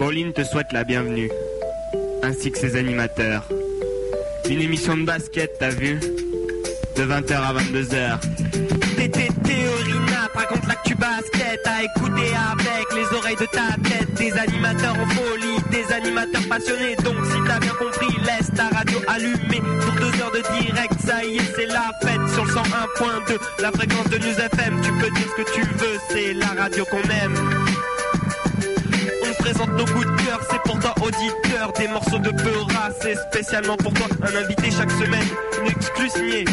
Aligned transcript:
Bolin 0.00 0.32
te 0.32 0.42
souhaite 0.42 0.72
la 0.72 0.82
bienvenue, 0.82 1.30
ainsi 2.22 2.50
que 2.50 2.56
ses 2.56 2.74
animateurs. 2.74 3.46
Une 4.48 4.62
émission 4.62 4.96
de 4.96 5.04
basket, 5.04 5.58
t'as 5.58 5.68
vu? 5.68 6.00
De 6.96 7.02
20h 7.02 7.34
à 7.34 7.52
22h. 7.52 8.18
TT 8.96 9.28
Théorina 9.44 10.26
te 10.32 10.38
raconte 10.38 10.66
l'actu 10.66 10.94
basket 10.94 11.60
à 11.66 11.82
écouter 11.84 12.32
avec 12.50 12.86
les 12.94 13.14
oreilles 13.14 13.36
de 13.36 13.44
ta 13.44 13.76
tête. 13.86 14.14
Des 14.14 14.32
animateurs 14.32 14.96
en 14.98 15.06
folie, 15.06 15.58
des 15.70 15.92
animateurs 15.92 16.48
passionnés. 16.48 16.96
Donc 17.04 17.16
si 17.26 17.36
t'as 17.46 17.60
bien 17.60 17.74
compris, 17.74 18.16
laisse 18.24 18.50
ta 18.56 18.68
radio 18.74 18.98
allumée 19.06 19.60
pour 19.82 19.92
deux 19.96 20.22
heures 20.22 20.32
de 20.32 20.62
direct. 20.62 20.94
Ça 21.04 21.22
y 21.26 21.36
est, 21.36 21.54
c'est 21.54 21.66
la 21.66 21.90
fête 22.00 22.26
sur 22.32 22.46
le 22.46 22.50
101.2, 22.50 23.38
la 23.60 23.70
fréquence 23.70 24.08
de 24.08 24.16
News 24.16 24.40
FM. 24.40 24.80
Tu 24.82 24.92
peux 24.92 25.10
dire 25.10 25.28
ce 25.36 25.42
que 25.42 25.50
tu 25.52 25.60
veux, 25.60 25.98
c'est 26.08 26.32
la 26.32 26.62
radio 26.62 26.86
qu'on 26.86 27.02
aime. 27.02 27.59
Présente 29.40 29.70
nos 29.70 29.84
coups 29.86 30.06
de 30.06 30.24
cœur, 30.24 30.40
c'est 30.50 30.62
pour 30.62 30.78
toi 30.78 30.94
auditeur. 31.02 31.72
Des 31.78 31.88
morceaux 31.88 32.18
de 32.18 32.30
Peura, 32.30 32.90
c'est 33.00 33.16
spécialement 33.30 33.76
pour 33.76 33.92
toi. 33.94 34.06
Un 34.22 34.36
invité 34.36 34.70
chaque 34.70 34.90
semaine, 34.90 35.26
une 35.60 35.70
exclu 35.70 36.08
signée 36.10 36.44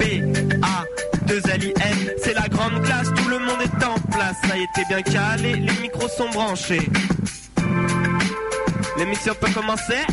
B, 0.00 0.62
A, 0.62 0.84
2 1.26 1.40
L, 1.52 1.64
I, 1.64 1.68
N. 1.68 2.10
C'est 2.22 2.34
la 2.34 2.48
grande 2.48 2.82
classe, 2.82 3.08
tout 3.16 3.28
le 3.28 3.38
monde 3.38 3.60
est 3.62 3.84
en 3.84 3.94
place. 4.10 4.36
Ça 4.46 4.56
y 4.56 4.66
t'es 4.74 4.84
bien 4.88 5.02
calé, 5.02 5.52
les 5.52 5.80
micros 5.80 6.08
sont 6.08 6.28
branchés. 6.30 6.88
L'émission 8.98 9.34
peut 9.40 9.50
commencer 9.52 10.04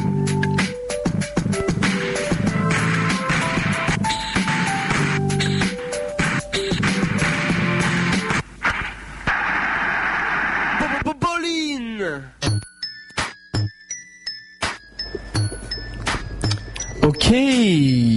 Hey. 17.31 18.10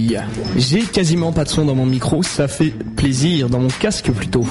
J'ai 0.57 0.81
quasiment 0.81 1.31
pas 1.31 1.43
de 1.43 1.49
son 1.49 1.65
dans 1.65 1.75
mon 1.75 1.85
micro, 1.85 2.23
ça 2.23 2.47
fait 2.47 2.73
plaisir, 2.95 3.49
dans 3.49 3.59
mon 3.59 3.67
casque 3.67 4.11
plutôt. 4.11 4.45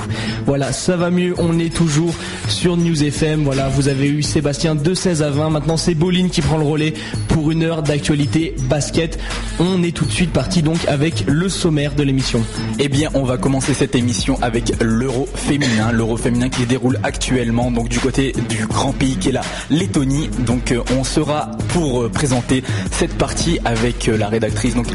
Voilà, 0.47 0.73
ça 0.73 0.97
va 0.97 1.11
mieux, 1.11 1.35
on 1.39 1.59
est 1.59 1.75
toujours 1.75 2.15
sur 2.49 2.77
News 2.77 3.03
FM, 3.03 3.45
voilà, 3.45 3.69
vous 3.69 3.89
avez 3.89 4.09
eu 4.09 4.23
Sébastien 4.23 4.75
de 4.75 4.95
16 4.95 5.23
à 5.23 5.31
20, 5.31 5.51
maintenant 5.51 5.77
c'est 5.77 5.95
Boline 5.95 6.31
qui 6.31 6.43
prend 6.43 6.57
le 6.57 6.65
relais 6.65 6.95
pour 7.29 7.51
une 7.51 7.63
heure 7.63 7.83
d'actualité 7.83 8.55
basket. 8.69 9.19
On 9.59 9.83
est 9.83 9.95
tout 9.95 10.05
de 10.05 10.11
suite 10.11 10.33
parti 10.33 10.63
donc 10.63 10.79
avec 10.89 11.25
le 11.27 11.49
sommaire 11.49 11.95
de 11.95 12.03
l'émission. 12.03 12.43
Eh 12.79 12.89
bien, 12.89 13.11
on 13.15 13.25
va 13.25 13.37
commencer 13.37 13.75
cette 13.75 13.95
émission 13.95 14.39
avec 14.43 14.73
l'Euro 14.81 15.29
féminin, 15.35 15.93
l'Euro 15.93 16.17
féminin 16.17 16.49
qui 16.49 16.63
se 16.63 16.67
déroule 16.67 16.99
actuellement 17.03 17.71
donc 17.71 17.89
du 17.89 17.99
côté 17.99 18.33
du 18.49 18.67
grand 18.67 18.93
pays 18.93 19.17
qui 19.17 19.29
est 19.29 19.33
la 19.33 19.43
Lettonie. 19.71 20.29
Donc, 20.47 20.73
euh, 20.73 20.83
on 20.99 21.05
sera 21.05 21.51
pour 21.69 22.03
euh, 22.03 22.09
présenter 22.09 22.63
cette 22.91 23.15
partie 23.15 23.59
avec 23.65 24.09
euh, 24.09 24.17
la 24.17 24.29
rédactrice 24.29 24.75
donc 24.75 24.87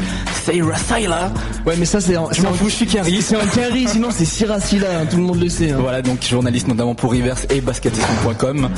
Sayra 0.44 0.59
Sayla. 0.76 1.32
Ouais 1.66 1.74
mais 1.78 1.84
ça 1.84 2.00
c'est 2.00 2.16
en, 2.16 2.30
Je 2.32 2.42
m'en 2.42 2.52
fous, 2.52 2.68
je 2.68 2.74
suis 2.74 2.86
Carrie. 2.86 3.20
c'est 3.22 3.36
un 3.36 3.46
carry, 3.46 3.86
sinon 3.88 4.08
c'est 4.10 4.24
Siracila, 4.24 5.00
hein, 5.00 5.06
tout 5.10 5.16
le 5.16 5.22
monde 5.22 5.40
le 5.40 5.48
sait. 5.48 5.70
hein. 5.72 5.78
Voilà, 5.80 6.02
donc 6.02 6.22
journaliste 6.24 6.68
notamment 6.68 6.94
pour 6.94 7.12
Rivers 7.12 7.38
et 7.50 7.60
basketesson.com. 7.60 8.68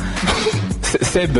Seb, 1.00 1.38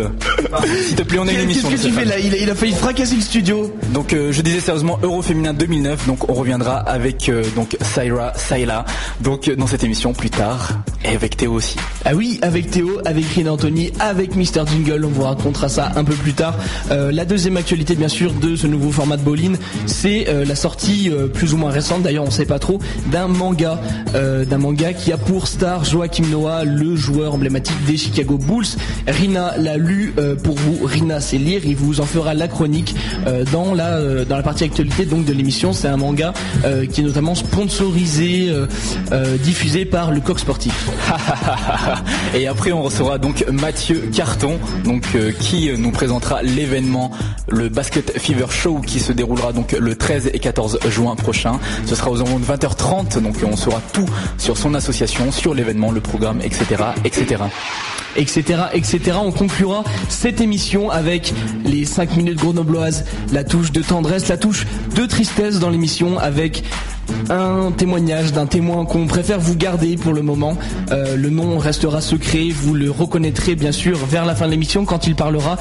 s'il 0.86 0.97
te 0.97 1.03
plaît, 1.03 1.19
on 1.19 1.28
a 1.28 1.33
une 1.33 1.41
émission. 1.41 1.69
Qu'est-ce 1.69 1.83
que 1.83 1.89
tu 1.89 1.95
fais 1.95 2.05
là 2.05 2.19
il 2.19 2.34
a, 2.34 2.36
il 2.39 2.50
a 2.50 2.55
failli 2.55 2.72
fracasser 2.72 3.17
le 3.17 3.20
studio. 3.22 3.72
Donc 3.92 4.12
euh, 4.12 4.33
je 4.33 4.42
disais 4.42 4.61
sérieusement 4.61 4.98
Euro 5.03 5.22
féminin 5.22 5.53
2009 5.53 6.06
donc 6.06 6.28
on 6.28 6.34
reviendra 6.34 6.77
avec 6.77 7.28
euh, 7.28 7.45
donc 7.55 7.77
Syra 7.80 8.33
Sayla 8.36 8.84
donc 9.20 9.48
euh, 9.48 9.56
dans 9.56 9.67
cette 9.67 9.84
émission 9.84 10.12
plus 10.12 10.30
tard 10.30 10.73
et 11.05 11.14
avec 11.14 11.36
Théo 11.36 11.53
aussi. 11.53 11.77
Ah 12.05 12.12
oui, 12.14 12.39
avec 12.42 12.70
Théo, 12.70 13.00
avec 13.05 13.25
Rina 13.27 13.53
Anthony, 13.53 13.92
avec 13.98 14.36
Mister 14.36 14.62
Jingle, 14.67 15.05
on 15.05 15.08
vous 15.08 15.23
racontera 15.23 15.69
ça 15.69 15.92
un 15.97 16.05
peu 16.05 16.14
plus 16.14 16.33
tard. 16.33 16.55
Euh, 16.91 17.11
la 17.11 17.25
deuxième 17.25 17.56
actualité 17.56 17.95
bien 17.95 18.08
sûr 18.08 18.33
de 18.33 18.55
ce 18.56 18.67
nouveau 18.67 18.91
format 18.92 19.17
de 19.17 19.23
Bolin, 19.23 19.55
c'est 19.86 20.27
la 20.47 20.55
sortie 20.55 21.11
plus 21.34 21.55
ou 21.55 21.56
moins 21.56 21.70
récente, 21.70 22.02
d'ailleurs 22.02 22.24
on 22.24 22.30
sait 22.30 22.46
pas 22.46 22.58
trop, 22.58 22.79
d'un 23.07 23.29
manga, 23.29 23.80
d'un 24.14 24.58
manga 24.58 24.92
qui 24.92 25.12
a 25.12 25.17
pour 25.17 25.48
star 25.48 25.85
Joachim 25.85 26.24
Noah, 26.30 26.64
le 26.64 26.96
joueur 26.96 27.35
emblématique 27.35 27.85
des 27.86 27.96
Chicago 27.96 28.39
Bulls. 28.39 28.67
Rina 29.07 29.42
l'a 29.57 29.77
lu 29.77 30.14
euh, 30.19 30.36
pour 30.36 30.55
vous, 30.57 30.85
Rina 30.85 31.20
sait 31.20 31.39
lire, 31.39 31.63
il 31.64 31.77
vous 31.77 32.01
en 32.01 32.07
fera 32.07 32.35
la 32.35 32.48
chronique 32.48 32.95
euh, 33.27 33.45
dans 33.53 33.75
la 33.75 33.97
euh, 33.97 34.25
dans 34.25 34.36
la 34.36 34.42
partie 34.42 34.64
actualité 34.64 35.05
donc 35.05 35.25
de 35.25 35.33
l'émission. 35.33 35.73
C'est 35.73 35.89
un 35.89 35.97
manga 35.97 36.33
qui 36.92 37.01
est 37.01 37.05
notamment 37.05 37.35
sponsorisé, 37.35 38.53
diffusé 39.42 39.85
par 39.85 40.11
le 40.11 40.20
Coq 40.20 40.39
Sportif. 40.39 40.89
et 42.35 42.47
après 42.47 42.73
on 42.73 42.83
recevra 42.83 43.19
donc 43.19 43.45
Mathieu 43.51 44.08
Carton 44.14 44.58
donc 44.85 45.05
qui 45.41 45.70
nous 45.77 45.91
présentera 45.91 46.42
l'événement 46.42 47.11
le 47.48 47.69
Basket 47.69 48.19
Fever 48.19 48.47
Show 48.51 48.80
qui 48.86 49.01
se 49.01 49.13
déroulera 49.13 49.53
donc 49.53 49.73
le 49.73 49.97
13 49.97 50.30
et 50.33 50.39
14 50.39 50.79
juin 50.89 51.17
prochain. 51.17 51.59
Ce 51.86 51.95
sera 51.95 52.11
aux 52.11 52.20
environs 52.20 52.39
de 52.39 52.45
20h30 52.45 53.20
donc 53.20 53.36
on 53.45 53.57
saura 53.57 53.80
tout 53.92 54.09
sur 54.39 54.57
son 54.57 54.74
association, 54.74 55.33
sur 55.33 55.55
l'événement, 55.55 55.91
le 55.91 56.01
programme, 56.01 56.41
etc. 56.42 56.85
etc. 57.05 57.42
etc., 58.17 58.63
etc. 58.73 59.17
On 59.23 59.32
conclura 59.33 59.85
cette 60.09 60.41
émission 60.41 60.91
avec 60.91 61.33
les 61.65 61.85
5 61.85 62.17
minutes 62.17 62.39
grenobloises, 62.39 63.05
la 63.33 63.45
touche 63.45 63.73
de 63.73 63.83
tendresse, 63.83 64.29
la 64.29 64.37
touche 64.37 64.67
de 64.95 65.07
tristesse 65.07 65.59
dans 65.59 65.70
l'émission 65.70 66.19
avec 66.19 66.63
un 67.30 67.70
témoignage 67.73 68.33
d'un 68.33 68.46
témoin 68.46 68.84
qu'on 68.84 69.06
préfère 69.06 69.39
vous 69.40 69.56
garder 69.56 69.96
pour 69.96 70.12
le 70.12 70.23
moment. 70.23 70.56
Euh, 70.90 71.17
le 71.17 71.30
nom 71.30 71.58
restera 71.58 72.00
secret, 72.00 72.48
vous 72.52 72.74
le 72.74 72.90
reconnaîtrez 72.90 73.55
bien 73.55 73.73
sûr 73.73 73.98
vers 73.98 74.24
la 74.27 74.34
fin 74.34 74.46
de 74.46 74.50
l'émission 74.50 74.84
quand 74.84 75.06
il 75.06 75.14
parlera. 75.14 75.56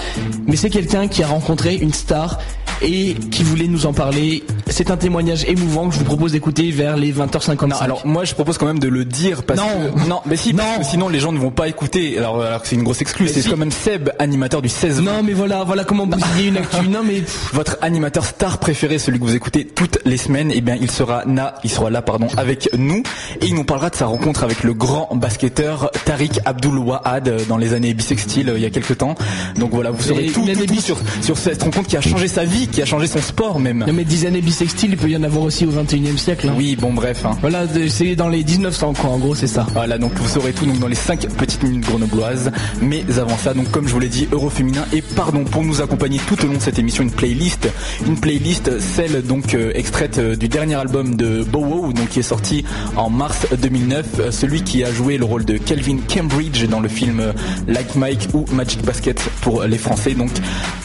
Mais 0.47 0.55
c'est 0.55 0.69
quelqu'un 0.69 1.07
qui 1.07 1.23
a 1.23 1.27
rencontré 1.27 1.75
une 1.75 1.93
star 1.93 2.39
et 2.83 3.13
qui 3.29 3.43
voulait 3.43 3.67
nous 3.67 3.85
en 3.85 3.93
parler. 3.93 4.43
C'est 4.67 4.89
un 4.89 4.97
témoignage 4.97 5.43
émouvant 5.47 5.87
que 5.89 5.93
je 5.93 5.99
vous 5.99 6.05
propose 6.05 6.31
d'écouter 6.31 6.71
vers 6.71 6.97
les 6.97 7.13
20h55. 7.13 7.67
Non, 7.67 7.75
alors 7.79 8.07
moi 8.07 8.23
je 8.23 8.33
propose 8.33 8.57
quand 8.57 8.65
même 8.65 8.79
de 8.79 8.87
le 8.87 9.05
dire 9.05 9.43
parce 9.43 9.59
Non. 9.59 9.67
que 10.03 10.09
non, 10.09 10.21
mais 10.25 10.35
si, 10.35 10.53
parce 10.53 10.79
que 10.79 10.83
sinon 10.85 11.07
les 11.09 11.19
gens 11.19 11.31
ne 11.31 11.37
vont 11.37 11.51
pas 11.51 11.67
écouter. 11.67 12.17
Alors, 12.17 12.41
alors 12.41 12.61
que 12.61 12.67
c'est 12.67 12.75
une 12.75 12.83
grosse 12.83 13.01
exclue. 13.01 13.27
C'est 13.27 13.41
si. 13.43 13.49
quand 13.49 13.57
même 13.57 13.71
Seb, 13.71 14.09
animateur 14.17 14.61
du 14.63 14.69
16. 14.69 15.01
non 15.01 15.21
mais 15.23 15.33
voilà, 15.33 15.63
voilà 15.63 15.83
comment 15.83 16.07
bousiller 16.07 16.47
une 16.49 16.57
actu. 16.57 16.87
Non 16.87 17.01
mais 17.05 17.21
Votre 17.53 17.77
animateur 17.81 18.25
star 18.25 18.57
préféré, 18.57 18.97
celui 18.97 19.19
que 19.19 19.25
vous 19.25 19.35
écoutez 19.35 19.65
toutes 19.65 19.99
les 20.05 20.17
semaines, 20.17 20.51
eh 20.53 20.61
bien, 20.61 20.77
il 20.79 20.89
sera 20.89 21.23
il 21.63 21.69
sera 21.69 21.89
là, 21.89 22.01
pardon, 22.01 22.27
avec 22.37 22.69
nous, 22.77 23.03
et 23.41 23.45
il 23.47 23.55
nous 23.55 23.63
parlera 23.63 23.89
de 23.89 23.95
sa 23.95 24.05
rencontre 24.05 24.43
avec 24.43 24.63
le 24.63 24.73
grand 24.73 25.09
basketteur 25.15 25.91
Tariq 26.05 26.39
Abdul 26.45 26.77
Wahad 26.77 27.27
euh, 27.27 27.39
dans 27.47 27.57
les 27.57 27.73
années 27.73 27.93
bissextiles 27.93 28.49
euh, 28.49 28.57
il 28.57 28.61
y 28.63 28.65
a 28.65 28.69
quelques 28.69 28.97
temps. 28.97 29.15
Donc 29.57 29.71
voilà, 29.71 29.91
vous 29.91 30.01
saurez 30.01 30.27
tout, 30.27 30.45
sur, 30.79 30.97
sur 31.21 31.37
cette 31.37 31.61
rencontre 31.63 31.87
qui 31.89 31.97
a 31.97 32.01
changé 32.01 32.27
sa 32.27 32.43
vie, 32.45 32.67
qui 32.67 32.81
a 32.81 32.85
changé 32.85 33.07
son 33.07 33.19
sport 33.21 33.59
même. 33.59 33.83
Non 33.87 33.93
mais 33.93 34.03
10 34.03 34.25
années 34.25 34.41
bisextiles, 34.41 34.91
il 34.91 34.97
peut 34.97 35.09
y 35.09 35.17
en 35.17 35.23
avoir 35.23 35.43
aussi 35.43 35.65
au 35.65 35.71
21 35.71 36.13
e 36.13 36.17
siècle. 36.17 36.49
hein. 36.49 36.53
Oui, 36.57 36.75
bon, 36.75 36.93
bref. 36.93 37.25
hein. 37.25 37.37
Voilà, 37.41 37.63
c'est 37.89 38.15
dans 38.15 38.29
les 38.29 38.43
1900 38.43 38.93
quoi, 38.99 39.09
en 39.11 39.17
gros 39.19 39.35
c'est 39.35 39.47
ça. 39.47 39.65
Voilà, 39.73 39.97
donc 39.97 40.13
vous 40.15 40.27
saurez 40.27 40.53
tout 40.53 40.65
donc 40.65 40.79
dans 40.79 40.87
les 40.87 40.95
5 40.95 41.27
petites 41.37 41.63
minutes 41.63 41.85
grenobloises. 41.85 42.51
Mais 42.81 43.03
avant 43.17 43.37
ça, 43.37 43.53
donc 43.53 43.69
comme 43.71 43.87
je 43.87 43.93
vous 43.93 43.99
l'ai 43.99 44.09
dit, 44.09 44.27
Euroféminin 44.31 44.85
et 44.93 45.01
pardon 45.01 45.43
pour 45.43 45.63
nous 45.63 45.81
accompagner 45.81 46.19
tout 46.27 46.43
au 46.43 46.47
long 46.47 46.55
de 46.55 46.61
cette 46.61 46.79
émission 46.79 47.03
une 47.03 47.11
playlist, 47.11 47.67
une 48.07 48.19
playlist 48.19 48.79
celle 48.79 49.21
donc 49.23 49.53
euh, 49.53 49.71
extraite 49.75 50.17
euh, 50.17 50.35
du 50.35 50.47
dernier 50.47 50.75
album 50.75 51.15
de 51.15 51.20
Bow 51.21 51.59
Wow, 51.65 51.93
donc 51.93 52.09
qui 52.09 52.19
est 52.19 52.23
sorti 52.23 52.63
en 52.95 53.09
mars 53.09 53.45
2009, 53.61 54.05
euh, 54.19 54.31
celui 54.31 54.63
qui 54.63 54.83
a 54.83 54.91
joué 54.91 55.17
le 55.17 55.25
rôle 55.25 55.45
de 55.45 55.57
Calvin 55.57 55.97
Cambridge 56.13 56.65
dans 56.67 56.79
le 56.79 56.89
film 56.89 57.19
euh, 57.19 57.33
Like 57.67 57.95
Mike 57.95 58.29
ou 58.33 58.45
Magic 58.51 58.81
Basket 58.83 59.19
pour 59.41 59.63
les 59.63 59.77
Français. 59.77 60.13
Donc 60.13 60.31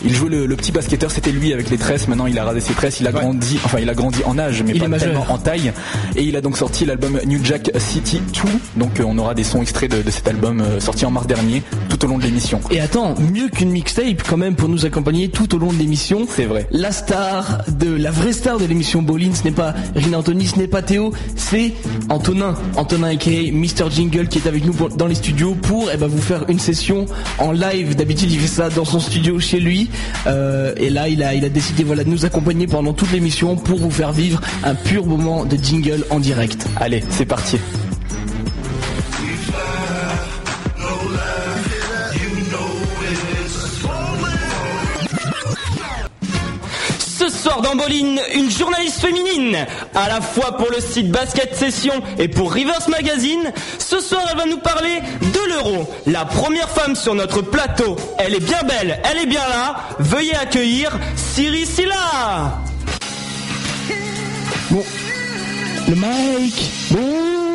il 0.04 0.14
jouait 0.14 0.30
le, 0.30 0.46
le 0.46 0.56
petit 0.56 0.72
basketteur, 0.72 1.10
c'était 1.10 1.32
lui 1.32 1.52
avec 1.52 1.70
les 1.70 1.78
tresses. 1.78 2.08
Maintenant 2.08 2.26
il 2.26 2.38
a 2.38 2.44
rasé 2.44 2.60
ses 2.60 2.74
tresses, 2.74 3.00
il 3.00 3.06
a 3.06 3.12
grandi, 3.12 3.58
enfin 3.64 3.78
il 3.80 3.88
a 3.88 3.94
grandi 3.94 4.20
en 4.24 4.38
âge, 4.38 4.62
mais 4.62 4.70
Il 4.72 4.76
est 4.76 4.80
pas 4.80 4.88
majeur. 4.88 5.08
tellement 5.10 5.26
en 5.32 5.38
taille. 5.38 5.72
Et 6.14 6.22
il 6.22 6.36
a 6.36 6.40
donc 6.40 6.56
sorti 6.56 6.84
l'album 6.84 7.18
New 7.26 7.42
Jack 7.44 7.70
City 7.78 8.20
2. 8.44 8.50
Donc 8.80 9.00
euh, 9.00 9.04
on 9.06 9.16
aura 9.18 9.34
des 9.34 9.44
sons 9.44 9.62
extraits 9.62 9.90
de, 9.90 10.02
de 10.02 10.10
cet 10.10 10.28
album 10.28 10.62
sorti 10.80 11.04
en 11.06 11.10
mars 11.10 11.26
dernier, 11.26 11.62
tout 11.96 12.06
au 12.06 12.08
long 12.10 12.18
de 12.18 12.24
l'émission. 12.24 12.60
Et 12.70 12.80
attends, 12.80 13.14
mieux 13.32 13.48
qu'une 13.48 13.70
mixtape 13.70 14.22
quand 14.28 14.36
même 14.36 14.54
pour 14.54 14.68
nous 14.68 14.84
accompagner 14.84 15.28
tout 15.28 15.54
au 15.54 15.58
long 15.58 15.72
de 15.72 15.78
l'émission. 15.78 16.26
C'est 16.28 16.44
vrai. 16.44 16.66
La 16.70 16.92
star 16.92 17.62
de 17.78 17.90
la 17.94 18.10
vraie 18.10 18.32
star 18.32 18.58
de 18.58 18.64
l'émission 18.66 19.02
Bolin, 19.02 19.32
ce 19.34 19.44
n'est 19.44 19.50
pas 19.54 19.74
Rina 19.94 20.18
Anthony, 20.18 20.46
ce 20.46 20.56
n'est 20.58 20.66
pas 20.66 20.82
Théo, 20.82 21.12
c'est 21.36 21.72
Antonin. 22.08 22.54
Antonin 22.76 23.08
aka 23.08 23.30
Mr 23.52 23.90
Jingle 23.90 24.28
qui 24.28 24.38
est 24.38 24.46
avec 24.46 24.64
nous 24.64 24.72
pour- 24.72 24.90
dans 24.90 25.06
les 25.06 25.14
studios 25.14 25.54
pour 25.54 25.88
eh 25.92 25.96
ben, 25.96 26.06
vous 26.06 26.20
faire 26.20 26.44
une 26.48 26.58
session 26.58 27.06
en 27.38 27.52
live. 27.52 27.96
D'habitude 27.96 28.30
il 28.30 28.38
fait 28.40 28.46
ça 28.46 28.68
dans 28.68 28.84
son 28.84 29.00
studio 29.00 29.38
chez 29.40 29.60
lui. 29.60 29.88
Euh, 30.26 30.74
et 30.76 30.90
là 30.90 31.08
il 31.08 31.22
a, 31.22 31.34
il 31.34 31.44
a 31.44 31.48
décidé 31.48 31.82
voilà, 31.84 32.04
de 32.04 32.10
nous 32.10 32.24
accompagner 32.24 32.66
pendant 32.66 32.92
toute 32.92 33.12
l'émission 33.12 33.56
pour 33.56 33.78
vous 33.78 33.90
faire 33.90 34.12
vivre 34.12 34.40
un 34.64 34.74
pur 34.74 35.06
moment 35.06 35.44
de 35.44 35.56
jingle 35.56 36.04
en 36.10 36.20
direct. 36.20 36.66
Allez, 36.76 37.02
c'est 37.10 37.26
parti. 37.26 37.56
Ce 47.66 47.72
soir 47.72 47.74
soir 47.74 47.76
dans 47.76 47.84
Boline, 47.84 48.20
une 48.34 48.50
journaliste 48.50 49.00
féminine, 49.00 49.66
à 49.94 50.08
la 50.08 50.20
fois 50.20 50.56
pour 50.56 50.70
le 50.70 50.80
site 50.80 51.10
Basket 51.10 51.52
Session 51.52 51.94
et 52.16 52.28
pour 52.28 52.52
Rivers 52.52 52.88
Magazine. 52.88 53.52
Ce 53.78 53.98
soir, 53.98 54.22
elle 54.30 54.36
va 54.36 54.46
nous 54.46 54.58
parler 54.58 55.00
de 55.20 55.48
l'euro. 55.48 55.88
La 56.06 56.24
première 56.24 56.68
femme 56.68 56.94
sur 56.94 57.16
notre 57.16 57.42
plateau. 57.42 57.96
Elle 58.18 58.34
est 58.34 58.44
bien 58.44 58.62
belle, 58.62 59.00
elle 59.04 59.18
est 59.18 59.26
bien 59.26 59.48
là. 59.48 59.76
Veuillez 59.98 60.36
accueillir 60.36 60.96
Siri 61.16 61.66
Silla. 61.66 62.60
Bon, 64.70 64.84
le 65.88 65.94
Mike. 65.96 66.70
Bon. 66.90 67.45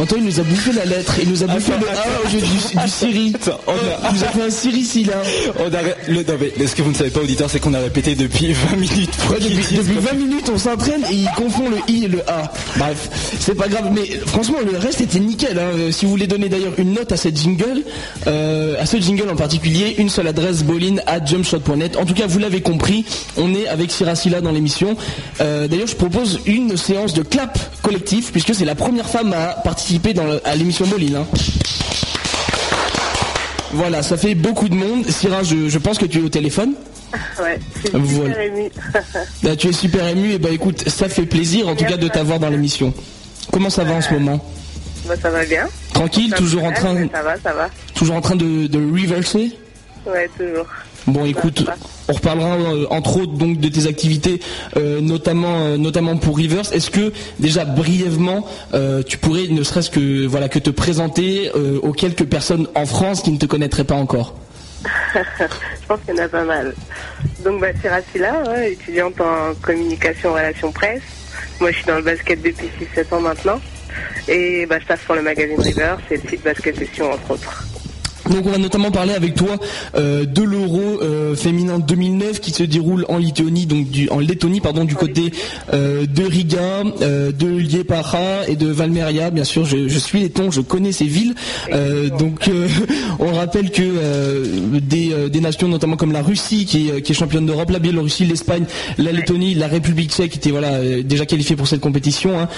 Antoine 0.00 0.24
nous 0.24 0.40
a 0.40 0.42
bouffé 0.42 0.72
la 0.72 0.86
lettre, 0.86 1.14
il 1.22 1.28
nous 1.28 1.42
a 1.42 1.46
bouffé 1.46 1.72
le 1.78 1.86
A 1.86 2.24
au 2.24 2.28
jeu 2.30 2.38
du, 2.38 2.46
du 2.46 2.88
Siri. 2.88 3.34
Il 3.36 4.14
nous 4.14 4.24
a 4.24 4.28
fait 4.28 4.42
un 4.42 4.48
Siri 4.50 4.82
si 4.82 5.04
là. 5.04 5.20
On 5.58 5.66
a, 5.66 5.82
le, 6.08 6.22
non, 6.22 6.38
mais, 6.40 6.66
ce 6.66 6.74
que 6.74 6.80
vous 6.80 6.90
ne 6.90 6.94
savez 6.94 7.10
pas, 7.10 7.20
auditeur, 7.20 7.50
c'est 7.50 7.60
qu'on 7.60 7.74
a 7.74 7.80
répété 7.80 8.14
depuis 8.14 8.52
20 8.70 8.76
minutes. 8.76 9.10
Ouais, 9.28 9.38
depuis, 9.38 9.76
depuis 9.76 9.98
20 9.98 10.12
minutes, 10.14 10.50
on 10.50 10.56
s'entraîne 10.56 11.02
et 11.10 11.16
il 11.16 11.28
confond 11.36 11.68
le 11.68 11.76
I 11.92 12.04
et 12.04 12.08
le 12.08 12.22
A. 12.30 12.50
Bref, 12.78 13.10
c'est 13.40 13.54
pas 13.54 13.68
grave, 13.68 13.90
mais 13.92 14.06
franchement, 14.24 14.56
le 14.64 14.78
reste 14.78 15.02
était 15.02 15.20
nickel. 15.20 15.58
Hein. 15.58 15.90
Si 15.90 16.06
vous 16.06 16.12
voulez 16.12 16.26
donner 16.26 16.48
d'ailleurs 16.48 16.72
une 16.78 16.94
note 16.94 17.12
à 17.12 17.18
cette 17.18 17.38
jingle, 17.38 17.82
euh, 18.26 18.80
à 18.80 18.86
ce 18.86 18.96
jingle 18.96 19.28
en 19.28 19.36
particulier, 19.36 19.96
une 19.98 20.08
seule 20.08 20.28
adresse 20.28 20.62
boline 20.62 21.02
à 21.06 21.22
jumpshot.net. 21.22 21.98
En 21.98 22.06
tout 22.06 22.14
cas, 22.14 22.26
vous 22.26 22.38
l'avez 22.38 22.62
compris, 22.62 23.04
on 23.36 23.54
est 23.54 23.68
avec 23.68 23.90
Siracilla 23.90 24.40
dans 24.40 24.52
l'émission. 24.52 24.96
Euh, 25.42 25.68
d'ailleurs, 25.68 25.88
je 25.88 25.96
propose 25.96 26.40
une 26.46 26.78
séance 26.78 27.12
de 27.12 27.22
clap 27.22 27.58
collectif, 27.82 28.32
puisque 28.32 28.54
c'est 28.54 28.64
la 28.64 28.74
première 28.74 29.06
femme 29.06 29.34
à 29.34 29.60
participer 29.62 29.89
dans 29.98 30.38
à 30.44 30.54
l'émission 30.54 30.86
Moline. 30.86 31.16
Hein. 31.16 31.26
Voilà, 33.72 34.02
ça 34.02 34.16
fait 34.16 34.34
beaucoup 34.34 34.68
de 34.68 34.74
monde. 34.74 35.06
Syrah, 35.08 35.42
je, 35.42 35.78
pense 35.78 35.98
que 35.98 36.06
tu 36.06 36.18
es 36.18 36.22
au 36.22 36.28
téléphone. 36.28 36.74
Ouais, 37.40 37.58
c'est 37.82 37.90
super 37.90 38.40
ému. 38.40 38.70
Bah, 39.42 39.56
tu 39.56 39.68
es 39.68 39.72
super 39.72 40.06
ému 40.06 40.32
et 40.32 40.38
bah 40.38 40.50
écoute, 40.50 40.88
ça 40.88 41.08
fait 41.08 41.26
plaisir 41.26 41.66
en 41.68 41.74
tout 41.74 41.84
cas 41.84 41.96
de 41.96 42.06
t'avoir 42.06 42.38
dans 42.38 42.50
l'émission. 42.50 42.92
Comment 43.52 43.70
ça 43.70 43.82
va 43.82 43.94
en 43.94 44.00
ce 44.00 44.12
moment? 44.12 44.44
Bah, 45.08 45.14
Ça 45.20 45.30
va 45.30 45.44
bien. 45.44 45.66
Tranquille, 45.92 46.32
toujours 46.36 46.64
en 46.64 46.72
train. 46.72 47.08
Ça 47.10 47.22
va, 47.22 47.36
ça 47.42 47.52
va. 47.52 47.68
Toujours 47.94 48.14
en 48.14 48.20
train 48.20 48.36
de, 48.36 48.68
de 48.68 48.78
reverser? 48.78 49.56
Ouais, 50.06 50.28
toujours. 50.38 50.66
Bon, 51.06 51.24
écoute, 51.24 51.64
on 52.08 52.12
reparlera 52.12 52.56
euh, 52.56 52.86
entre 52.90 53.18
autres 53.18 53.32
donc 53.32 53.58
de 53.58 53.68
tes 53.68 53.86
activités, 53.86 54.40
euh, 54.76 55.00
notamment 55.00 55.60
euh, 55.60 55.76
notamment 55.76 56.16
pour 56.16 56.36
Rivers. 56.36 56.72
Est-ce 56.72 56.90
que 56.90 57.12
déjà 57.38 57.64
brièvement, 57.64 58.46
tu 59.06 59.18
pourrais 59.18 59.48
ne 59.48 59.62
serait-ce 59.62 59.90
que 59.90 60.26
voilà 60.26 60.48
que 60.48 60.58
te 60.58 60.70
présenter 60.70 61.50
aux 61.82 61.92
quelques 61.92 62.24
personnes 62.24 62.66
en 62.74 62.86
France 62.86 63.22
qui 63.22 63.30
ne 63.30 63.38
te 63.38 63.46
connaîtraient 63.46 63.84
pas 63.84 63.94
encore? 63.94 64.34
Je 65.14 65.86
pense 65.86 66.00
qu'il 66.06 66.14
y 66.14 66.20
en 66.20 66.24
a 66.24 66.28
pas 66.28 66.44
mal. 66.44 66.74
Donc, 67.44 67.60
bah, 67.60 67.68
Siracilla, 67.80 68.66
étudiante 68.66 69.20
en 69.20 69.54
communication 69.60 70.32
relations 70.32 70.72
presse. 70.72 71.02
Moi, 71.60 71.72
je 71.72 71.76
suis 71.76 71.86
dans 71.86 71.96
le 71.96 72.02
basket 72.02 72.40
depuis 72.40 72.70
6-7 72.96 73.14
ans 73.14 73.20
maintenant. 73.20 73.60
Et 74.28 74.66
bah, 74.66 74.78
je 74.78 74.86
passe 74.86 75.00
sur 75.00 75.14
le 75.14 75.22
magazine 75.22 75.60
Rivers 75.60 75.98
et 76.10 76.16
le 76.16 76.28
site 76.28 76.42
Basket 76.42 76.76
Session, 76.78 77.12
entre 77.12 77.32
autres. 77.32 77.66
Donc 78.30 78.46
on 78.46 78.50
va 78.50 78.58
notamment 78.58 78.92
parler 78.92 79.12
avec 79.12 79.34
toi 79.34 79.58
euh, 79.96 80.24
de 80.24 80.42
l'Euro 80.42 81.00
euh, 81.02 81.34
féminin 81.34 81.80
2009 81.80 82.40
qui 82.40 82.52
se 82.52 82.62
déroule 82.62 83.04
en 83.08 83.18
Lettonie, 83.18 83.66
donc 83.66 83.90
du, 83.90 84.08
en 84.08 84.20
Lettonie 84.20 84.60
pardon, 84.60 84.84
du 84.84 84.94
côté 84.94 85.32
euh, 85.72 86.06
de 86.06 86.22
Riga, 86.22 86.84
de 87.00 87.46
Liepara 87.46 88.46
et 88.46 88.54
de 88.54 88.68
Valmeria. 88.68 89.30
Bien 89.30 89.44
sûr, 89.44 89.64
je, 89.64 89.88
suis 89.98 90.20
letton, 90.20 90.50
je 90.50 90.60
connais 90.60 90.92
ces 90.92 91.06
villes. 91.06 91.34
donc 92.18 92.48
on 93.18 93.32
rappelle 93.32 93.70
que 93.70 94.78
des, 94.78 95.40
nations 95.40 95.68
notamment 95.68 95.96
comme 95.96 96.12
la 96.12 96.22
Russie 96.22 96.66
qui 96.66 96.88
est, 96.90 97.12
championne 97.12 97.46
d'Europe, 97.46 97.70
la 97.70 97.78
Biélorussie, 97.80 98.24
l'Espagne, 98.24 98.64
la 98.98 99.10
Lettonie, 99.10 99.54
la 99.54 99.66
République 99.66 100.12
tchèque 100.12 100.36
étaient 100.36 100.50
voilà 100.50 101.02
déjà 101.02 101.26
qualifiées 101.26 101.56
pour 101.56 101.66
cette 101.66 101.80
compétition. 101.80 102.38
Hein. 102.38 102.48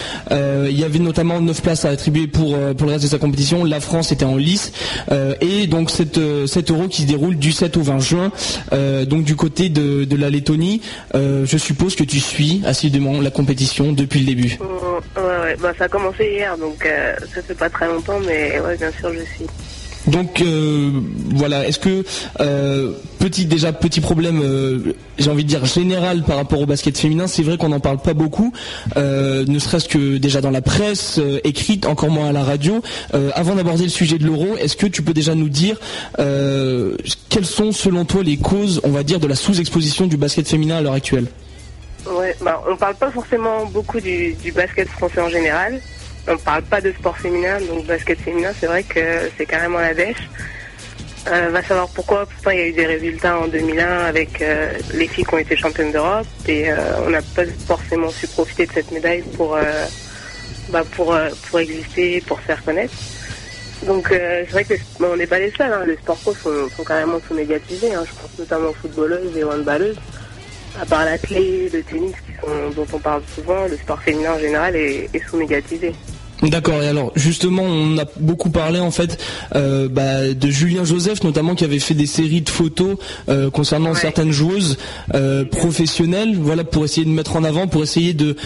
il 0.69 0.79
y 0.79 0.85
avait 0.85 0.99
notamment 0.99 1.41
9 1.41 1.63
places 1.63 1.85
à 1.87 1.89
attribuer 1.89 2.27
pour 2.27 2.57
pour 2.77 2.87
le 2.87 2.93
reste 2.93 3.05
de 3.05 3.11
sa 3.11 3.19
compétition. 3.19 3.65
La 3.65 3.81
France 3.81 4.13
était 4.13 4.25
en 4.25 4.37
lice 4.37 4.73
et 5.41 5.62
donc 5.67 5.91
cet, 5.91 6.19
euh, 6.19 6.47
cet 6.47 6.71
euro 6.71 6.89
qui 6.89 7.03
se 7.03 7.07
déroule 7.07 7.37
du 7.37 7.53
7 7.53 7.77
au 7.77 7.83
20 7.83 7.99
juin, 7.99 8.33
euh, 8.73 9.05
donc 9.05 9.25
du 9.25 9.37
côté 9.37 9.69
de, 9.69 10.07
la 10.17 10.31
Lettonie. 10.31 10.83
Euh, 11.15 11.47
je 11.47 11.57
suppose 11.57 11.97
que 11.97 12.05
tu 12.05 12.21
suis 12.21 12.63
assidûment 12.65 13.21
la 13.21 13.31
compétition 13.31 13.93
depuis 13.93 14.21
le 14.21 14.27
début. 14.27 14.59
Ouais, 15.17 15.23
ouais. 15.23 15.57
Bah, 15.61 15.73
ça 15.77 15.85
a 15.85 15.89
commencé 15.89 16.25
hier, 16.25 16.57
donc 16.59 16.87
ça 17.35 17.43
fait 17.43 17.55
pas 17.55 17.71
très 17.71 17.87
longtemps, 17.87 18.21
mais 18.27 18.61
ouais, 18.61 18.77
bien 18.77 18.91
sûr, 18.93 19.13
je 19.13 19.21
suis. 19.21 19.47
Donc 20.07 20.41
euh, 20.41 20.91
voilà, 21.35 21.67
est-ce 21.67 21.79
que 21.79 22.05
euh, 22.41 22.93
petit 23.19 23.47
déjà 23.47 23.73
petit 23.73 24.01
problème, 24.01 24.41
euh, 24.43 24.95
j'ai 25.19 25.31
envie 25.31 25.45
de 25.45 25.49
dire 25.49 25.65
général 25.65 26.23
par 26.25 26.37
rapport 26.37 26.61
au 26.61 26.67
basket 26.67 26.99
féminin, 26.99 27.27
c'est 27.27 27.43
vrai 27.43 27.57
qu'on 27.57 27.69
n'en 27.69 27.81
parle 27.81 27.99
pas 27.99 28.15
beaucoup, 28.15 28.53
ne 28.97 29.59
serait-ce 29.59 29.89
que 29.89 30.19
déjà 30.19 30.41
dans 30.41 30.51
la 30.51 30.63
presse 30.63 31.21
écrite, 31.45 31.87
encore 31.87 32.11
moins 32.11 32.29
à 32.29 32.33
la 32.33 32.43
radio. 32.43 32.83
avant 33.35 33.55
d'aborder 33.55 33.85
le 33.85 33.91
sujet 33.91 34.19
de 34.19 34.25
l'euro, 34.25 34.57
est-ce 34.59 34.77
que 34.77 34.87
tu 34.87 35.03
peux 35.03 35.15
déjà 35.15 35.35
nous 35.35 35.49
dire 35.49 35.79
quelles 37.29 37.47
sont 37.47 37.73
selon 37.73 38.05
toi 38.05 38.23
les 38.23 38.37
causes, 38.37 38.81
on 38.85 38.91
va 38.91 39.03
dire, 39.03 39.21
de 39.21 39.27
la 39.27 39.37
sous-exposition 39.37 40.07
du 40.07 40.17
basket 40.17 40.49
féminin 40.49 40.77
à 40.77 40.81
l'heure 40.81 40.95
actuelle? 40.95 41.27
Ouais, 42.07 42.35
bah, 42.43 42.61
on 42.69 42.77
parle 42.77 42.97
pas 42.97 43.11
forcément 43.11 43.67
beaucoup 43.67 44.01
du, 44.01 44.35
du 44.35 44.51
basket 44.51 44.89
français 44.89 45.21
en 45.21 45.29
général 45.29 45.81
on 46.29 46.33
ne 46.33 46.39
parle 46.39 46.63
pas 46.63 46.81
de 46.81 46.93
sport 46.93 47.17
féminin, 47.17 47.61
donc 47.61 47.87
basket 47.87 48.21
féminin, 48.21 48.53
c'est 48.59 48.67
vrai 48.67 48.83
que 48.83 49.31
c'est 49.37 49.47
carrément 49.47 49.79
la 49.79 49.95
dèche. 49.95 50.29
Euh, 51.29 51.51
va 51.51 51.63
savoir 51.63 51.89
pourquoi. 51.89 52.27
Pourtant, 52.27 52.51
il 52.51 52.59
y 52.59 52.63
a 52.63 52.67
eu 52.67 52.73
des 52.73 52.87
résultats 52.87 53.39
en 53.39 53.47
2001 53.47 53.87
avec 53.87 54.43
euh, 54.43 54.73
les 54.95 55.07
filles 55.07 55.25
qui 55.25 55.35
ont 55.35 55.39
été 55.39 55.57
championnes 55.57 55.93
d'Europe 55.93 56.27
et 56.49 56.71
euh, 56.71 57.07
on 57.07 57.11
n'a 57.11 57.23
pas 57.23 57.45
forcément 57.67 58.11
su 58.11 58.27
profiter 58.27 58.67
de 58.67 58.73
cette 58.73 58.91
médaille 58.91 59.23
pour, 59.37 59.55
euh, 59.55 59.63
bah, 60.71 60.83
pour, 60.97 61.17
pour 61.49 61.61
exister, 61.61 62.21
pour 62.27 62.41
se 62.41 62.45
faire 62.47 62.65
connaître. 62.65 62.95
Donc 63.87 64.09
c'est 64.11 64.51
vrai 64.51 64.65
que 64.65 64.75
on 65.01 65.17
n'est 65.17 65.27
pas 65.27 65.39
les 65.39 65.51
seuls. 65.53 65.73
Hein. 65.73 65.85
Les 65.87 65.97
sports 65.97 66.17
pro 66.19 66.35
sont, 66.35 66.85
carrément 66.85 67.21
sous-médiatisés. 67.27 67.95
Hein. 67.95 68.05
Je 68.05 68.13
pense 68.13 68.39
notamment 68.39 68.71
aux 68.71 68.75
footballeuses 68.75 69.37
et 69.37 69.45
aux 69.45 69.51
handballeuses. 69.51 69.99
À 70.81 70.87
part 70.87 71.05
la 71.05 71.17
le 71.17 71.83
tennis 71.83 72.15
dont 72.75 72.87
on 72.93 72.99
parle 72.99 73.23
souvent, 73.35 73.67
le 73.67 73.77
sport 73.77 74.01
féminin 74.01 74.33
en 74.35 74.39
général 74.39 74.75
est 74.75 75.29
sous-médiatisé. 75.29 75.93
D'accord. 76.43 76.83
Et 76.83 76.89
alors 76.89 77.13
justement, 77.15 77.63
on 77.63 77.97
a 77.99 78.05
beaucoup 78.19 78.51
parlé 78.51 78.81
en 78.81 78.91
fait 78.91 79.19
euh, 79.55 79.89
bah, 79.89 80.35
de 80.35 80.51
Julien 80.51 80.85
Joseph, 80.85 81.23
notamment 81.23 81.55
qui 81.55 81.65
avait 81.65 81.79
fait 81.79 81.95
des 81.95 82.07
séries 82.07 82.41
de 82.41 82.49
photos 82.49 82.97
euh, 83.29 83.49
concernant 83.49 83.95
certaines 83.95 84.33
joueuses 84.33 84.77
euh, 85.15 85.45
professionnelles, 85.45 86.37
voilà, 86.37 86.65
pour 86.65 86.85
essayer 86.85 87.07
de 87.07 87.11
mettre 87.11 87.37
en 87.37 87.45
avant, 87.45 87.69
pour 87.69 87.83
essayer 87.83 88.13
de 88.13 88.37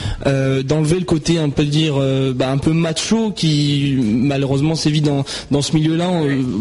d'enlever 0.62 0.98
le 0.98 1.04
côté 1.04 1.38
un 1.38 1.48
peu 1.48 1.64
dire 1.64 1.94
bah, 2.34 2.50
un 2.50 2.58
peu 2.58 2.72
macho 2.72 3.30
qui 3.30 3.96
malheureusement 4.00 4.74
sévit 4.74 5.00
dans 5.00 5.24
dans 5.50 5.62
ce 5.62 5.74
milieu-là. 5.74 6.10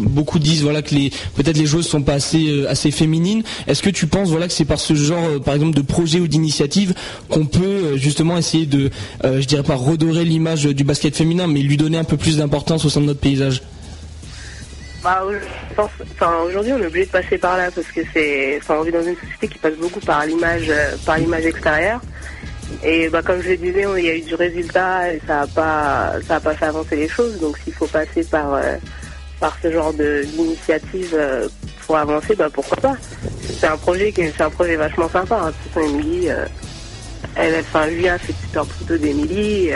beaucoup 0.06 0.38
disent 0.38 0.62
voilà 0.62 0.82
que 0.82 0.94
les 0.94 1.10
peut-être 1.34 1.58
les 1.58 1.66
joueuses 1.66 1.86
sont 1.86 2.02
pas 2.02 2.14
assez 2.14 2.66
assez 2.66 2.90
féminines. 2.90 3.42
Est-ce 3.66 3.82
que 3.82 3.90
tu 3.90 4.06
penses 4.06 4.30
voilà 4.30 4.46
que 4.46 4.52
c'est 4.52 4.64
par 4.64 4.80
ce 4.80 4.94
genre 4.94 5.40
par 5.44 5.54
exemple 5.54 5.76
de 5.76 5.82
projet 5.82 6.20
ou 6.20 6.28
d'initiative 6.28 6.94
qu'on 7.28 7.46
peut 7.46 7.96
justement 7.96 8.38
essayer 8.38 8.66
de 8.66 8.90
je 9.24 9.44
dirais 9.46 9.62
pas 9.62 9.74
redorer 9.74 10.24
l'image 10.24 10.64
du 10.64 10.84
basket 10.84 11.14
féminin 11.14 11.25
mais 11.26 11.60
lui 11.60 11.76
donner 11.76 11.98
un 11.98 12.04
peu 12.04 12.16
plus 12.16 12.38
d'importance 12.38 12.84
au 12.84 12.88
sein 12.88 13.00
de 13.00 13.06
notre 13.06 13.20
paysage 13.20 13.62
bah, 15.06 15.22
aujourd'hui, 16.44 16.72
on 16.72 16.78
est 16.82 16.86
obligé 16.86 17.06
de 17.06 17.10
passer 17.12 17.38
par 17.38 17.56
là 17.56 17.70
parce 17.70 17.86
que 17.86 18.00
c'est, 18.12 18.58
on 18.68 18.82
vit 18.82 18.90
dans 18.90 19.04
une 19.04 19.14
société 19.14 19.46
qui 19.46 19.58
passe 19.58 19.76
beaucoup 19.76 20.00
par 20.00 20.26
l'image, 20.26 20.66
euh, 20.68 20.96
par 21.04 21.18
l'image 21.18 21.46
extérieure. 21.46 22.00
Et 22.82 23.08
bah, 23.08 23.22
comme 23.22 23.40
je 23.40 23.50
le 23.50 23.56
disais, 23.56 23.86
il 23.98 24.04
y 24.04 24.10
a 24.10 24.16
eu 24.16 24.22
du 24.22 24.34
résultat 24.34 25.12
et 25.12 25.20
ça 25.24 25.40
n'a 25.40 25.46
pas, 25.46 26.14
pas 26.40 26.54
fait 26.54 26.64
avancer 26.64 26.96
les 26.96 27.08
choses. 27.08 27.38
Donc, 27.38 27.56
s'il 27.58 27.72
faut 27.72 27.86
passer 27.86 28.24
par, 28.24 28.54
euh, 28.54 28.76
par 29.38 29.56
ce 29.62 29.70
genre 29.70 29.92
d'initiative 29.92 31.14
euh, 31.14 31.46
pour 31.86 31.96
avancer, 31.96 32.34
bah, 32.34 32.48
pourquoi 32.52 32.78
pas? 32.78 32.96
C'est 33.60 33.68
un 33.68 33.76
projet 33.76 34.10
qui, 34.10 34.22
c'est 34.36 34.42
un 34.42 34.50
projet 34.50 34.74
vachement 34.74 35.08
sympa. 35.08 35.36
Hein. 35.36 35.46
De 35.50 35.52
toute 35.52 35.72
façon, 35.72 35.86
Émilie, 35.86 36.28
elle, 37.36 37.60
enfin, 37.60 37.86
lui 37.86 38.08
a 38.08 38.18
fait 38.18 38.34
photo 38.52 38.96
d'Émilie 38.96 39.70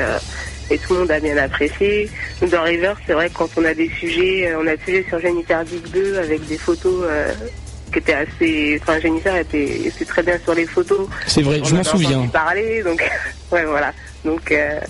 et 0.71 0.79
tout 0.79 0.95
le 0.95 1.01
monde 1.01 1.11
a 1.11 1.21
bien 1.21 1.37
apprécié. 1.37 2.09
Dans 2.51 2.63
River, 2.63 2.95
c'est 3.07 3.13
vrai 3.13 3.29
que 3.29 3.35
quand 3.35 3.51
on 3.57 3.65
a 3.65 3.75
des 3.75 3.91
sujets, 3.91 4.49
euh, 4.49 4.61
on 4.61 4.67
a 4.67 4.77
des 4.77 4.83
sujets 4.85 5.05
sur 5.09 5.21
Jennifer 5.21 5.65
2 5.65 6.19
avec 6.19 6.47
des 6.47 6.59
photos 6.59 7.05
euh, 7.05 7.33
qui 7.93 7.99
étaient 7.99 8.15
assez. 8.15 8.81
Enfin, 8.81 9.01
Jennifer 9.01 9.37
était, 9.37 9.87
était, 9.87 10.05
très 10.05 10.23
bien 10.23 10.39
sur 10.43 10.55
les 10.55 10.67
photos. 10.67 11.09
C'est 11.27 11.43
vrai, 11.43 11.61
je 11.65 11.75
m'en 11.75 11.83
souviens. 11.83 12.27
parler, 12.29 12.83
donc 12.83 13.03
ouais, 13.53 13.65
voilà. 13.65 13.93
Donc 14.25 14.53
euh, 14.53 14.81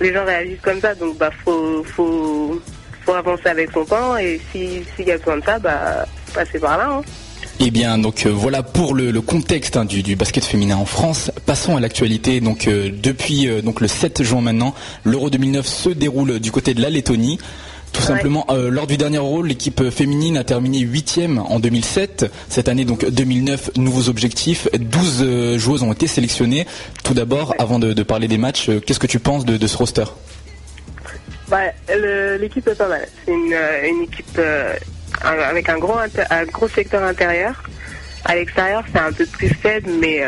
les 0.00 0.12
gens 0.12 0.24
réagissent 0.24 0.60
comme 0.62 0.80
ça, 0.80 0.94
donc 0.94 1.16
bah 1.16 1.30
faut 1.44 1.84
faut 1.84 2.60
faut 3.04 3.14
avancer 3.14 3.46
avec 3.46 3.70
son 3.72 3.84
temps 3.84 4.16
et 4.16 4.40
si 4.50 4.82
s'il 4.96 5.06
y 5.06 5.12
a 5.12 5.18
besoin 5.18 5.38
de 5.38 5.44
ça, 5.44 5.58
bah 5.58 6.06
passer 6.34 6.58
par 6.58 6.78
là. 6.78 6.88
Hein. 6.90 7.02
Eh 7.62 7.70
bien, 7.70 7.98
donc 7.98 8.24
euh, 8.24 8.30
voilà 8.30 8.62
pour 8.62 8.94
le, 8.94 9.12
contexte 9.20 9.76
hein, 9.76 9.84
du, 9.84 10.16
basket 10.16 10.42
féminin 10.46 10.76
en 10.78 10.86
France. 10.86 11.30
Passons 11.44 11.76
à 11.76 11.80
l'actualité. 11.80 12.40
Donc 12.40 12.66
euh, 12.66 12.90
depuis 12.90 13.48
euh, 13.48 13.60
donc 13.60 13.82
le 13.82 13.86
7 13.86 14.22
juin 14.22 14.40
maintenant, 14.40 14.74
l'Euro 15.04 15.28
2009 15.28 15.66
se 15.66 15.90
déroule 15.90 16.40
du 16.40 16.50
côté 16.52 16.72
de 16.72 16.80
la 16.80 16.88
Lettonie. 16.88 17.38
Tout 17.92 18.02
simplement, 18.02 18.46
lors 18.70 18.86
du 18.86 18.96
dernier 18.96 19.16
Euro, 19.16 19.42
l'équipe 19.42 19.90
féminine 19.90 20.36
a 20.36 20.44
terminé 20.44 20.78
huitième 20.78 21.38
en 21.38 21.58
2007. 21.58 22.26
Cette 22.48 22.68
année, 22.68 22.84
donc 22.84 23.04
2009, 23.04 23.72
nouveaux 23.76 24.08
objectifs. 24.08 24.68
12 24.78 25.18
euh, 25.20 25.58
joueuses 25.58 25.82
ont 25.82 25.92
été 25.92 26.06
sélectionnées. 26.06 26.68
Tout 27.02 27.14
d'abord, 27.14 27.52
avant 27.58 27.80
de, 27.80 28.00
parler 28.04 28.28
des 28.28 28.38
matchs, 28.38 28.70
qu'est-ce 28.86 29.00
que 29.00 29.08
tu 29.08 29.18
penses 29.18 29.44
de, 29.44 29.66
ce 29.66 29.76
roster? 29.76 30.04
Bah, 31.48 31.58
L'équipe 32.38 32.68
est 32.68 32.76
pas 32.76 32.86
mal. 32.86 33.08
C'est 33.26 33.32
une, 33.32 34.04
équipe 34.04 34.40
avec 35.22 35.68
un 35.68 35.78
gros, 35.78 35.96
un 35.98 36.44
gros 36.44 36.68
secteur 36.68 37.02
intérieur. 37.02 37.62
À 38.24 38.34
l'extérieur, 38.34 38.84
c'est 38.92 39.00
un 39.00 39.12
peu 39.12 39.26
plus 39.26 39.48
faible, 39.48 39.90
mais 40.00 40.22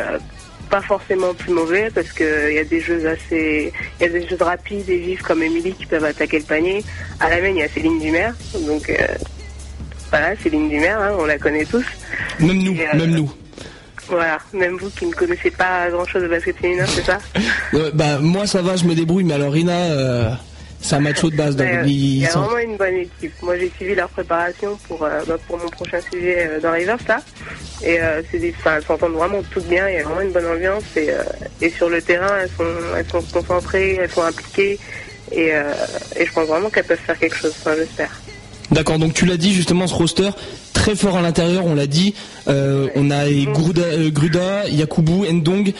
pas 0.72 0.80
forcément 0.80 1.34
plus 1.34 1.52
mauvais 1.52 1.90
parce 1.94 2.10
qu'il 2.12 2.54
y 2.54 2.58
a 2.58 2.64
des 2.64 2.80
jeux 2.80 3.06
assez, 3.06 3.70
il 4.00 4.02
y 4.02 4.06
a 4.06 4.08
des 4.08 4.26
jeux 4.26 4.38
rapides 4.40 4.88
et 4.88 4.96
vifs 4.96 5.20
comme 5.20 5.42
Emily 5.42 5.74
qui 5.74 5.84
peuvent 5.84 6.04
attaquer 6.04 6.38
le 6.38 6.46
panier. 6.46 6.82
À 7.20 7.28
la 7.28 7.42
main, 7.42 7.48
il 7.48 7.58
y 7.58 7.62
a 7.62 7.68
Céline 7.68 8.00
Dumer, 8.00 8.30
donc 8.66 8.88
euh, 8.88 9.06
voilà, 10.08 10.34
Céline 10.42 10.70
Dumer, 10.70 10.88
hein, 10.88 11.12
on 11.18 11.26
la 11.26 11.36
connaît 11.36 11.66
tous. 11.66 11.84
Même 12.40 12.62
nous, 12.62 12.72
euh, 12.72 12.96
même 12.96 13.10
nous. 13.10 13.30
Voilà, 14.08 14.38
même 14.54 14.78
vous 14.78 14.88
qui 14.88 15.04
ne 15.04 15.12
connaissez 15.12 15.50
pas 15.50 15.90
grand 15.90 16.06
chose 16.06 16.22
de 16.22 16.28
basket 16.28 16.56
féminin, 16.56 16.86
c'est 16.86 17.04
ça? 17.04 17.18
Bah 17.92 18.18
moi 18.18 18.46
ça 18.46 18.62
va, 18.62 18.76
je 18.76 18.86
me 18.86 18.94
débrouille, 18.94 19.24
mais 19.24 19.34
alors 19.34 19.52
Rina. 19.52 20.38
C'est 20.82 20.96
un 20.96 21.00
match 21.00 21.22
de 21.22 21.36
base. 21.36 21.56
Donc 21.56 21.68
il 21.86 22.18
y 22.18 22.26
a 22.26 22.30
vraiment 22.30 22.58
une 22.58 22.76
bonne 22.76 22.96
équipe. 22.96 23.32
Moi, 23.42 23.56
j'ai 23.56 23.70
suivi 23.76 23.94
leur 23.94 24.08
préparation 24.08 24.76
pour, 24.88 25.04
euh, 25.04 25.20
bah, 25.26 25.36
pour 25.46 25.58
mon 25.58 25.68
prochain 25.68 26.00
sujet 26.12 26.48
euh, 26.50 26.60
dans 26.60 26.72
Rivers, 26.72 26.98
là. 27.08 27.22
Et 27.84 28.00
euh, 28.00 28.20
des, 28.32 28.54
elles 28.66 28.84
s'entendent 28.84 29.12
vraiment 29.12 29.42
toutes 29.50 29.68
bien. 29.68 29.88
Il 29.88 29.94
y 29.94 29.98
a 29.98 30.02
vraiment 30.02 30.20
une 30.20 30.32
bonne 30.32 30.46
ambiance. 30.46 30.84
Et, 30.96 31.10
et 31.60 31.70
sur 31.70 31.88
le 31.88 32.02
terrain, 32.02 32.36
elles 32.42 32.50
sont, 32.56 32.64
elles 32.96 33.06
sont 33.08 33.22
concentrées, 33.32 33.98
elles 34.02 34.10
sont 34.10 34.22
impliquées. 34.22 34.78
Et, 35.30 35.50
et 36.16 36.26
je 36.26 36.32
pense 36.32 36.46
vraiment 36.46 36.68
qu'elles 36.68 36.84
peuvent 36.84 36.98
faire 36.98 37.18
quelque 37.18 37.36
chose. 37.36 37.54
Enfin, 37.60 37.74
j'espère. 37.76 38.20
D'accord, 38.70 38.98
donc 38.98 39.14
tu 39.14 39.24
l'as 39.24 39.36
dit 39.36 39.54
justement 39.54 39.86
ce 39.86 39.94
roster 39.94 40.30
très 40.72 40.94
fort 40.94 41.16
à 41.16 41.22
l'intérieur, 41.22 41.64
on 41.64 41.74
l'a 41.74 41.86
dit. 41.86 42.14
on 42.46 43.10
a 43.10 43.30
Gruda, 43.30 44.10
Gruda, 44.10 44.68
Yakubu, 44.68 45.32
Ndong. 45.32 45.72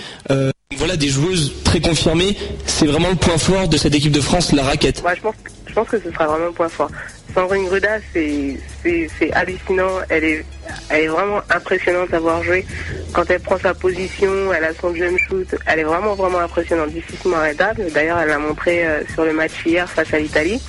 Voilà 0.76 0.97
des 0.97 1.09
joueuses 1.09 1.52
très 1.64 1.81
confirmées. 1.81 2.37
C'est 2.67 2.87
vraiment 2.87 3.11
le 3.11 3.17
point 3.17 3.38
fort 3.38 3.69
de 3.69 3.76
cette 3.76 3.95
équipe 3.95 4.12
de 4.12 4.21
France, 4.21 4.52
la 4.52 4.62
raquette. 4.62 5.02
je, 5.17 5.21
pense, 5.21 5.35
je 5.67 5.73
pense 5.73 5.88
que 5.88 6.00
ce 6.00 6.11
sera 6.11 6.26
vraiment 6.26 6.47
le 6.47 6.52
point 6.52 6.69
fort. 6.69 6.91
Sandrine 7.35 7.64
Gruda, 7.64 7.99
c'est 8.12 9.33
hallucinant. 9.33 10.00
Elle 10.09 10.25
est, 10.25 10.45
elle 10.91 11.05
est 11.05 11.09
vraiment 11.09 11.41
impressionnante 11.50 12.12
à 12.12 12.21
voir 12.21 12.43
jouer. 12.43 12.67
Quand 13.12 13.29
elle 13.31 13.41
prend 13.41 13.59
sa 13.59 13.75
position, 13.75 14.52
elle 14.52 14.64
a 14.64 14.75
son 14.75 14.95
jump 14.95 15.19
shoot. 15.29 15.55
Elle 15.67 15.81
est 15.81 15.85
vraiment, 15.85 16.14
vraiment 16.14 16.41
impressionnante, 16.41 16.91
difficilement 16.91 17.38
arrêtable. 17.38 17.87
D'ailleurs, 17.93 18.19
elle 18.19 18.29
l'a 18.29 18.38
montré 18.38 18.87
euh, 18.87 19.02
sur 19.14 19.25
le 19.25 19.33
match 19.33 19.52
hier 19.64 19.88
face 19.88 20.12
à 20.12 20.19
l'Italie. 20.19 20.61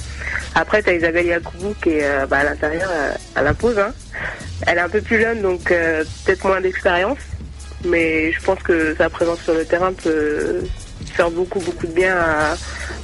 Après, 0.55 0.81
tu 0.81 0.89
as 0.89 0.93
Isabelle 0.93 1.25
Yacoubou 1.25 1.75
qui 1.81 1.89
est 1.89 2.03
euh, 2.03 2.25
bah, 2.27 2.39
à 2.39 2.43
l'intérieur, 2.43 2.89
euh, 2.91 3.11
elle 3.35 3.47
impose. 3.47 3.77
Hein. 3.77 3.93
Elle 4.65 4.77
est 4.77 4.81
un 4.81 4.89
peu 4.89 5.01
plus 5.01 5.19
jeune, 5.19 5.41
donc 5.41 5.65
peut-être 5.65 6.47
moins 6.47 6.61
d'expérience 6.61 7.17
mais 7.85 8.31
je 8.31 8.41
pense 8.41 8.61
que 8.61 8.95
sa 8.95 9.09
présence 9.09 9.41
sur 9.41 9.53
le 9.53 9.65
terrain 9.65 9.93
peut 9.93 10.61
faire 11.13 11.29
beaucoup 11.29 11.59
beaucoup 11.59 11.87
de 11.87 11.91
bien 11.91 12.17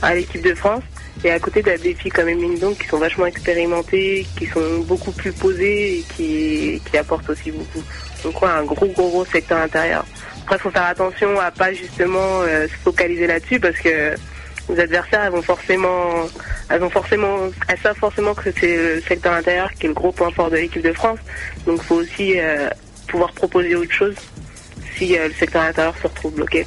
à, 0.01 0.15
l'équipe 0.15 0.41
de 0.41 0.53
France. 0.53 0.83
Et 1.23 1.31
à 1.31 1.39
côté, 1.39 1.61
de 1.61 1.75
des 1.75 1.93
filles 1.95 2.11
comme 2.11 2.29
Emine 2.29 2.57
donc 2.59 2.77
qui 2.77 2.87
sont 2.87 2.97
vachement 2.97 3.25
expérimentées, 3.25 4.25
qui 4.37 4.45
sont 4.47 4.79
beaucoup 4.85 5.11
plus 5.11 5.33
posées 5.33 5.99
et 5.99 6.05
qui, 6.15 6.97
apportent 6.97 7.29
aussi 7.29 7.51
beaucoup. 7.51 7.83
Donc 8.23 8.41
un 8.41 8.63
gros 8.63 8.87
gros 8.87 9.09
gros 9.09 9.25
secteur 9.25 9.59
intérieur. 9.59 10.05
Après, 10.43 10.55
il 10.55 10.61
faut 10.61 10.71
faire 10.71 10.85
attention 10.85 11.39
à 11.39 11.51
pas 11.51 11.73
justement 11.73 12.41
euh, 12.41 12.67
se 12.67 12.73
focaliser 12.83 13.27
là-dessus 13.27 13.59
parce 13.59 13.77
que 13.77 14.15
les 14.69 14.79
adversaires 14.79 15.23
elles 15.25 15.31
vont 15.31 15.41
forcément 15.41 16.27
elles 16.69 16.89
forcément 16.89 17.49
elles 17.67 17.77
savent 17.79 17.97
forcément 17.97 18.33
que 18.33 18.49
c'est 18.59 18.77
le 18.77 19.01
secteur 19.01 19.33
intérieur 19.33 19.71
qui 19.73 19.85
est 19.85 19.89
le 19.89 19.93
gros 19.93 20.11
point 20.11 20.31
fort 20.31 20.49
de 20.49 20.55
l'équipe 20.55 20.81
de 20.81 20.93
France. 20.93 21.19
Donc 21.65 21.79
il 21.81 21.85
faut 21.85 21.95
aussi 21.95 22.39
euh, 22.39 22.69
pouvoir 23.07 23.31
proposer 23.33 23.75
autre 23.75 23.91
chose 23.91 24.15
si 24.99 25.17
euh, 25.17 25.27
le 25.27 25.33
secteur 25.33 25.63
intérieur 25.63 25.95
se 25.97 26.07
retrouve 26.07 26.33
bloqué. 26.35 26.65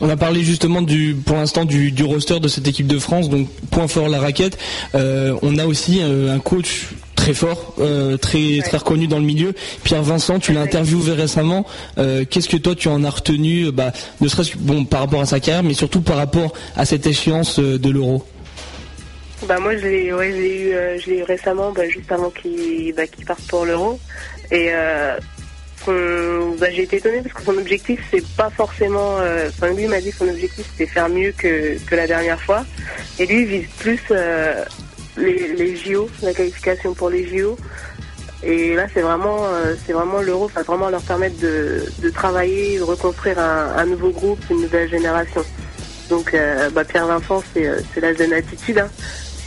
On 0.00 0.08
a 0.08 0.16
parlé 0.16 0.42
justement 0.42 0.80
du, 0.80 1.14
pour 1.14 1.36
l'instant 1.36 1.64
du, 1.64 1.92
roster 2.02 2.40
de 2.40 2.48
cette 2.48 2.66
équipe 2.66 2.86
de 2.86 2.98
France, 2.98 3.28
donc 3.28 3.48
point 3.70 3.88
fort 3.88 4.08
la 4.08 4.18
raquette. 4.18 4.56
Euh, 4.94 5.36
on 5.42 5.58
a 5.58 5.66
aussi 5.66 6.00
euh, 6.02 6.34
un 6.34 6.38
coach 6.38 6.88
très 7.14 7.34
fort, 7.34 7.74
très 8.22 8.60
très 8.64 8.78
reconnu 8.78 9.06
dans 9.06 9.18
le 9.18 9.26
milieu. 9.26 9.52
Pierre 9.84 10.02
Vincent, 10.02 10.38
tu 10.38 10.54
l'as 10.54 10.62
interviewé 10.62 11.12
récemment. 11.12 11.66
Qu'est-ce 11.96 12.48
que 12.48 12.56
toi 12.56 12.74
tu 12.74 12.88
en 12.88 13.04
as 13.04 13.10
retenu, 13.10 13.70
bah, 13.72 13.92
ne 14.22 14.28
serait-ce 14.28 14.56
bon 14.56 14.86
par 14.86 15.00
rapport 15.00 15.20
à 15.20 15.26
sa 15.26 15.38
carrière, 15.38 15.62
mais 15.62 15.74
surtout 15.74 16.00
par 16.00 16.16
rapport 16.16 16.54
à 16.76 16.86
cette 16.86 17.06
échéance 17.06 17.58
de 17.58 17.90
l'Euro? 17.90 18.24
Bah 19.46 19.58
moi 19.60 19.76
je 19.76 19.86
l'ai 19.86 20.06
eu, 20.06 21.12
eu 21.18 21.22
récemment, 21.24 21.72
bah, 21.72 21.86
juste 21.90 22.10
avant 22.10 22.30
qu'il 22.30 22.94
bah, 22.94 23.02
parte 23.26 23.46
pour 23.48 23.66
l'Euro. 23.66 24.00
Et 24.50 24.70
bah, 25.86 26.70
j'ai 26.70 26.82
été 26.82 26.96
étonnée 26.96 27.22
parce 27.22 27.34
que 27.34 27.42
son 27.42 27.56
objectif, 27.56 28.00
c'est 28.10 28.26
pas 28.36 28.50
forcément. 28.50 29.18
Euh, 29.18 29.48
enfin, 29.48 29.72
lui 29.72 29.86
m'a 29.86 30.00
dit 30.00 30.10
que 30.10 30.16
son 30.16 30.28
objectif, 30.28 30.66
c'était 30.72 30.90
faire 30.90 31.08
mieux 31.08 31.32
que, 31.36 31.78
que, 31.84 31.94
la 31.94 32.06
dernière 32.06 32.40
fois. 32.40 32.64
Et 33.18 33.26
lui, 33.26 33.42
il 33.42 33.46
vise 33.46 33.68
plus 33.78 34.00
euh, 34.10 34.64
les, 35.16 35.54
les, 35.54 35.76
JO, 35.76 36.08
la 36.22 36.32
qualification 36.32 36.94
pour 36.94 37.10
les 37.10 37.26
JO. 37.26 37.56
Et 38.42 38.74
là, 38.74 38.86
c'est 38.92 39.02
vraiment, 39.02 39.46
euh, 39.46 39.74
c'est 39.86 39.92
vraiment 39.92 40.20
l'euro, 40.22 40.48
va 40.48 40.62
vraiment 40.62 40.88
leur 40.88 41.02
permettre 41.02 41.38
de, 41.40 41.84
de 41.98 42.10
travailler, 42.10 42.78
de 42.78 42.82
reconstruire 42.82 43.38
un, 43.38 43.84
nouveau 43.84 44.10
groupe, 44.10 44.40
une 44.50 44.62
nouvelle 44.62 44.88
génération. 44.88 45.44
Donc, 46.08 46.34
bah, 46.72 46.84
Pierre 46.84 47.06
Vincent, 47.06 47.42
c'est 47.54 48.00
la 48.00 48.14
jeune 48.14 48.32
attitude, 48.32 48.78
hein. 48.78 48.88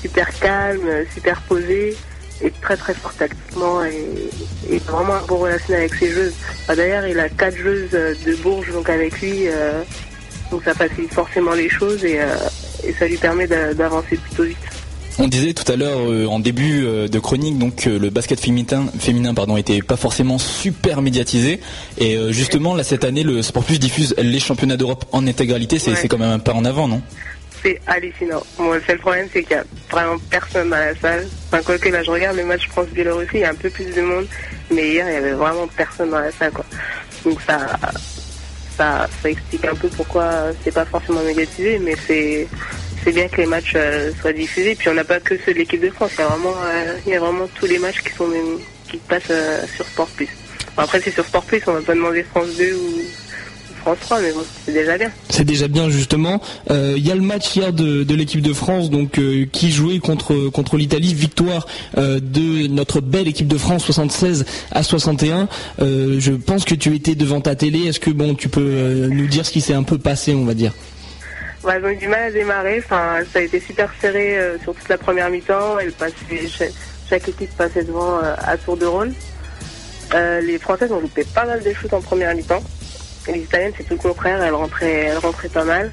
super 0.02 0.32
calme, 0.40 0.88
super 1.14 1.42
posé 1.42 1.98
est 2.42 2.62
très 2.62 2.78
très 2.78 2.94
fort 2.94 3.14
tactiquement 3.14 3.84
et, 3.84 4.30
et 4.70 4.78
vraiment 4.80 5.14
un 5.16 5.26
bon 5.28 5.38
relation 5.38 5.74
avec 5.74 5.94
ses 5.96 6.12
joueuses. 6.12 6.34
D'ailleurs, 6.68 7.06
il 7.08 7.20
a 7.20 7.30
quatre 7.30 7.58
joueuses 7.58 7.92
de 7.92 8.36
Bourges 8.42 8.72
donc 8.72 8.90
avec 8.90 9.22
lui, 9.22 9.48
euh, 9.48 9.84
donc 10.52 10.64
ça 10.64 10.74
facilite 10.74 11.14
forcément 11.14 11.54
les 11.54 11.70
choses 11.70 12.04
et, 12.04 12.22
euh, 12.22 12.28
et 12.86 12.94
ça 12.94 13.08
lui 13.08 13.18
permet 13.18 13.48
d'avancer 13.48 14.18
plutôt 14.18 14.44
vite. 14.44 14.58
On 15.20 15.28
disait 15.28 15.54
tout 15.54 15.72
à 15.72 15.76
l'heure 15.76 16.00
euh, 16.00 16.26
en 16.26 16.40
début 16.40 16.82
de 16.82 17.20
chronique 17.20 17.60
donc 17.60 17.86
le 17.86 18.10
basket 18.10 18.40
féminin, 18.40 18.88
féminin 19.00 19.36
pardon 19.36 19.58
était 19.58 19.82
pas 19.82 19.96
forcément 19.96 20.40
super 20.40 21.04
médiatisé 21.04 21.60
et 22.00 22.18
justement 22.32 22.74
là 22.74 22.84
cette 22.84 23.04
année 23.04 23.22
le 23.22 23.44
Sport 23.44 23.64
Plus 23.64 23.80
diffuse 23.80 24.16
les 24.18 24.40
championnats 24.40 24.78
d'Europe 24.78 25.06
en 25.12 25.28
intégralité 25.28 25.78
c'est 25.78 26.08
quand 26.08 26.18
même 26.18 26.32
un 26.32 26.40
pas 26.40 26.54
en 26.54 26.66
avant 26.66 26.88
non? 26.88 27.02
C'est 27.64 27.80
hallucinant. 27.88 28.44
Bon, 28.58 28.74
le 28.74 28.82
seul 28.82 29.00
problème, 29.00 29.28
c'est 29.32 29.42
qu'il 29.42 29.54
y 29.54 29.60
a 29.60 29.64
vraiment 29.90 30.18
personne 30.30 30.70
dans 30.70 30.78
la 30.78 30.96
salle. 30.96 31.26
Enfin, 31.48 31.64
quoi 31.64 31.78
que 31.78 31.90
là, 31.90 32.04
je 32.04 32.12
regarde 32.12 32.38
le 32.38 32.44
match 32.44 32.68
France-Biélorussie, 32.68 33.36
il 33.36 33.40
y 33.40 33.46
a 33.46 33.50
un 33.50 33.56
peu 33.56 33.70
plus 33.70 33.86
de 33.86 34.02
monde. 34.02 34.28
Mais 34.70 34.90
hier, 34.90 35.08
il 35.08 35.14
y 35.14 35.18
avait 35.18 35.32
vraiment 35.32 35.68
personne 35.68 36.10
dans 36.10 36.20
la 36.20 36.32
salle, 36.32 36.52
quoi. 36.52 36.66
Donc 37.26 37.40
ça, 37.48 37.80
ça, 38.78 39.08
ça 39.22 39.30
explique 39.30 39.66
un 39.66 39.76
peu 39.76 39.88
pourquoi 39.88 40.52
c'est 40.64 40.74
pas 40.74 40.86
forcément 40.86 41.24
médiatisé, 41.24 41.80
mais 41.80 41.96
c'est, 42.06 42.48
c'est 43.04 43.14
bien 43.14 43.28
que 43.30 43.38
les 43.38 43.48
matchs 43.48 43.74
euh, 43.76 44.12
soient 44.22 44.34
diffusés. 44.34 44.76
Puis 44.76 44.90
on 44.90 44.94
n'a 44.94 45.06
pas 45.06 45.20
que 45.20 45.36
ceux 45.46 45.54
de 45.54 45.60
l'équipe 45.60 45.82
de 45.82 45.90
France. 45.90 46.12
Il 46.18 46.22
y 46.22 46.24
a 46.24 46.28
vraiment, 46.28 46.56
euh, 46.66 46.98
il 47.06 47.14
y 47.14 47.16
a 47.16 47.20
vraiment 47.20 47.48
tous 47.56 47.66
les 47.66 47.80
matchs 47.80 48.02
qui 48.02 48.14
sont, 48.14 48.30
qui 48.90 48.98
passent 48.98 49.24
euh, 49.30 49.66
sur 49.76 49.86
Sport 49.86 50.10
Plus. 50.10 50.30
après, 50.76 51.00
c'est 51.02 51.12
sur 51.12 51.26
Sport 51.26 51.46
Plus, 51.46 51.62
on 51.68 51.74
va 51.74 51.82
pas 51.82 51.96
demander 51.96 52.24
France 52.24 52.58
2 52.58 52.74
ou 52.74 53.23
France 53.84 53.98
3, 54.00 54.22
mais 54.22 54.32
bon, 54.32 54.46
c'est 54.66 54.72
déjà 54.72 54.98
bien. 54.98 55.12
C'est 55.30 55.44
déjà 55.44 55.68
bien 55.68 55.90
justement. 55.90 56.42
Il 56.70 56.76
euh, 56.76 56.98
y 56.98 57.12
a 57.12 57.16
le 57.16 57.22
match 57.22 57.54
hier 57.54 57.74
de, 57.74 58.16
l'équipe 58.16 58.42
de 58.42 58.54
France, 58.54 58.90
donc 58.90 59.20
euh, 59.20 59.46
qui 59.52 59.72
jouait 59.72 60.00
contre 60.00 60.50
contre 60.50 60.78
l'Italie, 60.78 61.14
victoire 61.14 61.68
euh, 61.98 62.22
de 62.22 62.68
notre 62.68 63.02
belle 63.02 63.28
équipe 63.28 63.50
de 63.50 63.58
France, 63.58 63.84
76 63.84 64.46
à 64.72 64.84
61. 64.84 65.50
je 65.80 66.32
pense 66.32 66.64
que 66.64 66.76
tu 66.76 66.96
étais 66.96 67.16
devant 67.16 67.42
ta 67.42 67.56
télé. 67.56 67.88
Est-ce 67.88 68.00
que 68.00 68.10
bon, 68.10 68.36
tu 68.36 68.48
peux 68.48 69.10
nous 69.12 69.28
dire 69.28 69.46
ce 69.46 69.52
qui 69.52 69.60
s'est 69.60 69.74
un 69.74 69.84
peu 69.84 69.98
passé, 69.98 70.34
on 70.34 70.46
va 70.46 70.54
dire? 70.54 70.72
Ouais, 71.66 71.78
ils 71.78 71.86
ont 71.86 71.90
eu 71.90 71.98
du 71.98 72.08
mal 72.08 72.24
à 72.24 72.32
démarrer. 72.32 72.82
Enfin, 72.86 73.18
ça 73.34 73.40
a 73.40 73.42
été 73.42 73.60
super 73.60 73.90
serré 74.00 74.38
sur 74.64 74.74
toute 74.74 74.88
la 74.88 74.98
première 74.98 75.30
mi-temps. 75.30 75.76
chaque, 77.10 77.28
équipe 77.28 77.52
passait 77.58 77.84
devant 77.84 78.20
à 78.20 78.56
tour 78.56 78.78
de 78.78 78.86
rôle. 78.86 79.12
les 80.14 80.58
Françaises 80.58 80.94
ont 80.94 81.02
loupé 81.02 81.26
pas 81.36 81.46
mal 81.46 81.62
de 81.62 81.74
shoots 81.74 81.94
en 81.94 82.02
première 82.02 82.34
mi-temps 82.34 82.64
les 83.32 83.40
Italiennes, 83.40 83.74
c'est 83.78 83.84
tout 83.84 83.94
le 83.94 84.00
contraire. 84.00 84.42
Elles 84.42 84.54
rentraient, 84.54 85.06
elles 85.06 85.18
rentraient 85.18 85.50
pas 85.50 85.64
mal. 85.64 85.92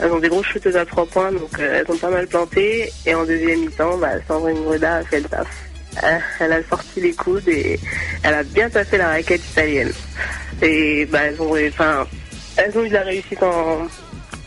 Elles 0.00 0.10
ont 0.10 0.18
des 0.18 0.28
grosses 0.28 0.46
shooteuses 0.46 0.76
à 0.76 0.84
trois 0.84 1.06
points, 1.06 1.30
donc 1.30 1.58
euh, 1.58 1.80
elles 1.80 1.94
ont 1.94 1.98
pas 1.98 2.10
mal 2.10 2.26
planté. 2.26 2.92
Et 3.06 3.14
en 3.14 3.24
deuxième 3.24 3.60
mi-temps, 3.60 3.96
bah, 3.98 4.12
Sandrine 4.26 4.62
Gruda 4.62 4.96
a 4.96 5.04
fait 5.04 5.20
le 5.20 5.28
taf. 5.28 5.46
Euh, 6.02 6.18
elle 6.40 6.52
a 6.52 6.62
sorti 6.64 7.00
les 7.00 7.12
coudes 7.12 7.48
et 7.48 7.78
elle 8.24 8.34
a 8.34 8.42
bien 8.42 8.68
passé 8.68 8.98
la 8.98 9.08
raquette 9.10 9.44
italienne. 9.48 9.92
Et 10.62 11.06
bah, 11.06 11.20
elles, 11.22 11.40
ont, 11.40 11.56
enfin, 11.68 12.06
elles 12.56 12.76
ont 12.76 12.84
eu 12.84 12.88
de 12.88 12.94
la 12.94 13.02
réussite 13.02 13.42
en, 13.42 13.86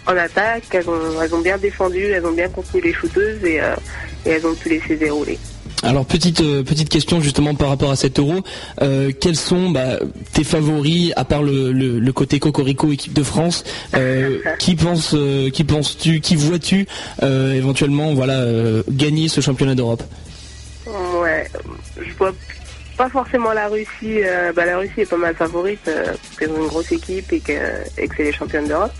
en 0.07 0.17
attaque, 0.17 0.63
elles 0.71 0.89
ont, 0.89 1.21
elles 1.21 1.33
ont 1.33 1.41
bien 1.41 1.57
défendu, 1.57 2.03
elles 2.03 2.25
ont 2.25 2.33
bien 2.33 2.49
contenu 2.49 2.81
les 2.81 2.93
shooteuses 2.93 3.43
et, 3.45 3.61
euh, 3.61 3.75
et 4.25 4.31
elles 4.31 4.45
ont 4.45 4.55
pu 4.55 4.69
laisser 4.69 4.97
dérouler. 4.97 5.39
Alors 5.83 6.05
petite 6.05 6.41
euh, 6.41 6.63
petite 6.63 6.89
question 6.89 7.21
justement 7.21 7.53
par 7.53 7.69
rapport 7.69 7.91
à 7.91 7.95
cet 7.95 8.17
euro, 8.17 8.41
euh, 8.81 9.11
quels 9.19 9.35
sont 9.35 9.69
bah, 9.69 9.99
tes 10.33 10.43
favoris 10.43 11.13
à 11.15 11.23
part 11.23 11.43
le, 11.43 11.71
le, 11.71 12.13
côté 12.13 12.39
cocorico 12.39 12.91
équipe 12.91 13.13
de 13.13 13.21
France 13.21 13.63
euh, 13.95 14.39
Qui 14.59 14.75
penses 14.75 15.15
qui 15.53 15.63
penses-tu, 15.63 16.19
qui 16.19 16.35
vois-tu 16.35 16.87
éventuellement 17.21 18.13
voilà 18.15 18.43
gagner 18.89 19.27
ce 19.27 19.39
championnat 19.39 19.75
d'Europe? 19.75 20.03
Ouais, 21.21 21.47
je 21.97 22.13
vois 22.13 22.33
pas 22.97 23.09
forcément 23.09 23.53
la 23.53 23.67
Russie. 23.67 24.21
bah, 24.55 24.65
la 24.65 24.79
Russie 24.79 25.01
est 25.01 25.09
pas 25.09 25.17
mal 25.17 25.35
favorite 25.35 25.79
parce 25.83 26.37
qu'ils 26.39 26.49
ont 26.49 26.63
une 26.63 26.67
grosse 26.67 26.91
équipe 26.91 27.31
et 27.31 27.39
que, 27.39 27.53
et 27.97 28.07
que 28.07 28.15
c'est 28.15 28.23
les 28.23 28.33
championnes 28.33 28.67
d'Europe. 28.67 28.93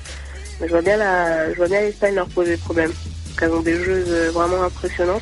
Mais 0.62 0.68
je 0.68 0.74
vois 0.74 0.82
bien 0.82 0.98
la, 0.98 1.52
je 1.52 1.58
vois 1.58 1.68
bien 1.68 1.82
l'Espagne 1.82 2.14
leur 2.14 2.28
poser 2.28 2.56
problème. 2.58 2.92
Parce 2.92 3.40
qu'elles 3.40 3.58
ont 3.58 3.62
des 3.62 3.84
jeux 3.84 4.30
vraiment 4.32 4.62
impressionnants. 4.62 5.22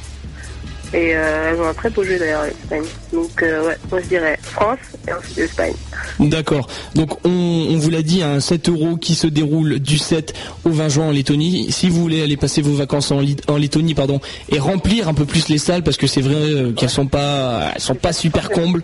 Et 0.94 1.16
euh, 1.16 1.52
elles 1.52 1.60
ont 1.60 1.68
un 1.68 1.74
très 1.74 1.90
beau 1.90 2.04
jeu 2.04 2.18
d'ailleurs, 2.18 2.44
l'Espagne. 2.44 2.84
Donc 3.12 3.44
euh, 3.44 3.68
ouais, 3.68 3.78
moi 3.90 4.00
je 4.02 4.08
dirais 4.08 4.38
France 4.42 4.80
et 5.08 5.14
ensuite 5.14 5.38
l'Espagne. 5.38 5.74
D'accord. 6.20 6.68
Donc 6.94 7.26
on, 7.26 7.76
vous 7.76 7.90
l'a 7.90 8.02
dit, 8.02 8.22
un 8.22 8.40
7 8.40 8.70
euros 8.70 8.96
qui 8.96 9.16
se 9.16 9.28
déroule 9.28 9.80
du 9.80 9.98
7 9.98 10.34
au 10.64 10.70
20 10.70 10.90
juin 10.90 11.06
en 11.08 11.12
Lettonie. 11.12 11.72
Si 11.72 11.90
vous 11.90 12.02
voulez 12.02 12.22
aller 12.22 12.38
passer 12.38 12.62
vos 12.62 12.74
vacances 12.74 13.12
en, 13.12 13.20
Lettonie, 13.58 13.94
pardon, 13.94 14.20
et 14.50 14.60
remplir 14.60 15.10
un 15.10 15.14
peu 15.14 15.26
plus 15.26 15.50
les 15.50 15.58
salles, 15.58 15.84
parce 15.84 15.98
que 15.98 16.08
c'est 16.08 16.22
vrai 16.22 16.36
euh, 16.36 16.72
qu'elles 16.72 16.90
sont 16.90 17.08
pas, 17.08 17.72
elles 17.76 17.82
sont 17.82 17.96
pas 17.96 18.14
super 18.14 18.50
combles 18.50 18.84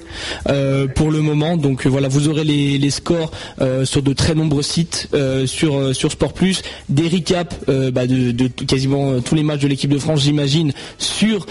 pour 0.96 1.12
le 1.12 1.22
moment. 1.22 1.58
Donc 1.58 1.86
voilà, 1.86 2.08
vous 2.08 2.28
aurez 2.28 2.44
les, 2.44 2.90
scores 2.90 3.32
sur 3.84 4.02
de 4.02 4.14
très 4.14 4.36
nombreux 4.36 4.64
sites, 4.64 5.08
sur 5.46 5.96
sur 5.96 6.12
Sport 6.12 6.34
Plus, 6.34 6.62
des 6.90 7.08
recaps 7.08 7.56
bah, 7.68 8.08
de, 8.08 8.48
quasiment 8.48 9.22
tous 9.22 9.36
les 9.36 9.44
matchs 9.44 9.62
de 9.62 9.68
l'équipe 9.68 9.92
de 9.92 10.00
France, 10.00 10.22
j'imagine, 10.22 10.74
sur 10.98 11.46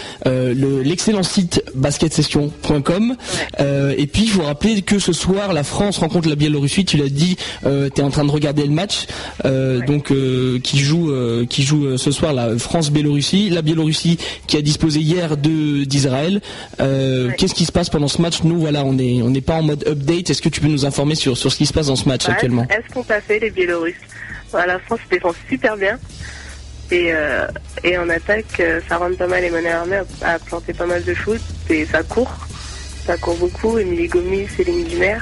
le- 0.55 0.83
l'excellent 0.83 1.23
site 1.23 1.63
basketsession.com. 1.75 3.17
Euh, 3.61 3.95
et 3.97 4.07
puis, 4.07 4.23
il 4.25 4.31
faut 4.31 4.43
rappeler 4.43 4.83
que 4.83 4.99
ce 4.99 5.13
soir, 5.13 5.53
la 5.53 5.65
France 5.65 5.99
rencontre 5.99 6.29
la 6.29 6.35
Biélorussie. 6.35 6.85
Tu 6.85 6.97
l'as 6.97 7.09
dit, 7.09 7.37
tu 7.63 7.69
es 7.69 8.01
en 8.03 8.11
train 8.11 8.25
de 8.25 8.31
regarder 8.31 8.65
le 8.65 8.71
match, 8.73 9.07
euh, 9.45 9.81
donc 9.87 10.11
euh, 10.11 10.59
qui 10.61 10.79
joue, 10.79 11.11
euh, 11.11 11.47
qui 11.47 11.63
joue 11.63 11.87
euh, 11.87 11.97
ce 11.97 12.11
soir 12.11 12.33
la 12.33 12.57
France-Biélorussie. 12.59 13.51
La 13.51 13.63
Biélorussie 13.63 14.19
qui 14.47 14.57
a 14.57 14.63
disposé 14.63 15.01
hier 15.01 15.37
de 15.37 15.85
d'Israël. 15.85 16.41
Euh, 16.81 17.29
Ouais. 17.29 17.35
Qu'est-ce 17.37 17.55
qui 17.55 17.65
se 17.65 17.73
passe 17.73 17.91
pendant 17.91 18.09
ce 18.09 18.21
match? 18.23 18.43
Nous, 18.45 18.59
voilà, 18.59 18.85
on 18.85 18.97
est, 18.99 19.21
on 19.23 19.31
n'est 19.31 19.41
pas 19.41 19.55
en 19.57 19.63
mode 19.63 19.85
update. 19.87 20.31
Est-ce 20.31 20.41
que 20.43 20.49
tu 20.49 20.61
peux 20.61 20.69
nous 20.69 20.87
informer 20.87 21.15
sur 21.15 21.37
sur 21.37 21.53
ce 21.53 21.57
qui 21.57 21.67
se 21.67 21.73
passe 21.73 21.87
dans 21.89 21.97
ce 21.97 22.09
match 22.09 22.29
actuellement? 22.29 22.67
elles 22.71 22.83
sont 22.95 23.03
passées 23.03 23.39
les 23.41 23.51
Biélorusses? 23.51 23.95
Voilà, 24.51 24.75
la 24.75 24.79
France 24.81 25.01
se 25.05 25.11
défend 25.15 25.33
super 25.49 25.77
bien. 25.77 25.99
Et, 26.91 27.13
euh, 27.13 27.47
et 27.85 27.97
en 27.99 28.09
attaque, 28.09 28.59
euh, 28.61 28.81
ça 28.89 28.97
rentre 28.99 29.17
pas 29.17 29.27
mal. 29.27 29.45
Emmanuel 29.45 29.73
Armé 29.73 29.97
a, 30.23 30.33
a 30.35 30.39
planté 30.39 30.73
pas 30.73 30.87
mal 30.87 31.05
de 31.05 31.15
foot. 31.15 31.41
Et 31.69 31.87
ça 31.87 32.03
court. 32.03 32.33
Ça 33.07 33.17
court 33.17 33.37
beaucoup. 33.37 33.79
Émilie 33.79 34.09
Gomis, 34.09 34.47
Céline 34.57 34.85
Dumer. 34.85 35.19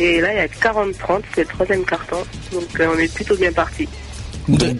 Et 0.00 0.20
là, 0.20 0.32
il 0.32 0.36
y 0.36 0.40
a 0.40 0.46
40-30. 0.46 1.22
C'est 1.34 1.42
le 1.42 1.48
troisième 1.48 1.84
carton. 1.84 2.18
Donc 2.52 2.80
euh, 2.80 2.88
on 2.94 2.98
est 2.98 3.12
plutôt 3.12 3.36
bien 3.36 3.52
parti. 3.52 3.88
De- 4.48 4.76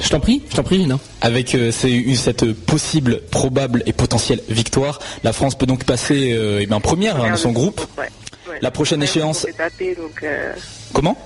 Je 0.00 0.08
t'en 0.10 0.20
prie, 0.20 0.42
je 0.50 0.56
t'en 0.56 0.62
prie, 0.62 0.78
Lina. 0.78 0.98
Avec 1.20 1.54
euh, 1.54 1.70
cette 1.72 2.52
possible, 2.52 3.20
probable 3.30 3.82
et 3.86 3.92
potentielle 3.92 4.40
victoire, 4.48 5.00
la 5.24 5.32
France 5.32 5.56
peut 5.58 5.66
donc 5.66 5.84
passer 5.84 6.32
euh, 6.32 6.60
eh 6.62 6.66
bien, 6.66 6.80
première 6.80 7.20
hein, 7.22 7.32
de 7.32 7.36
son 7.36 7.50
groupe. 7.52 7.80
Ouais. 7.98 8.08
Ouais. 8.48 8.58
La 8.62 8.70
prochaine 8.70 9.02
échéance- 9.02 9.44
donc, 9.96 10.22
euh, 10.22 10.52
Comment? 10.94 11.18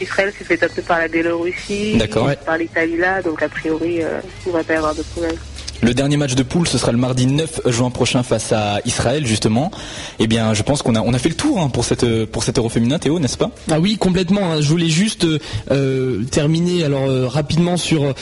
Israël 0.00 0.32
s'est 0.36 0.44
fait 0.44 0.56
taper 0.56 0.82
par 0.82 0.98
la 0.98 1.08
Biélorussie, 1.08 1.98
par 2.44 2.58
l'Italie 2.58 2.96
là, 2.96 3.22
donc 3.22 3.42
a 3.42 3.48
priori, 3.48 4.02
euh, 4.02 4.20
il 4.46 4.52
ne 4.52 4.58
va 4.58 4.64
pas 4.64 4.74
y 4.74 4.76
avoir 4.76 4.94
de 4.94 5.02
problème. 5.02 5.36
Le 5.80 5.94
dernier 5.94 6.16
match 6.16 6.34
de 6.34 6.42
poule, 6.42 6.66
ce 6.66 6.76
sera 6.76 6.90
le 6.90 6.98
mardi 6.98 7.26
9 7.26 7.60
juin 7.66 7.90
prochain 7.90 8.24
face 8.24 8.50
à 8.52 8.80
Israël, 8.84 9.24
justement. 9.24 9.70
Eh 10.18 10.26
bien, 10.26 10.52
je 10.52 10.64
pense 10.64 10.82
qu'on 10.82 10.94
a, 10.96 11.18
fait 11.18 11.28
le 11.28 11.36
tour 11.36 11.60
hein, 11.60 11.68
pour, 11.68 11.84
cette, 11.84 12.24
pour 12.26 12.42
cet 12.42 12.58
euro 12.58 12.68
féminin, 12.68 12.98
Théo, 12.98 13.20
n'est-ce 13.20 13.38
pas? 13.38 13.52
Ah 13.70 13.78
oui, 13.78 13.96
complètement. 13.96 14.52
hein. 14.52 14.60
Je 14.60 14.68
voulais 14.68 14.88
juste 14.88 15.24
euh, 15.24 15.38
euh, 15.70 16.24
terminer 16.24 16.82
euh, 16.84 17.28
rapidement 17.28 17.76
sur 17.76 18.12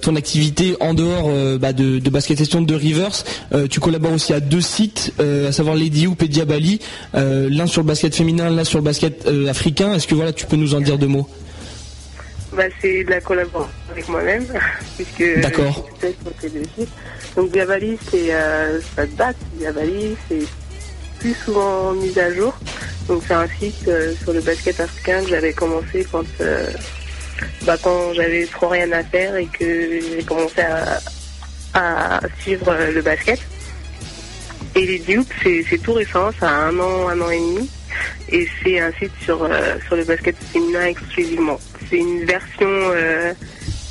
ton 0.00 0.16
activité 0.16 0.76
en 0.80 0.94
dehors 0.94 1.30
bah, 1.58 1.72
de, 1.72 1.98
basket 2.10 2.38
session 2.38 2.60
de 2.60 2.74
Rivers. 2.74 3.24
Tu 3.70 3.80
collabores 3.80 4.12
aussi 4.12 4.32
à 4.32 4.40
deux 4.40 4.60
sites, 4.60 5.12
à 5.18 5.50
savoir 5.50 5.74
Lady 5.74 6.06
Hoop 6.06 6.22
et 6.22 6.28
Diabali. 6.28 6.80
L'un 7.14 7.66
sur 7.66 7.82
le 7.82 7.86
basket 7.86 8.14
féminin, 8.14 8.50
l'un 8.50 8.64
sur 8.64 8.78
le 8.78 8.84
basket 8.84 9.28
africain. 9.48 9.94
Est-ce 9.94 10.06
que 10.06 10.14
voilà, 10.14 10.32
tu 10.32 10.46
peux 10.46 10.56
nous 10.56 10.74
en 10.74 10.80
dire 10.80 10.98
deux 10.98 11.06
mots? 11.06 11.28
Bah, 12.54 12.64
c'est 12.80 13.04
de 13.04 13.10
la 13.10 13.20
collaboration 13.20 13.72
avec 13.90 14.08
moi-même, 14.08 14.46
puisque 14.96 15.40
D'accord. 15.40 15.64
je 16.02 16.06
suis 16.06 16.16
sur 16.22 16.32
ces 16.40 16.48
deux 16.50 16.64
sites. 16.76 16.92
Donc 17.34 17.50
Diabali, 17.50 17.98
c'est 18.10 18.34
euh, 18.34 18.80
ça 18.94 19.06
date. 19.06 19.36
Diabali, 19.54 20.16
c'est 20.28 20.46
plus 21.18 21.34
souvent 21.34 21.92
mis 21.92 22.18
à 22.18 22.32
jour. 22.34 22.54
Donc 23.08 23.22
c'est 23.26 23.34
un 23.34 23.48
site 23.58 23.88
euh, 23.88 24.14
sur 24.22 24.32
le 24.32 24.40
basket 24.40 24.80
africain 24.80 25.22
que 25.22 25.28
j'avais 25.28 25.52
commencé 25.52 26.06
quand 26.10 26.24
euh, 26.40 26.66
bah, 27.62 27.76
quand 27.82 28.12
j'avais 28.12 28.44
trop 28.46 28.68
rien 28.68 28.90
à 28.92 29.02
faire 29.02 29.34
et 29.36 29.46
que 29.46 30.00
j'ai 30.00 30.22
commencé 30.22 30.60
à, 30.60 31.00
à 31.74 32.20
suivre 32.40 32.68
euh, 32.68 32.92
le 32.92 33.00
basket. 33.00 33.40
Et 34.74 34.86
les 34.86 34.98
Duke, 34.98 35.28
c'est 35.42 35.64
c'est 35.68 35.78
tout 35.78 35.94
récent, 35.94 36.30
ça 36.38 36.48
a 36.48 36.54
un 36.66 36.78
an, 36.78 37.08
un 37.08 37.20
an 37.20 37.30
et 37.30 37.38
demi. 37.38 37.70
Et 38.30 38.48
c'est 38.62 38.80
un 38.80 38.92
site 38.92 39.12
sur, 39.22 39.42
euh, 39.42 39.76
sur 39.86 39.96
le 39.96 40.04
basket 40.04 40.36
féminin 40.52 40.86
exclusivement. 40.86 41.58
C'est 41.92 41.98
une 41.98 42.24
version, 42.24 42.68
euh, 42.70 43.34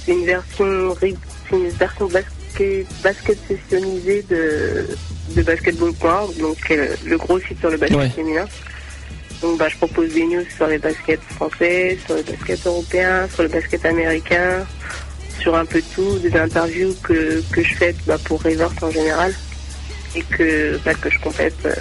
c'est 0.04 0.14
une 0.14 0.26
version, 0.26 0.96
c'est 1.00 1.56
une 1.56 1.70
version 1.70 2.08
basket, 2.08 2.88
basket 3.04 3.38
sessionnisée 3.48 4.26
de, 4.28 4.88
de 5.36 5.44
basketball.org, 5.44 6.36
donc 6.40 6.58
euh, 6.72 6.96
le 7.06 7.18
gros 7.20 7.40
site 7.42 7.60
sur 7.60 7.70
le 7.70 7.78
basket 7.78 7.98
Ouais. 8.00 8.10
féminin. 8.10 8.46
Donc 9.44 9.60
bah, 9.60 9.70
je 9.70 9.78
propose 9.78 10.12
des 10.14 10.26
news 10.26 10.44
sur 10.56 10.66
les 10.66 10.80
baskets 10.80 11.22
français, 11.36 12.00
sur 12.04 12.16
les 12.16 12.24
baskets 12.24 12.66
européens, 12.66 13.28
sur 13.32 13.44
le 13.44 13.50
basket 13.50 13.86
américain, 13.86 14.66
sur 15.40 15.56
un 15.56 15.66
peu 15.66 15.84
tout, 15.94 16.18
des 16.18 16.36
interviews 16.36 16.96
que, 17.04 17.44
que 17.54 17.62
je 17.62 17.76
fais 17.76 17.94
bah, 18.08 18.18
pour 18.26 18.42
Rivers 18.42 18.72
en 18.82 18.90
général 18.90 19.32
et 20.16 20.24
que, 20.24 20.80
bah, 20.84 20.96
que 20.96 21.12
je 21.12 21.20
complète 21.20 21.54
euh, 21.66 21.76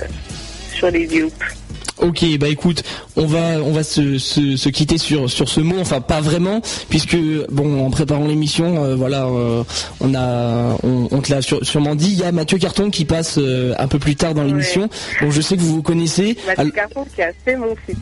sur 0.74 0.90
les 0.90 1.06
Hoops. 1.22 1.59
Ok, 2.00 2.24
bah 2.38 2.48
écoute, 2.48 2.82
on 3.16 3.26
va 3.26 3.58
on 3.62 3.72
va 3.72 3.82
se, 3.82 4.18
se, 4.18 4.56
se 4.56 4.68
quitter 4.70 4.96
sur 4.98 5.28
sur 5.30 5.48
ce 5.48 5.60
mot, 5.60 5.76
enfin 5.80 6.00
pas 6.00 6.20
vraiment, 6.20 6.60
puisque 6.88 7.16
bon 7.50 7.84
en 7.84 7.90
préparant 7.90 8.26
l'émission, 8.26 8.82
euh, 8.84 8.96
voilà, 8.96 9.26
euh, 9.26 9.62
on 10.00 10.14
a 10.14 10.76
on, 10.82 11.08
on 11.10 11.20
te 11.20 11.30
l'a 11.30 11.42
sur- 11.42 11.64
sûrement 11.64 11.94
dit, 11.94 12.10
il 12.12 12.18
y 12.18 12.24
a 12.24 12.32
Mathieu 12.32 12.58
Carton 12.58 12.88
qui 12.90 13.04
passe 13.04 13.36
euh, 13.38 13.74
un 13.78 13.86
peu 13.86 13.98
plus 13.98 14.16
tard 14.16 14.32
dans 14.34 14.44
l'émission, 14.44 14.88
donc 15.20 15.30
je 15.32 15.40
sais 15.42 15.56
que 15.56 15.60
vous 15.62 15.74
vous 15.76 15.82
connaissez. 15.82 16.36
Mathieu 16.46 16.70
Carton 16.70 17.04
qui 17.14 17.20
a 17.22 17.32
fait 17.44 17.56
mon 17.56 17.74
site, 17.86 17.98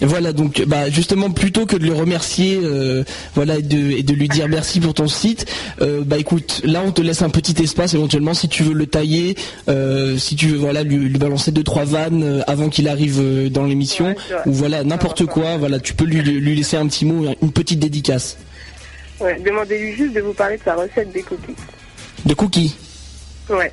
Voilà, 0.00 0.32
donc 0.32 0.62
bah 0.66 0.90
justement 0.90 1.30
plutôt 1.30 1.66
que 1.66 1.76
de 1.76 1.84
le 1.84 1.92
remercier, 1.92 2.60
euh, 2.62 3.02
voilà 3.34 3.56
et 3.56 3.62
de, 3.62 3.90
et 3.90 4.02
de 4.04 4.12
lui 4.14 4.28
dire 4.28 4.46
merci 4.48 4.78
pour 4.78 4.94
ton 4.94 5.08
site, 5.08 5.46
euh, 5.80 6.02
bah 6.04 6.18
écoute, 6.18 6.60
là 6.64 6.82
on 6.86 6.92
te 6.92 7.00
laisse 7.02 7.22
un 7.22 7.30
petit 7.30 7.60
espace 7.62 7.94
éventuellement 7.94 8.32
si 8.32 8.48
tu 8.48 8.62
veux 8.62 8.74
le 8.74 8.86
tailler, 8.86 9.36
euh, 9.68 10.16
si 10.16 10.36
tu 10.36 10.46
veux 10.48 10.56
voilà 10.56 10.84
lui, 10.84 10.96
lui 10.96 11.18
balancer 11.18 11.50
deux 11.50 11.64
trois 11.64 11.84
vannes 11.84 12.44
avant 12.46 12.68
qu'il 12.68 12.86
arrive 12.88 13.50
dans 13.50 13.64
l'émission, 13.64 14.06
Ouais, 14.08 14.36
ou 14.46 14.52
voilà 14.52 14.84
n'importe 14.84 15.26
quoi, 15.26 15.56
voilà 15.56 15.80
tu 15.80 15.94
peux 15.94 16.04
lui, 16.04 16.22
lui 16.22 16.54
laisser 16.54 16.76
un 16.76 16.86
petit 16.86 17.04
mot, 17.04 17.26
une 17.42 17.52
petite 17.52 17.80
dédicace. 17.80 18.36
Ouais, 19.20 19.40
demandez-lui 19.44 19.94
juste 19.96 20.14
de 20.14 20.20
vous 20.20 20.32
parler 20.32 20.58
de 20.58 20.62
sa 20.62 20.76
recette 20.76 21.10
des 21.12 21.22
cookies. 21.22 21.56
De 22.24 22.34
cookies. 22.34 22.76
Ouais. 23.50 23.72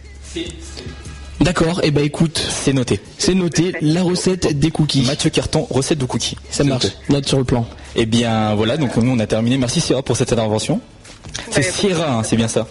D'accord, 1.41 1.81
et 1.83 1.91
bah 1.91 2.01
écoute, 2.01 2.41
C'est 2.49 2.73
noté. 2.73 2.99
c'est 3.17 3.33
noté, 3.33 3.73
la 3.81 4.03
recette 4.03 4.57
des 4.57 4.71
cookies. 4.71 5.01
Mathieu 5.05 5.29
Carton, 5.29 5.67
recette 5.69 5.97
de 5.99 6.05
cookies. 6.05 6.37
Ça 6.49 6.63
marche, 6.63 6.87
note 7.09 7.27
sur 7.27 7.37
le 7.37 7.43
plan. 7.43 7.65
Eh 7.95 8.05
bien, 8.05 8.55
voilà, 8.55 8.77
donc 8.77 8.95
nous 8.97 9.11
on 9.11 9.19
a 9.19 9.27
terminé. 9.27 9.57
Merci 9.57 9.81
Sierra 9.81 10.01
pour 10.01 10.15
cette 10.15 10.31
intervention. 10.31 10.79
C'est 11.51 11.61
Sierra, 11.61 12.19
hein, 12.19 12.23
c'est 12.23 12.37
bien 12.37 12.47
ça. 12.47 12.65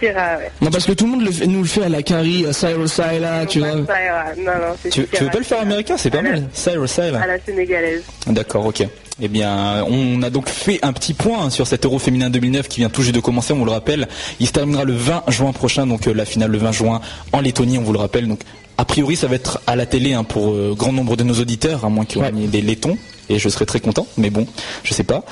Sierra, 0.00 0.36
ouais. 0.38 0.50
Non 0.60 0.70
parce 0.70 0.84
que 0.84 0.92
tout 0.92 1.04
le 1.06 1.10
monde 1.12 1.22
le 1.24 1.30
fait- 1.30 1.46
nous 1.46 1.62
le 1.62 1.68
fait 1.68 1.84
à 1.84 1.88
la 1.88 2.02
Carrie, 2.02 2.44
à 2.46 2.52
Cyrus 2.52 2.92
Saila, 2.92 3.46
tu 3.46 3.60
vois. 3.60 3.72
Sierra. 3.72 4.24
Non, 4.38 4.44
non, 4.44 4.74
c'est 4.82 4.90
Tu, 4.90 5.00
tu 5.00 5.00
veux 5.02 5.16
Sierra. 5.16 5.30
pas 5.32 5.38
le 5.38 5.44
faire 5.44 5.60
américain 5.60 5.94
C'est 5.96 6.10
pas 6.10 6.18
À 6.18 6.22
la- 6.22 6.30
mal. 6.32 6.48
Cyrus 6.52 6.90
Sale. 6.90 7.14
À 7.16 7.26
la 7.26 7.38
sénégalaise. 7.40 8.02
D'accord, 8.26 8.66
ok. 8.66 8.86
Eh 9.20 9.28
bien, 9.28 9.82
on 9.88 10.20
a 10.22 10.28
donc 10.28 10.50
fait 10.50 10.78
un 10.82 10.92
petit 10.92 11.14
point 11.14 11.48
sur 11.48 11.66
cet 11.66 11.86
Euro 11.86 11.98
féminin 11.98 12.28
2009 12.28 12.68
qui 12.68 12.80
vient 12.80 12.90
tout 12.90 13.00
juste 13.00 13.14
de 13.14 13.20
commencer, 13.20 13.54
on 13.54 13.56
vous 13.56 13.64
le 13.64 13.70
rappelle. 13.70 14.08
Il 14.40 14.46
se 14.46 14.52
terminera 14.52 14.84
le 14.84 14.92
20 14.92 15.24
juin 15.28 15.52
prochain, 15.52 15.86
donc 15.86 16.06
euh, 16.06 16.12
la 16.12 16.26
finale 16.26 16.50
le 16.50 16.58
20 16.58 16.72
juin 16.72 17.00
en 17.32 17.40
Lettonie, 17.40 17.78
on 17.78 17.82
vous 17.82 17.94
le 17.94 17.98
rappelle. 17.98 18.28
Donc, 18.28 18.40
a 18.76 18.84
priori, 18.84 19.16
ça 19.16 19.26
va 19.26 19.36
être 19.36 19.62
à 19.66 19.74
la 19.74 19.86
télé 19.86 20.12
hein, 20.12 20.24
pour 20.24 20.52
euh, 20.52 20.74
grand 20.76 20.92
nombre 20.92 21.16
de 21.16 21.24
nos 21.24 21.40
auditeurs, 21.40 21.86
à 21.86 21.88
moins 21.88 22.04
qu'il 22.04 22.22
y 22.22 22.44
ait 22.44 22.46
des 22.48 22.60
Lettons. 22.60 22.98
Et 23.28 23.38
je 23.38 23.48
serais 23.48 23.66
très 23.66 23.80
content, 23.80 24.06
mais 24.16 24.30
bon, 24.30 24.46
je 24.84 24.94
sais 24.94 25.04
pas. 25.04 25.24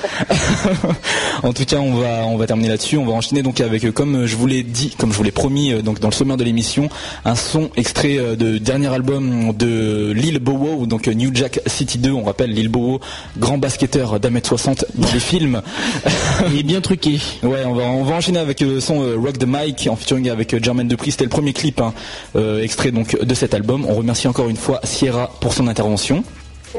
en 1.43 1.53
tout 1.53 1.65
cas, 1.65 1.77
on 1.77 1.95
va 1.95 2.25
on 2.25 2.37
va 2.37 2.47
terminer 2.47 2.69
là-dessus. 2.69 2.97
On 2.97 3.05
va 3.05 3.13
enchaîner 3.13 3.41
donc 3.41 3.61
avec, 3.61 3.85
euh, 3.85 3.91
comme 3.91 4.25
je 4.25 4.35
vous 4.35 4.47
l'ai 4.47 4.63
dit, 4.63 4.95
comme 4.97 5.11
je 5.11 5.17
vous 5.17 5.23
l'ai 5.23 5.31
promis, 5.31 5.71
euh, 5.71 5.81
donc 5.81 5.99
dans 5.99 6.09
le 6.09 6.13
sommaire 6.13 6.37
de 6.37 6.43
l'émission, 6.43 6.89
un 7.23 7.35
son 7.35 7.69
extrait 7.77 8.17
euh, 8.17 8.35
de 8.35 8.57
dernier 8.57 8.87
album 8.87 9.53
de 9.53 10.11
Lil 10.15 10.39
Bowo, 10.39 10.85
donc 10.85 11.07
euh, 11.07 11.13
New 11.13 11.31
Jack 11.33 11.61
City 11.67 11.97
2. 11.97 12.11
On 12.11 12.23
rappelle 12.23 12.51
Lil 12.51 12.69
Bowo, 12.69 12.99
grand 13.37 13.57
basketteur 13.57 14.19
d'un 14.19 14.29
mètre 14.29 14.49
60 14.49 14.85
dans 14.95 15.11
les 15.13 15.19
films. 15.19 15.61
Il 16.51 16.59
est 16.59 16.63
bien 16.63 16.81
truqué. 16.81 17.19
Ouais, 17.43 17.63
on 17.65 17.73
va 17.73 17.85
on 17.95 18.03
va 18.03 18.15
enchaîner 18.15 18.39
avec 18.39 18.61
le 18.61 18.79
son 18.79 19.01
euh, 19.01 19.15
Rock 19.15 19.37
the 19.37 19.45
Mic 19.47 19.87
en 19.89 19.95
featuring 19.95 20.29
avec 20.29 20.53
euh, 20.53 20.59
Jermaine 20.61 20.87
Dupri. 20.87 21.11
C'était 21.11 21.23
le 21.23 21.29
premier 21.29 21.53
clip 21.53 21.79
hein, 21.81 21.93
euh, 22.35 22.61
extrait 22.61 22.91
donc 22.91 23.19
de 23.19 23.33
cet 23.33 23.53
album. 23.53 23.85
On 23.87 23.95
remercie 23.95 24.27
encore 24.27 24.49
une 24.49 24.57
fois 24.57 24.79
Sierra 24.83 25.31
pour 25.39 25.53
son 25.53 25.67
intervention. 25.67 26.23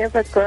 A 0.04 0.10
pas 0.10 0.22
de 0.22 0.28
quoi. 0.28 0.42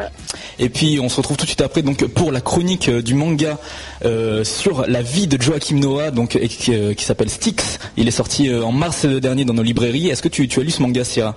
Et 0.59 0.69
puis 0.69 0.99
on 1.01 1.09
se 1.09 1.17
retrouve 1.17 1.37
tout 1.37 1.45
de 1.45 1.49
suite 1.49 1.61
après 1.61 1.81
donc 1.81 2.05
pour 2.07 2.31
la 2.31 2.41
chronique 2.41 2.89
euh, 2.89 3.01
du 3.01 3.15
manga 3.15 3.57
euh, 4.05 4.43
sur 4.43 4.85
la 4.87 5.01
vie 5.01 5.27
de 5.27 5.41
Joachim 5.41 5.79
Noah 5.79 6.11
donc 6.11 6.37
qui, 6.37 6.75
euh, 6.75 6.93
qui 6.93 7.03
s'appelle 7.03 7.29
Styx. 7.29 7.79
Il 7.97 8.07
est 8.07 8.11
sorti 8.11 8.53
en 8.53 8.71
mars 8.71 9.05
dernier 9.05 9.45
dans 9.45 9.53
nos 9.53 9.63
librairies. 9.63 10.09
Est-ce 10.09 10.21
que 10.21 10.27
tu, 10.27 10.47
tu 10.47 10.59
as 10.59 10.63
lu 10.63 10.71
ce 10.71 10.81
manga, 10.81 11.03
Sierra? 11.03 11.35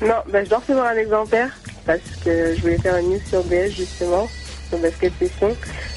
Non, 0.00 0.16
bah, 0.30 0.44
je 0.44 0.48
dois 0.48 0.58
recevoir 0.58 0.86
un 0.86 0.96
exemplaire 0.96 1.50
parce 1.84 2.00
que 2.24 2.54
je 2.54 2.60
voulais 2.60 2.78
faire 2.78 2.96
une 2.96 3.10
news 3.10 3.20
sur 3.28 3.42
DS 3.44 3.70
justement, 3.70 4.28
sur 4.68 4.78
Basket 4.78 5.12
Session. 5.18 5.56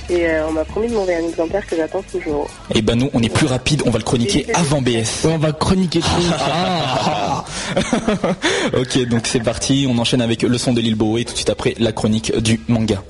Et 0.09 0.27
euh, 0.27 0.47
on 0.47 0.51
m'a 0.51 0.65
promis 0.65 0.87
de 0.87 0.93
m'envoyer 0.93 1.19
un 1.19 1.27
exemplaire 1.27 1.65
que 1.65 1.75
j'attends 1.75 2.01
toujours. 2.01 2.49
Eh 2.73 2.81
ben 2.81 2.95
nous, 2.95 3.09
on 3.13 3.21
est 3.21 3.33
plus 3.33 3.45
rapide, 3.45 3.83
on 3.85 3.91
va 3.91 3.99
le 3.99 4.03
chroniquer 4.03 4.45
avant 4.53 4.81
BS. 4.81 5.25
On 5.25 5.37
va 5.37 5.51
chroniquer 5.51 5.99
tout. 5.99 6.07
Ah. 6.41 7.45
ok, 8.77 9.07
donc 9.07 9.27
c'est 9.27 9.39
parti, 9.39 9.87
on 9.89 9.97
enchaîne 9.97 10.21
avec 10.21 10.41
le 10.41 10.57
son 10.57 10.73
de 10.73 10.81
Lil 10.81 10.95
Bo 10.95 11.17
et 11.17 11.25
tout 11.25 11.31
de 11.31 11.37
suite 11.37 11.49
après 11.49 11.75
la 11.79 11.91
chronique 11.91 12.35
du 12.37 12.59
manga. 12.67 13.03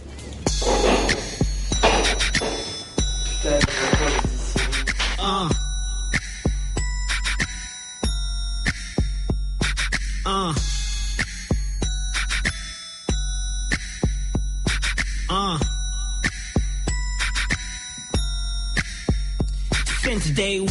Day 20.39 20.68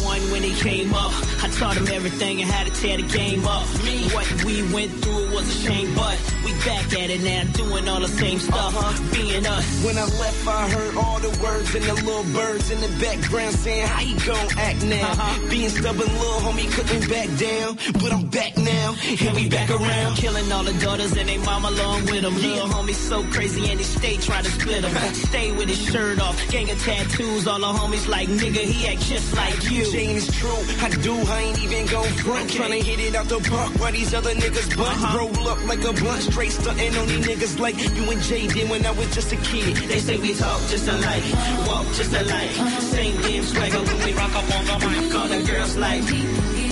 taught 1.59 1.75
him 1.75 1.87
everything 1.89 2.41
and 2.41 2.49
how 2.49 2.63
to 2.63 2.71
tear 2.71 2.95
the 2.95 3.03
game 3.03 3.45
up. 3.45 3.67
What 4.15 4.43
we 4.45 4.63
went 4.73 4.91
through 5.03 5.29
was 5.35 5.43
a 5.43 5.67
shame, 5.67 5.93
but 5.93 6.17
we 6.45 6.53
back 6.63 6.87
at 6.93 7.09
it 7.09 7.21
now, 7.21 7.43
doing 7.51 7.87
all 7.89 7.99
the 7.99 8.07
same 8.07 8.39
stuff, 8.39 8.73
being 9.13 9.45
us. 9.45 9.83
When 9.83 9.97
I 9.97 10.05
left, 10.05 10.47
I 10.47 10.69
heard 10.69 10.95
all 10.95 11.19
the 11.19 11.37
words 11.43 11.75
and 11.75 11.83
the 11.83 11.93
little 11.95 12.23
birds 12.31 12.71
in 12.71 12.79
the 12.79 12.87
background 13.03 13.53
saying, 13.55 13.87
How 13.87 14.01
you 14.01 14.17
gon' 14.25 14.47
act 14.57 14.85
now? 14.85 15.11
Uh-huh. 15.11 15.49
Being 15.49 15.69
stubborn, 15.69 16.07
little 16.07 16.41
homie 16.47 16.71
couldn't 16.71 17.09
back 17.09 17.27
down. 17.37 17.77
But 18.01 18.13
I'm 18.13 18.25
back 18.27 18.57
now, 18.57 18.95
and 19.19 19.35
we 19.35 19.49
back 19.49 19.69
around. 19.69 20.15
Killing 20.15 20.49
all 20.51 20.63
the 20.63 20.73
daughters 20.79 21.11
and 21.17 21.27
they 21.27 21.37
mom 21.39 21.65
along 21.65 22.05
with 22.05 22.23
him. 22.23 22.35
Little 22.35 22.69
homie 22.69 22.93
so 22.93 23.21
crazy 23.35 23.69
and 23.69 23.79
he 23.79 23.83
stay 23.83 24.15
trying 24.15 24.45
to 24.45 24.51
split 24.51 24.85
him. 24.85 24.95
Uh-huh. 24.95 25.13
stay 25.13 25.51
with 25.51 25.67
his 25.67 25.81
shirt 25.91 26.21
off, 26.21 26.39
gang 26.51 26.71
of 26.71 26.81
tattoos. 26.81 27.47
All 27.47 27.59
the 27.59 27.67
homies 27.67 28.07
like 28.07 28.29
nigga, 28.29 28.63
he 28.63 28.87
act 28.87 29.01
just 29.01 29.35
like 29.35 29.69
you. 29.69 29.83
Jane 29.91 30.15
is 30.15 30.27
true, 30.39 30.63
I 30.81 30.89
do, 31.03 31.15
I 31.27 31.48
ain't 31.49 31.63
even 31.63 31.85
gon' 31.87 32.11
front. 32.23 32.49
Tryna 32.49 32.81
hit 32.81 32.99
it 32.99 33.15
out 33.15 33.27
the 33.27 33.39
park 33.49 33.71
while 33.79 33.91
these 33.91 34.13
other 34.13 34.33
niggas 34.33 34.75
bunt. 34.77 34.89
Uh-huh. 34.89 35.17
Roll 35.17 35.47
up 35.47 35.61
like 35.67 35.83
a 35.83 35.93
blunt, 35.93 36.21
straight 36.23 36.51
stuntin' 36.51 36.99
on 36.99 37.07
these 37.07 37.25
niggas 37.25 37.59
like 37.59 37.77
you 37.77 38.11
and 38.11 38.21
Jay 38.21 38.47
did 38.47 38.69
when 38.69 38.85
I 38.85 38.91
was 38.91 39.13
just 39.13 39.31
a 39.31 39.37
kid. 39.37 39.75
They 39.89 39.99
say 39.99 40.17
we 40.17 40.33
talk 40.33 40.59
just 40.69 40.87
alike, 40.87 41.23
walk 41.67 41.85
just 41.93 42.13
alike. 42.13 42.51
Same 42.93 43.15
damn 43.21 43.43
swagger 43.43 43.81
when 43.81 43.97
we 44.05 44.13
rock 44.13 44.35
up 44.35 44.55
on 44.55 44.65
the 44.65 44.77
mic. 44.87 45.15
All 45.15 45.27
the 45.27 45.41
girls 45.43 45.75
like. 45.77 46.68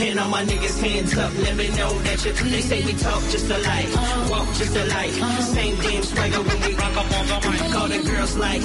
And 0.00 0.18
all 0.18 0.30
my 0.30 0.42
niggas 0.44 0.80
hands 0.80 1.16
up, 1.18 1.30
let 1.38 1.56
me 1.56 1.68
know 1.76 1.92
that 2.04 2.24
you. 2.24 2.32
They 2.32 2.62
say 2.62 2.82
we 2.84 2.94
talk 2.94 3.22
just 3.24 3.50
alike, 3.50 3.88
walk 4.30 4.48
just 4.54 4.74
alike. 4.74 5.12
Same 5.42 5.76
damn 5.76 6.02
swagger 6.02 6.42
when 6.42 6.60
we 6.62 6.74
rock 6.74 6.96
up 6.96 7.12
on 7.18 7.26
the 7.26 7.50
mic. 7.50 7.74
All 7.74 7.88
the 7.88 8.02
girls 8.10 8.36
like. 8.36 8.62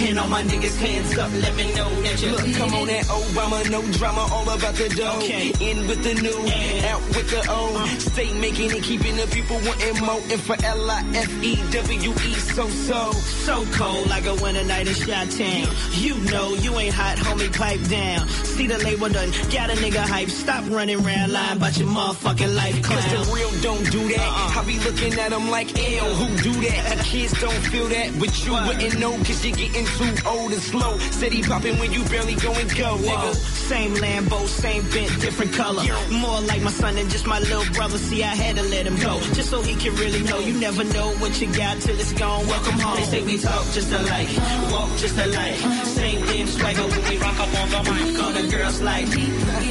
And 0.00 0.18
all 0.18 0.28
my 0.28 0.42
niggas 0.42 0.76
hands 0.78 1.16
up, 1.18 1.30
let 1.32 1.54
me 1.56 1.74
know 1.74 1.88
that 2.02 2.22
you. 2.22 2.30
Look, 2.30 2.54
come 2.56 2.74
on 2.74 2.86
that 2.86 3.04
Obama, 3.06 3.70
no 3.70 3.82
drama, 3.92 4.26
all 4.32 4.48
about 4.48 4.74
the 4.74 4.88
dough. 4.88 5.18
Okay. 5.18 5.52
In 5.60 5.86
with 5.86 6.02
the 6.02 6.14
new, 6.14 6.38
out 6.88 7.02
with 7.08 7.30
the 7.30 7.44
old. 7.52 7.76
Uh. 7.76 7.86
Stay 7.98 8.32
making 8.40 8.70
it, 8.70 8.82
keeping 8.82 9.16
the 9.16 9.26
people 9.26 9.56
wanting 9.64 10.00
more. 10.04 10.20
And 10.30 10.40
for 10.40 10.56
L-I-F-E-W-E, 10.64 12.32
so 12.34 12.68
so. 12.68 13.12
So 13.12 13.64
cold 13.72 14.06
like 14.08 14.26
a 14.26 14.34
winter 14.36 14.64
night 14.64 14.88
in 14.88 14.94
Chi-Town. 14.94 15.68
You 15.92 16.16
know 16.30 16.54
you 16.54 16.78
ain't 16.78 16.94
hot, 16.94 17.18
homie, 17.18 17.52
pipe 17.56 17.82
down. 17.88 18.26
See 18.28 18.66
the 18.66 18.78
label 18.78 19.08
done, 19.08 19.30
got 19.52 19.70
a 19.70 19.79
nigga 19.80 20.04
hype. 20.04 20.28
Stop 20.28 20.64
running 20.70 21.04
around 21.04 21.32
lying 21.32 21.56
about 21.56 21.76
your 21.78 21.88
motherfucking 21.88 22.54
life, 22.54 22.82
Cause 22.82 23.04
the 23.10 23.32
real 23.32 23.50
don't 23.62 23.84
do 23.90 24.02
that. 24.08 24.20
Uh-uh. 24.20 24.60
I 24.60 24.64
be 24.66 24.78
looking 24.80 25.18
at 25.18 25.30
them 25.30 25.50
like, 25.50 25.68
ew, 25.76 26.00
who 26.20 26.28
do 26.42 26.52
that? 26.68 26.98
The 26.98 27.04
kids 27.04 27.32
don't 27.40 27.62
feel 27.72 27.88
that, 27.88 28.18
but 28.20 28.30
you 28.44 28.52
wouldn't 28.52 28.98
know 28.98 29.12
cause 29.24 29.44
you're 29.44 29.56
getting 29.56 29.86
too 29.86 30.28
old 30.28 30.52
and 30.52 30.62
slow. 30.62 30.98
Steady 31.10 31.42
popping 31.42 31.78
when 31.78 31.92
you 31.92 32.04
barely 32.04 32.34
go 32.34 32.52
and 32.52 32.68
go, 32.76 32.96
nigga. 32.96 33.34
Same 33.34 33.94
Lambo, 33.94 34.46
same 34.46 34.82
bent, 34.90 35.20
different 35.20 35.52
color. 35.54 35.82
More 36.10 36.40
like 36.42 36.62
my 36.62 36.70
son 36.70 36.94
than 36.96 37.08
just 37.08 37.26
my 37.26 37.38
little 37.40 37.64
brother. 37.72 37.98
See, 37.98 38.22
I 38.22 38.34
had 38.34 38.56
to 38.56 38.62
let 38.62 38.86
him 38.86 38.96
go, 38.96 39.20
just 39.32 39.50
so 39.50 39.62
he 39.62 39.74
can 39.74 39.94
really 39.96 40.22
know. 40.24 40.38
You 40.38 40.54
never 40.60 40.84
know 40.84 41.10
what 41.22 41.40
you 41.40 41.46
got 41.54 41.80
till 41.80 41.98
it's 41.98 42.12
gone. 42.12 42.46
Welcome 42.46 42.78
home. 42.78 42.96
They 42.96 43.04
say 43.04 43.22
we 43.24 43.38
talk 43.38 43.64
just 43.72 43.92
alike, 43.92 44.28
walk 44.70 44.90
just 44.96 45.16
alike. 45.18 45.56
Same 45.86 46.20
damn 46.26 46.46
swagger 46.46 46.82
when 46.82 47.02
we 47.08 47.16
rock 47.18 47.38
up 47.40 47.52
on 47.60 47.68
the 47.70 47.80
mic. 47.90 48.22
All 48.22 48.32
the 48.32 48.48
girls 48.48 48.80
like. 48.82 49.69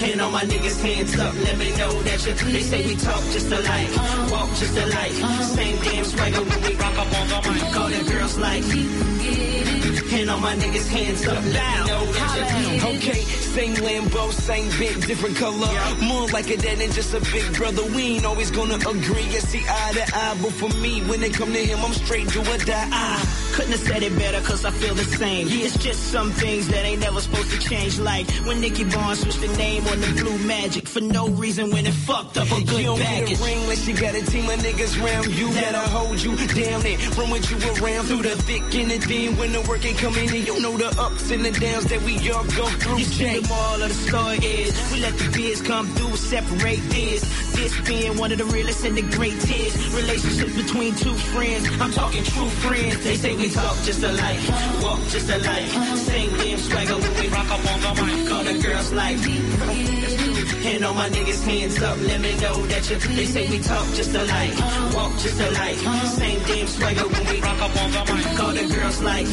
And 0.00 0.20
all 0.20 0.30
my 0.30 0.42
niggas 0.42 0.80
hands 0.80 1.18
up, 1.18 1.34
let 1.34 1.58
me 1.58 1.70
know 1.76 1.90
that 2.02 2.24
you. 2.24 2.32
They 2.52 2.62
say 2.62 2.86
we 2.86 2.94
talk 2.94 3.22
just 3.32 3.50
alike, 3.50 3.88
walk 4.30 4.48
just 4.54 4.76
alike. 4.76 5.12
Same 5.42 5.76
damn 5.82 6.04
swagger 6.04 6.42
when 6.42 6.62
we 6.62 6.74
rock 6.76 6.98
up 6.98 7.12
on 7.18 7.28
the 7.28 7.50
mic. 7.50 7.76
All 7.76 7.88
the 7.88 8.10
girls 8.10 8.38
like. 8.38 9.77
And 10.10 10.30
all 10.30 10.40
my 10.40 10.54
niggas 10.56 10.88
hands 10.88 11.26
up, 11.26 11.34
let 11.34 11.44
me 11.44 11.86
know 11.86 12.04
that 12.12 12.82
you. 12.82 12.96
Okay, 12.96 13.20
same 13.22 13.74
Lambo, 13.74 14.32
same 14.32 14.68
bit, 14.78 15.06
different 15.06 15.36
color. 15.36 15.68
More 16.02 16.26
like 16.28 16.48
a 16.50 16.56
dad 16.56 16.78
than 16.78 16.90
just 16.92 17.12
a 17.14 17.20
big 17.32 17.54
brother. 17.54 17.82
We 17.94 18.16
ain't 18.16 18.24
always 18.24 18.50
gonna 18.50 18.76
agree, 18.76 19.24
yeah, 19.30 19.40
see 19.40 19.62
eye 19.68 19.92
to 19.94 20.16
eye. 20.16 20.36
But 20.42 20.52
for 20.52 20.68
me, 20.80 21.02
when 21.02 21.22
it 21.22 21.34
come 21.34 21.52
to 21.52 21.58
him, 21.58 21.78
I'm 21.84 21.92
straight 21.92 22.28
do 22.28 22.40
or 22.40 22.58
die. 22.58 22.88
Ah. 22.90 23.34
Couldn't 23.54 23.72
have 23.72 23.80
said 23.80 24.02
it 24.02 24.16
better 24.16 24.40
cause 24.46 24.64
I 24.64 24.70
feel 24.70 24.94
the 24.94 25.04
same. 25.04 25.48
Yeah. 25.48 25.64
It's 25.66 25.76
just 25.78 26.10
some 26.12 26.30
things 26.32 26.68
that 26.68 26.84
ain't 26.84 27.00
never 27.00 27.20
supposed 27.20 27.50
to 27.50 27.58
change. 27.58 27.98
Like 27.98 28.30
when 28.46 28.60
Nicky 28.60 28.84
Barnes 28.84 29.20
switched 29.20 29.40
the 29.40 29.48
name 29.56 29.86
on 29.88 30.00
the 30.00 30.06
Blue 30.22 30.38
Magic 30.46 30.86
for 30.88 31.00
no 31.00 31.28
reason 31.28 31.70
when 31.70 31.84
it 31.86 31.92
fucked 31.94 32.38
up 32.38 32.46
a 32.46 32.60
good 32.64 32.78
You 32.78 32.84
don't 32.84 32.98
baggage. 33.00 33.28
get 33.30 33.40
a 33.40 33.44
ring 33.44 33.58
unless 33.62 33.86
you 33.88 33.94
got 33.94 34.14
a 34.14 34.24
team 34.24 34.48
of 34.48 34.58
niggas 34.60 35.00
round 35.02 35.26
you 35.26 35.52
that'll 35.52 35.80
hold 35.90 36.22
you 36.22 36.36
down 36.36 36.86
and 36.86 37.16
run 37.18 37.30
with 37.30 37.50
you 37.50 37.56
around 37.84 38.04
through 38.06 38.22
the 38.22 38.36
thick 38.46 38.62
and 38.74 38.90
the 38.90 38.98
thin. 38.98 39.36
When 39.36 39.52
the 39.52 39.60
work 39.62 39.84
coming 39.98 40.28
in, 40.28 40.36
and 40.36 40.46
you 40.46 40.60
know 40.60 40.76
the 40.76 40.88
ups 41.00 41.30
and 41.30 41.44
the 41.44 41.50
downs 41.50 41.86
that 41.86 42.00
we 42.02 42.14
all 42.30 42.44
go 42.54 42.66
through. 42.78 42.98
You 42.98 43.04
see 43.04 43.40
the 43.40 43.48
moral 43.48 43.82
of 43.82 43.88
the 43.88 44.00
story 44.08 44.38
is 44.38 44.92
we 44.92 45.00
let 45.00 45.14
the 45.18 45.28
beers 45.34 45.60
come 45.60 45.86
through, 45.94 46.16
separate 46.16 46.82
this. 46.90 47.22
This 47.52 47.74
being 47.82 48.16
one 48.16 48.30
of 48.30 48.38
the 48.38 48.44
realest 48.46 48.84
and 48.84 48.96
the 48.96 49.02
greatest 49.02 49.94
relationships 49.94 50.54
between 50.54 50.94
two 50.94 51.14
friends. 51.34 51.66
I'm 51.80 51.90
talking 51.92 52.22
true 52.22 52.48
friends. 52.62 53.02
They 53.02 53.16
say 53.16 53.36
we 53.36 53.50
talk 53.50 53.76
just 53.82 54.02
alike, 54.02 54.38
walk 54.82 55.00
just 55.08 55.28
alike. 55.30 55.66
Same 55.98 56.30
damn 56.38 56.58
swagger 56.58 56.96
when 56.96 57.14
we 57.20 57.28
rock 57.28 57.50
up 57.50 57.62
on 57.72 57.80
the 57.82 58.02
mic. 58.02 58.32
All 58.32 58.44
the 58.44 58.62
girls 58.62 58.92
like. 58.92 60.37
And 60.64 60.84
all 60.84 60.94
my 60.94 61.08
niggas 61.08 61.44
hands 61.44 61.80
up, 61.82 61.96
let 61.98 62.20
me 62.20 62.32
know 62.40 62.66
that 62.66 62.90
you. 62.90 62.96
They 62.96 63.26
say 63.26 63.48
we 63.48 63.58
talk 63.60 63.86
just 63.94 64.14
alike, 64.14 64.54
walk 64.94 65.12
just 65.18 65.40
alike. 65.40 65.76
Same 65.76 66.40
damn 66.44 66.66
swagger 66.66 67.08
when 67.08 67.26
we 67.30 67.40
rock 67.40 67.62
up 67.62 67.76
on 67.82 67.90
the 67.92 68.00
mic. 68.12 68.40
All 68.40 68.52
the 68.52 68.74
girls 68.74 69.02
like. 69.02 69.26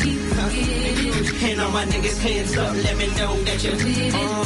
And 1.44 1.62
all 1.62 1.72
my 1.72 1.86
niggas 1.86 2.22
hands 2.22 2.58
up, 2.58 2.74
let 2.76 2.98
me 2.98 3.08
know 3.18 3.36
that 3.44 3.64
you. 3.64 3.72
Uh, 4.14 4.46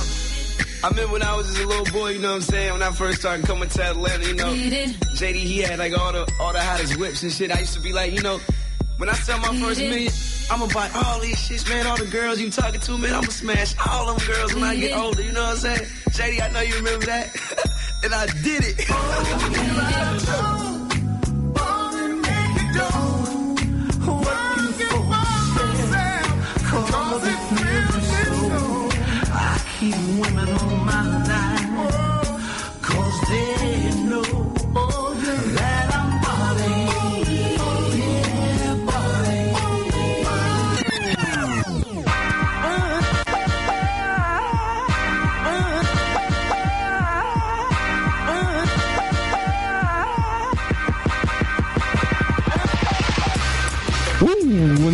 I 0.82 0.88
remember 0.88 1.12
when 1.12 1.24
I 1.24 1.36
was 1.36 1.48
just 1.48 1.60
a 1.60 1.68
little 1.68 1.86
boy, 1.92 2.12
you 2.12 2.20
know 2.20 2.30
what 2.30 2.36
I'm 2.36 2.42
saying? 2.42 2.72
When 2.72 2.82
I 2.82 2.92
first 2.92 3.20
started 3.20 3.46
coming 3.46 3.68
to 3.68 3.84
Atlanta, 3.84 4.26
you 4.26 4.36
know, 4.36 4.54
JD, 4.54 5.36
he 5.36 5.60
had 5.60 5.78
like 5.78 5.98
all 5.98 6.14
the 6.14 6.32
all 6.40 6.54
the 6.54 6.62
hottest 6.62 6.98
whips 6.98 7.22
and 7.24 7.32
shit. 7.32 7.52
I 7.52 7.60
used 7.60 7.74
to 7.74 7.82
be 7.82 7.92
like, 7.92 8.14
you 8.14 8.22
know, 8.22 8.40
when 9.00 9.10
I 9.10 9.14
sell 9.14 9.40
my 9.40 9.48
first 9.62 9.80
million, 9.80 10.12
I'ma 10.52 10.68
buy 10.68 10.92
all 10.94 11.20
these 11.20 11.38
shits, 11.38 11.68
man. 11.68 11.88
All 11.88 11.98
the 11.98 12.06
girls 12.06 12.40
you 12.40 12.52
talking 12.52 12.82
to, 12.82 12.98
man, 12.98 13.14
I'ma 13.14 13.30
smash 13.30 13.74
all 13.88 14.14
them 14.14 14.28
girls 14.28 14.54
when 14.54 14.64
I 14.64 14.76
get 14.76 14.96
older. 14.96 15.24
You 15.24 15.32
know 15.32 15.42
what 15.42 15.52
I'm 15.52 15.58
saying? 15.58 15.90
JD, 16.12 16.42
I 16.42 16.50
know 16.52 16.62
you 16.62 16.76
remember 16.76 17.08
that, 17.08 17.36
and 18.04 18.14
I 18.14 18.28
did 18.44 18.64
it. 18.66 18.86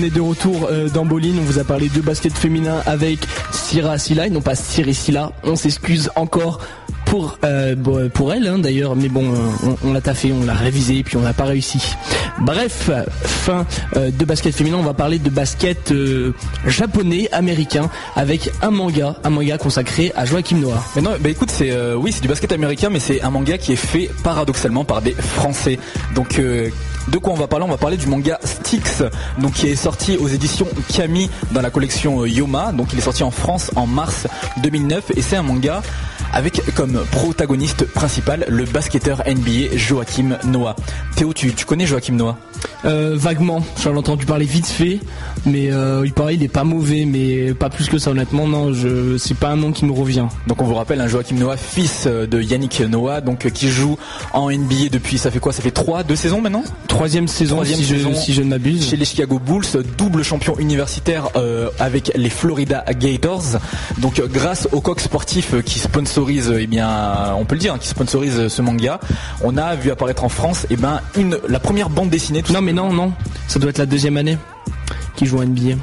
de 0.10 0.22
retour 0.22 0.68
euh, 0.70 0.89
dans 0.89 1.06
Bolin, 1.06 1.34
on 1.39 1.44
vous 1.44 1.60
a 1.60 1.63
parlé 1.63 1.89
de 1.89 2.02
basket 2.02 2.34
féminin 2.34 2.82
avec 2.86 3.20
Syrah 3.52 3.98
Silla 3.98 4.28
et 4.28 4.30
non 4.30 4.41
pas 4.41 4.56
Cyril 4.56 4.94
Silla. 4.94 5.32
On 5.44 5.56
s'excuse 5.56 6.10
encore 6.15 6.60
pour 7.06 7.38
euh, 7.44 7.76
elle 8.34 8.48
hein, 8.48 8.60
d'ailleurs, 8.60 8.96
mais 8.96 9.10
bon, 9.10 9.32
on, 9.84 9.94
l'a 9.94 10.02
taffé, 10.02 10.34
on 10.34 10.44
l'a 10.44 10.54
révisé, 10.54 11.04
puis 11.04 11.18
on 11.18 11.22
n'a 11.22 11.34
pas 11.34 11.46
réussi. 11.46 11.80
Bref, 12.39 12.89
fin 13.24 13.65
euh, 13.96 14.12
de 14.12 14.26
basket 14.26 14.56
féminin, 14.56 14.78
on 14.78 14.84
va 14.84 14.94
parler 14.94 15.20
de 15.20 15.30
basket 15.30 15.94
japonais, 16.65 17.30
américain, 17.32 17.89
avec 18.15 18.52
un 18.62 18.72
manga, 18.72 19.15
un 19.24 19.30
manga 19.30 19.58
consacré 19.58 20.12
à 20.15 20.26
Joachim 20.26 20.58
Noah. 20.58 20.84
Mais 20.96 21.02
non, 21.02 21.12
bah 21.20 21.30
écoute, 21.30 21.52
c'est 21.52 21.76
oui, 21.94 22.12
c'est 22.12 22.22
du 22.22 22.28
basket 22.28 22.52
américain, 22.52 22.89
mais 22.91 23.00
c'est 23.00 23.22
un 23.22 23.30
manga 23.30 23.58
qui 23.58 23.74
est 23.74 23.78
fait 23.78 24.10
paradoxalement 24.24 24.84
par 24.84 25.02
des 25.02 25.13
Français. 25.13 25.80
Donc 26.15 26.39
de 27.08 27.18
quoi 27.18 27.34
on 27.34 27.38
va 27.38 27.48
parler 27.48 27.65
On 27.65 27.70
va 27.70 27.78
parler 27.78 27.98
du 27.98 28.08
manga 28.08 28.39
Styx, 28.44 29.04
donc 29.39 29.54
qui 29.54 29.68
est 29.68 29.76
sorti 29.76 30.18
aux 30.18 30.28
éditions 30.28 30.68
Kami 30.94 31.30
dans 31.52 31.62
la 31.62 31.70
collection 31.70 32.22
euh, 32.22 32.30
Yoma. 32.30 32.72
Donc 32.72 32.94
il 32.94 33.00
est 33.00 33.04
sorti 33.04 33.24
en 33.24 33.32
France 33.32 33.72
en 33.76 33.86
mars 33.88 34.28
2009 34.63 35.12
et 35.15 35.22
c'est 35.22 35.36
un 35.36 35.44
manga 35.44 35.82
avec 36.34 36.62
comme 36.76 37.00
protagoniste 37.12 37.86
principal 37.86 38.46
le 38.50 38.65
basketteur 38.65 39.24
NBA 39.26 39.78
Joachim 39.78 40.38
Noah. 40.44 40.76
Théo, 41.15 41.34
tu, 41.34 41.54
tu 41.54 41.65
connais 41.65 41.86
Joachim 41.86 42.13
Noah? 42.13 42.38
Euh, 42.86 43.15
vaguement, 43.15 43.63
j'en 43.82 43.94
ai 43.94 43.98
entendu 43.98 44.26
parler 44.26 44.46
vite 44.46 44.68
fait, 44.68 45.00
mais 45.45 45.71
euh, 45.71 46.03
il 46.05 46.13
paraît 46.13 46.36
il 46.36 46.43
est 46.43 46.47
pas 46.47 46.63
mauvais, 46.63 47.05
mais 47.05 47.53
pas 47.53 47.69
plus 47.69 47.88
que 47.88 47.97
ça 47.97 48.12
honnêtement. 48.12 48.47
Non, 48.47 48.73
je 48.73 49.17
c'est 49.17 49.38
pas 49.38 49.49
un 49.49 49.55
nom 49.55 49.71
qui 49.71 49.86
me 49.86 49.91
revient. 49.91 50.25
Donc 50.47 50.62
on 50.62 50.65
vous 50.65 50.75
rappelle 50.75 51.01
un 51.01 51.08
Joachim 51.08 51.36
Noah, 51.36 51.58
fils 51.58 52.05
euh, 52.08 52.25
de 52.27 52.41
Yannick 52.41 52.81
Noah, 52.81 53.21
donc 53.21 53.45
euh, 53.45 53.49
qui 53.49 53.69
joue 53.69 53.97
en 54.34 54.49
NBA 54.49 54.89
depuis 54.91 55.17
ça 55.17 55.31
fait 55.31 55.39
quoi? 55.39 55.53
Ça 55.53 55.62
fait 55.62 55.71
trois, 55.71 56.03
deux 56.03 56.15
saisons 56.15 56.41
maintenant? 56.41 56.63
Troisième 56.88 57.27
saison, 57.27 57.55
Troisième 57.55 57.79
si, 57.79 57.86
saison 57.86 58.12
je, 58.13 58.19
si 58.19 58.34
je 58.34 58.41
ne 58.41 58.49
m'abuse. 58.49 58.89
chez 58.89 58.97
les 58.97 59.05
Chicago 59.05 59.39
Bulls, 59.39 59.65
double 59.97 60.23
champion 60.23 60.58
universitaire 60.58 61.29
euh, 61.36 61.69
avec 61.79 62.12
les 62.15 62.29
Florida 62.29 62.84
Gators. 62.99 63.60
Donc 63.99 64.21
grâce 64.31 64.67
au 64.71 64.81
coq 64.81 64.99
sportif 64.99 65.53
qui 65.63 65.79
sponsorise, 65.79 66.53
eh 66.58 66.67
bien, 66.67 67.34
on 67.38 67.45
peut 67.45 67.55
le 67.55 67.62
dire, 67.62 67.73
hein, 67.73 67.79
qui 67.79 67.88
sponsorise 67.88 68.47
ce 68.47 68.62
manga, 68.62 68.99
on 69.43 69.58
a 69.58 69.75
vu 69.75 69.91
apparaître 69.91 70.23
en 70.23 70.29
France, 70.29 70.65
eh 70.69 70.75
ben, 70.75 71.01
une 71.17 71.38
la 71.47 71.60
première 71.60 71.89
bande 71.89 72.10
dessinée. 72.10 72.41
tout 72.43 72.53
Non 72.53 72.62
mais 72.62 72.73
non 72.73 72.91
non, 72.93 73.13
ça 73.47 73.60
doit 73.60 73.69
être 73.69 73.77
la 73.77 73.86
deuxième 73.86 74.17
année 74.17 74.38
qui 75.15 75.25
joue 75.25 75.39
en 75.39 75.45
NBA. 75.45 75.75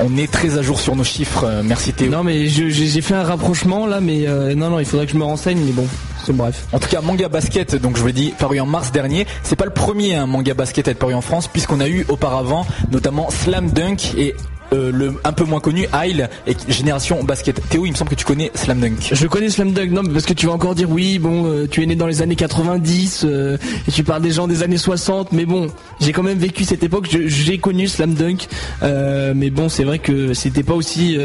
On 0.00 0.16
est 0.16 0.30
très 0.30 0.58
à 0.58 0.62
jour 0.62 0.78
sur 0.78 0.94
nos 0.94 1.04
chiffres. 1.04 1.44
euh, 1.44 1.62
merci 1.64 1.92
Théo. 1.92 2.10
Non 2.10 2.22
mais 2.22 2.46
j'ai 2.48 3.00
fait 3.00 3.14
un 3.14 3.24
rapprochement 3.24 3.86
là, 3.86 4.00
mais 4.00 4.26
euh, 4.28 4.54
non 4.54 4.70
non, 4.70 4.78
il 4.78 4.84
faudrait 4.84 5.06
que 5.06 5.12
je 5.12 5.18
me 5.18 5.24
renseigne, 5.24 5.58
mais 5.64 5.72
bon, 5.72 5.86
c'est 6.24 6.36
bref. 6.36 6.66
En 6.72 6.78
tout 6.78 6.88
cas, 6.88 7.00
manga 7.00 7.28
basket, 7.28 7.74
donc 7.74 7.96
je 7.96 8.00
vous 8.02 8.06
l'ai 8.08 8.12
dit, 8.12 8.34
paru 8.38 8.60
en 8.60 8.66
mars 8.66 8.92
dernier. 8.92 9.26
C'est 9.42 9.56
pas 9.56 9.64
le 9.64 9.72
premier 9.72 10.14
hein, 10.14 10.26
manga 10.26 10.54
basket 10.54 10.86
à 10.88 10.92
être 10.92 10.98
paru 10.98 11.14
en 11.14 11.20
France, 11.20 11.48
puisqu'on 11.48 11.80
a 11.80 11.88
eu 11.88 12.04
auparavant 12.08 12.66
notamment 12.92 13.28
Slam 13.30 13.70
Dunk 13.70 14.14
et 14.16 14.34
euh, 14.72 14.90
le 14.92 15.14
un 15.24 15.32
peu 15.32 15.44
moins 15.44 15.60
connu 15.60 15.86
Isle 16.06 16.28
et 16.46 16.56
Génération 16.68 17.22
Basket. 17.24 17.60
Théo, 17.68 17.86
il 17.86 17.92
me 17.92 17.96
semble 17.96 18.10
que 18.10 18.14
tu 18.16 18.24
connais 18.24 18.50
Slam 18.54 18.80
Dunk. 18.80 19.10
Je 19.12 19.26
connais 19.26 19.50
Slam 19.50 19.72
Dunk, 19.72 19.90
non 19.90 20.02
mais 20.02 20.12
parce 20.12 20.26
que 20.26 20.32
tu 20.32 20.46
vas 20.46 20.52
encore 20.52 20.74
dire 20.74 20.90
oui, 20.90 21.18
bon, 21.18 21.46
euh, 21.46 21.66
tu 21.70 21.82
es 21.82 21.86
né 21.86 21.96
dans 21.96 22.06
les 22.06 22.22
années 22.22 22.36
90 22.36 23.22
euh, 23.24 23.56
et 23.86 23.90
tu 23.92 24.04
parles 24.04 24.22
des 24.22 24.30
gens 24.32 24.46
des 24.46 24.62
années 24.62 24.76
60, 24.78 25.32
mais 25.32 25.46
bon, 25.46 25.68
j'ai 26.00 26.12
quand 26.12 26.22
même 26.22 26.38
vécu 26.38 26.64
cette 26.64 26.82
époque, 26.82 27.08
j'ai 27.10 27.58
connu 27.58 27.88
Slam 27.88 28.14
Dunk, 28.14 28.48
mais 28.82 29.50
bon, 29.50 29.68
c'est 29.68 29.84
vrai 29.84 29.98
que 29.98 30.34
c'était 30.34 30.62
pas 30.62 30.74
aussi 30.74 31.18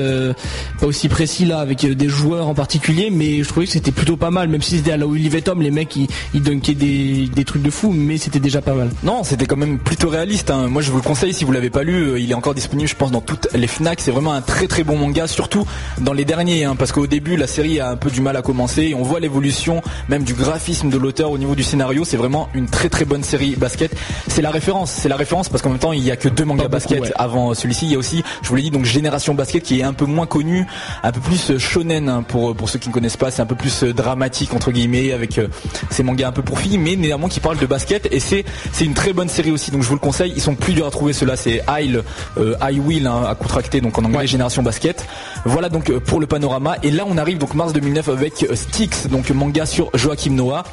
pas 0.79 0.87
aussi 0.87 1.09
précis 1.09 1.45
là 1.45 1.59
avec 1.59 1.85
des 1.85 2.09
joueurs 2.09 2.47
en 2.47 2.53
particulier, 2.53 3.09
mais 3.11 3.43
je 3.43 3.47
trouvais 3.47 3.65
que 3.65 3.71
c'était 3.71 3.91
plutôt 3.91 4.17
pas 4.17 4.31
mal, 4.31 4.47
même 4.47 4.61
si 4.61 4.77
c'était 4.77 4.91
à 4.91 4.97
la 4.97 5.07
Olivier 5.07 5.41
Tom, 5.41 5.61
les 5.61 5.71
mecs 5.71 5.95
ils, 5.95 6.07
ils 6.33 6.41
dunkaient 6.41 6.73
des, 6.73 7.27
des 7.27 7.43
trucs 7.45 7.61
de 7.61 7.69
fou, 7.69 7.91
mais 7.91 8.17
c'était 8.17 8.39
déjà 8.39 8.61
pas 8.61 8.73
mal. 8.73 8.89
Non, 9.03 9.23
c'était 9.23 9.45
quand 9.45 9.57
même 9.57 9.79
plutôt 9.79 10.09
réaliste. 10.09 10.49
hein. 10.51 10.67
Moi, 10.67 10.81
je 10.81 10.91
vous 10.91 10.97
le 10.97 11.03
conseille 11.03 11.33
si 11.33 11.43
vous 11.45 11.51
l'avez 11.51 11.69
pas 11.69 11.83
lu. 11.83 12.19
Il 12.19 12.31
est 12.31 12.35
encore 12.35 12.53
disponible, 12.53 12.87
je 12.89 12.95
pense, 12.95 13.11
dans 13.11 13.21
toutes 13.33 13.51
les 13.53 13.67
Fnac. 13.67 13.99
C'est 13.99 14.11
vraiment 14.11 14.33
un 14.33 14.41
très 14.41 14.67
très 14.67 14.83
bon 14.83 14.95
manga, 14.95 15.27
surtout 15.27 15.65
dans 15.99 16.13
les 16.13 16.25
derniers, 16.25 16.65
hein, 16.65 16.75
parce 16.77 16.91
qu'au 16.91 17.07
début, 17.07 17.35
la 17.35 17.47
série 17.47 17.79
a 17.79 17.89
un 17.89 17.95
peu 17.95 18.11
du 18.11 18.21
mal 18.21 18.37
à 18.37 18.41
commencer. 18.41 18.83
Et 18.83 18.95
on 18.95 19.01
voit 19.01 19.19
l'évolution, 19.19 19.81
même 20.07 20.23
du 20.23 20.33
graphisme 20.33 20.89
de 20.89 20.97
l'auteur 20.97 21.31
au 21.31 21.37
niveau 21.37 21.55
du 21.55 21.63
scénario. 21.63 22.03
C'est 22.05 22.17
vraiment 22.17 22.49
une 22.53 22.67
très 22.67 22.89
très 22.89 23.05
bonne 23.05 23.23
série 23.23 23.55
basket. 23.55 23.95
C'est 24.27 24.43
la 24.43 24.51
référence, 24.51 24.91
c'est 24.91 25.09
la 25.09 25.15
référence 25.15 25.49
parce 25.49 25.63
qu'en 25.63 25.69
même 25.69 25.79
temps, 25.79 25.93
il 25.93 26.03
y 26.03 26.11
a 26.11 26.15
que 26.15 26.29
deux 26.29 26.45
mangas 26.45 26.63
beaucoup, 26.63 26.73
basket 26.73 27.01
ouais. 27.01 27.11
avant 27.15 27.53
celui-ci. 27.53 27.85
Il 27.85 27.91
y 27.93 27.95
a 27.95 27.97
aussi, 27.97 28.23
je 28.43 28.49
vous 28.49 28.55
l'ai 28.55 28.61
dit, 28.61 28.71
donc 28.71 28.85
Génération 28.85 29.33
Basket 29.33 29.63
qui 29.63 29.79
est 29.79 29.83
un 29.83 29.93
peu 29.93 30.05
moins 30.05 30.27
connu, 30.27 30.67
un 31.01 31.11
peu 31.11 31.19
plus 31.19 31.51
euh, 31.51 31.57
shonen 31.57 32.09
hein, 32.09 32.23
pour 32.23 32.55
pour 32.55 32.69
ceux 32.69 32.77
qui 32.77 32.89
ne 32.89 32.93
connaissent 32.93 33.17
pas. 33.17 33.31
C'est 33.31 33.41
un 33.41 33.47
peu 33.47 33.55
plus 33.55 33.83
euh, 33.83 33.93
dramatique 33.93 34.53
entre 34.53 34.71
guillemets 34.71 35.11
avec 35.11 35.39
euh, 35.39 35.47
ces 35.89 36.03
mangas 36.03 36.27
un 36.27 36.31
peu 36.31 36.43
pour 36.43 36.59
filles, 36.59 36.77
mais 36.77 36.95
néanmoins 36.95 37.29
qui 37.29 37.39
parlent 37.39 37.57
de 37.57 37.65
basket 37.65 38.07
et 38.11 38.19
c'est 38.19 38.45
c'est 38.71 38.85
une 38.85 38.93
très 38.93 39.13
bonne 39.13 39.29
série 39.29 39.51
aussi. 39.51 39.71
Donc 39.71 39.81
je 39.81 39.87
vous 39.87 39.95
le 39.95 39.99
conseille. 39.99 40.33
Ils 40.35 40.41
sont 40.41 40.55
plus 40.55 40.73
durs 40.73 40.87
à 40.87 40.91
trouver. 40.91 41.13
Ceux-là, 41.13 41.35
c'est 41.35 41.63
Isle, 41.81 42.03
euh, 42.37 42.55
I 42.61 42.79
Will 42.79 43.07
hein, 43.07 43.22
à 43.25 43.35
contracter 43.35 43.81
donc 43.81 43.97
en 43.97 44.03
anglais 44.05 44.27
Génération 44.27 44.63
Basket. 44.63 45.05
Voilà 45.45 45.69
donc 45.69 45.89
euh, 45.89 45.99
pour 45.99 46.19
le 46.19 46.27
panorama. 46.27 46.75
Et 46.83 46.91
là, 46.91 47.03
on 47.07 47.17
arrive 47.17 47.37
donc 47.37 47.53
mars 47.53 47.73
2009 47.73 48.09
avec 48.09 48.43
euh, 48.43 48.55
Styx, 48.55 49.07
donc 49.07 49.29
manga 49.31 49.65
sur 49.65 49.89
Joachim 49.93 50.31
Noah. 50.31 50.63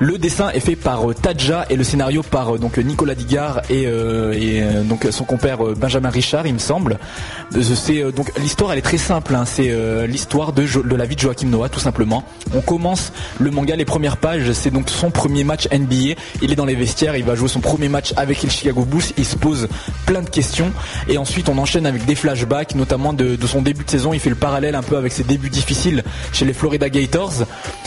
Le 0.00 0.18
dessin 0.18 0.50
est 0.50 0.60
fait 0.60 0.76
par 0.76 1.10
euh, 1.10 1.14
Tadja 1.14 1.66
et 1.70 1.76
le 1.76 1.84
scénario 1.84 2.22
par 2.22 2.58
donc 2.58 2.78
Nicolas 2.78 3.14
Digard 3.14 3.62
et, 3.70 3.86
euh, 3.86 4.32
et, 4.32 4.62
donc 4.84 5.06
son 5.10 5.24
compère 5.24 5.58
Benjamin 5.76 6.10
Richard, 6.10 6.46
il 6.46 6.54
me 6.54 6.58
semble. 6.58 6.98
C'est 7.74 8.12
donc 8.12 8.32
l'histoire, 8.38 8.72
elle 8.72 8.78
est 8.78 8.82
très 8.82 8.98
simple. 8.98 9.34
hein. 9.34 9.44
C'est 9.46 9.70
euh, 9.70 10.06
l'histoire 10.06 10.52
de 10.52 10.64
la 10.94 11.04
vie 11.06 11.16
de 11.16 11.20
Joachim 11.20 11.48
Noah, 11.48 11.68
tout 11.68 11.80
simplement. 11.80 12.24
On 12.54 12.60
commence 12.60 13.12
le 13.38 13.50
manga, 13.50 13.74
les 13.76 13.84
premières 13.84 14.16
pages, 14.18 14.52
c'est 14.52 14.70
donc 14.70 14.88
son 14.90 15.10
premier 15.10 15.44
match 15.44 15.68
NBA. 15.72 16.14
Il 16.42 16.52
est 16.52 16.56
dans 16.56 16.64
les 16.64 16.74
vestiaires, 16.74 17.16
il 17.16 17.24
va 17.24 17.34
jouer 17.34 17.48
son 17.48 17.60
premier 17.60 17.88
match 17.88 18.12
avec 18.16 18.42
les 18.42 18.48
Chicago 18.48 18.84
Bulls. 18.84 19.02
Il 19.16 19.24
se 19.24 19.36
pose 19.36 19.68
plein 20.06 20.22
de 20.22 20.30
questions 20.30 20.72
et 21.08 21.18
ensuite 21.18 21.48
on 21.48 21.58
enchaîne 21.58 21.86
avec 21.88 22.04
des 22.04 22.14
flashbacks, 22.14 22.74
notamment 22.74 23.12
de, 23.12 23.36
de 23.36 23.46
son 23.46 23.62
début 23.62 23.84
de 23.84 23.90
saison. 23.90 24.12
Il 24.12 24.20
fait 24.20 24.30
le 24.30 24.36
parallèle 24.36 24.74
un 24.74 24.82
peu 24.82 24.96
avec 24.96 25.12
ses 25.12 25.24
débuts 25.24 25.50
difficiles 25.50 26.04
chez 26.32 26.44
les 26.44 26.52
Florida 26.52 26.88
Gators. 26.88 27.32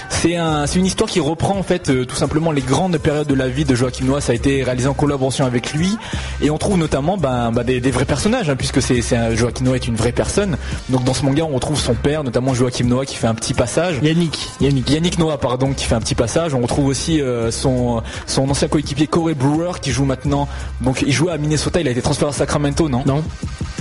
C'est 0.09 0.35
un, 0.35 0.67
c'est 0.67 0.77
une 0.77 0.85
histoire 0.85 1.09
qui 1.09 1.19
reprend 1.19 1.57
en 1.57 1.63
fait 1.63 1.89
euh, 1.89 2.05
tout 2.05 2.15
simplement 2.15 2.51
les 2.51 2.61
grandes 2.61 2.97
périodes 2.97 3.27
de 3.27 3.33
la 3.33 3.47
vie 3.47 3.65
de 3.65 3.73
Joachim 3.73 4.05
Noah. 4.05 4.21
Ça 4.21 4.33
a 4.33 4.35
été 4.35 4.63
réalisé 4.63 4.87
en 4.87 4.93
collaboration 4.93 5.45
avec 5.45 5.73
lui 5.73 5.97
et 6.41 6.49
on 6.49 6.57
trouve 6.57 6.77
notamment 6.77 7.17
ben, 7.17 7.51
ben, 7.51 7.63
des, 7.63 7.79
des 7.79 7.91
vrais 7.91 8.05
personnages 8.05 8.49
hein, 8.49 8.55
puisque 8.55 8.81
c'est, 8.81 9.01
Joachim 9.35 9.63
Noah 9.63 9.77
est 9.77 9.87
une 9.87 9.95
vraie 9.95 10.11
personne. 10.11 10.57
Donc 10.89 11.03
dans 11.03 11.13
ce 11.13 11.25
manga 11.25 11.43
on 11.43 11.55
retrouve 11.55 11.79
son 11.79 11.95
père, 11.95 12.23
notamment 12.23 12.53
Joachim 12.53 12.85
Noah 12.85 13.05
qui 13.05 13.15
fait 13.15 13.27
un 13.27 13.35
petit 13.35 13.53
passage. 13.53 13.95
Yannick, 14.03 14.49
Yannick. 14.59 14.89
Yannick 14.89 15.17
Noah 15.17 15.37
pardon 15.37 15.73
qui 15.73 15.85
fait 15.85 15.95
un 15.95 16.01
petit 16.01 16.15
passage. 16.15 16.53
On 16.53 16.61
retrouve 16.61 16.87
aussi 16.87 17.21
euh, 17.21 17.49
son 17.49 18.03
son 18.27 18.49
ancien 18.49 18.67
coéquipier 18.67 19.07
Corey 19.07 19.33
Brewer 19.33 19.73
qui 19.81 19.91
joue 19.91 20.05
maintenant. 20.05 20.47
Donc 20.81 21.01
il 21.01 21.11
jouait 21.13 21.31
à 21.31 21.37
Minnesota. 21.37 21.79
Il 21.81 21.87
a 21.87 21.91
été 21.91 22.01
transféré 22.01 22.29
à 22.29 22.33
Sacramento 22.33 22.89
non? 22.89 23.03
Non, 23.05 23.23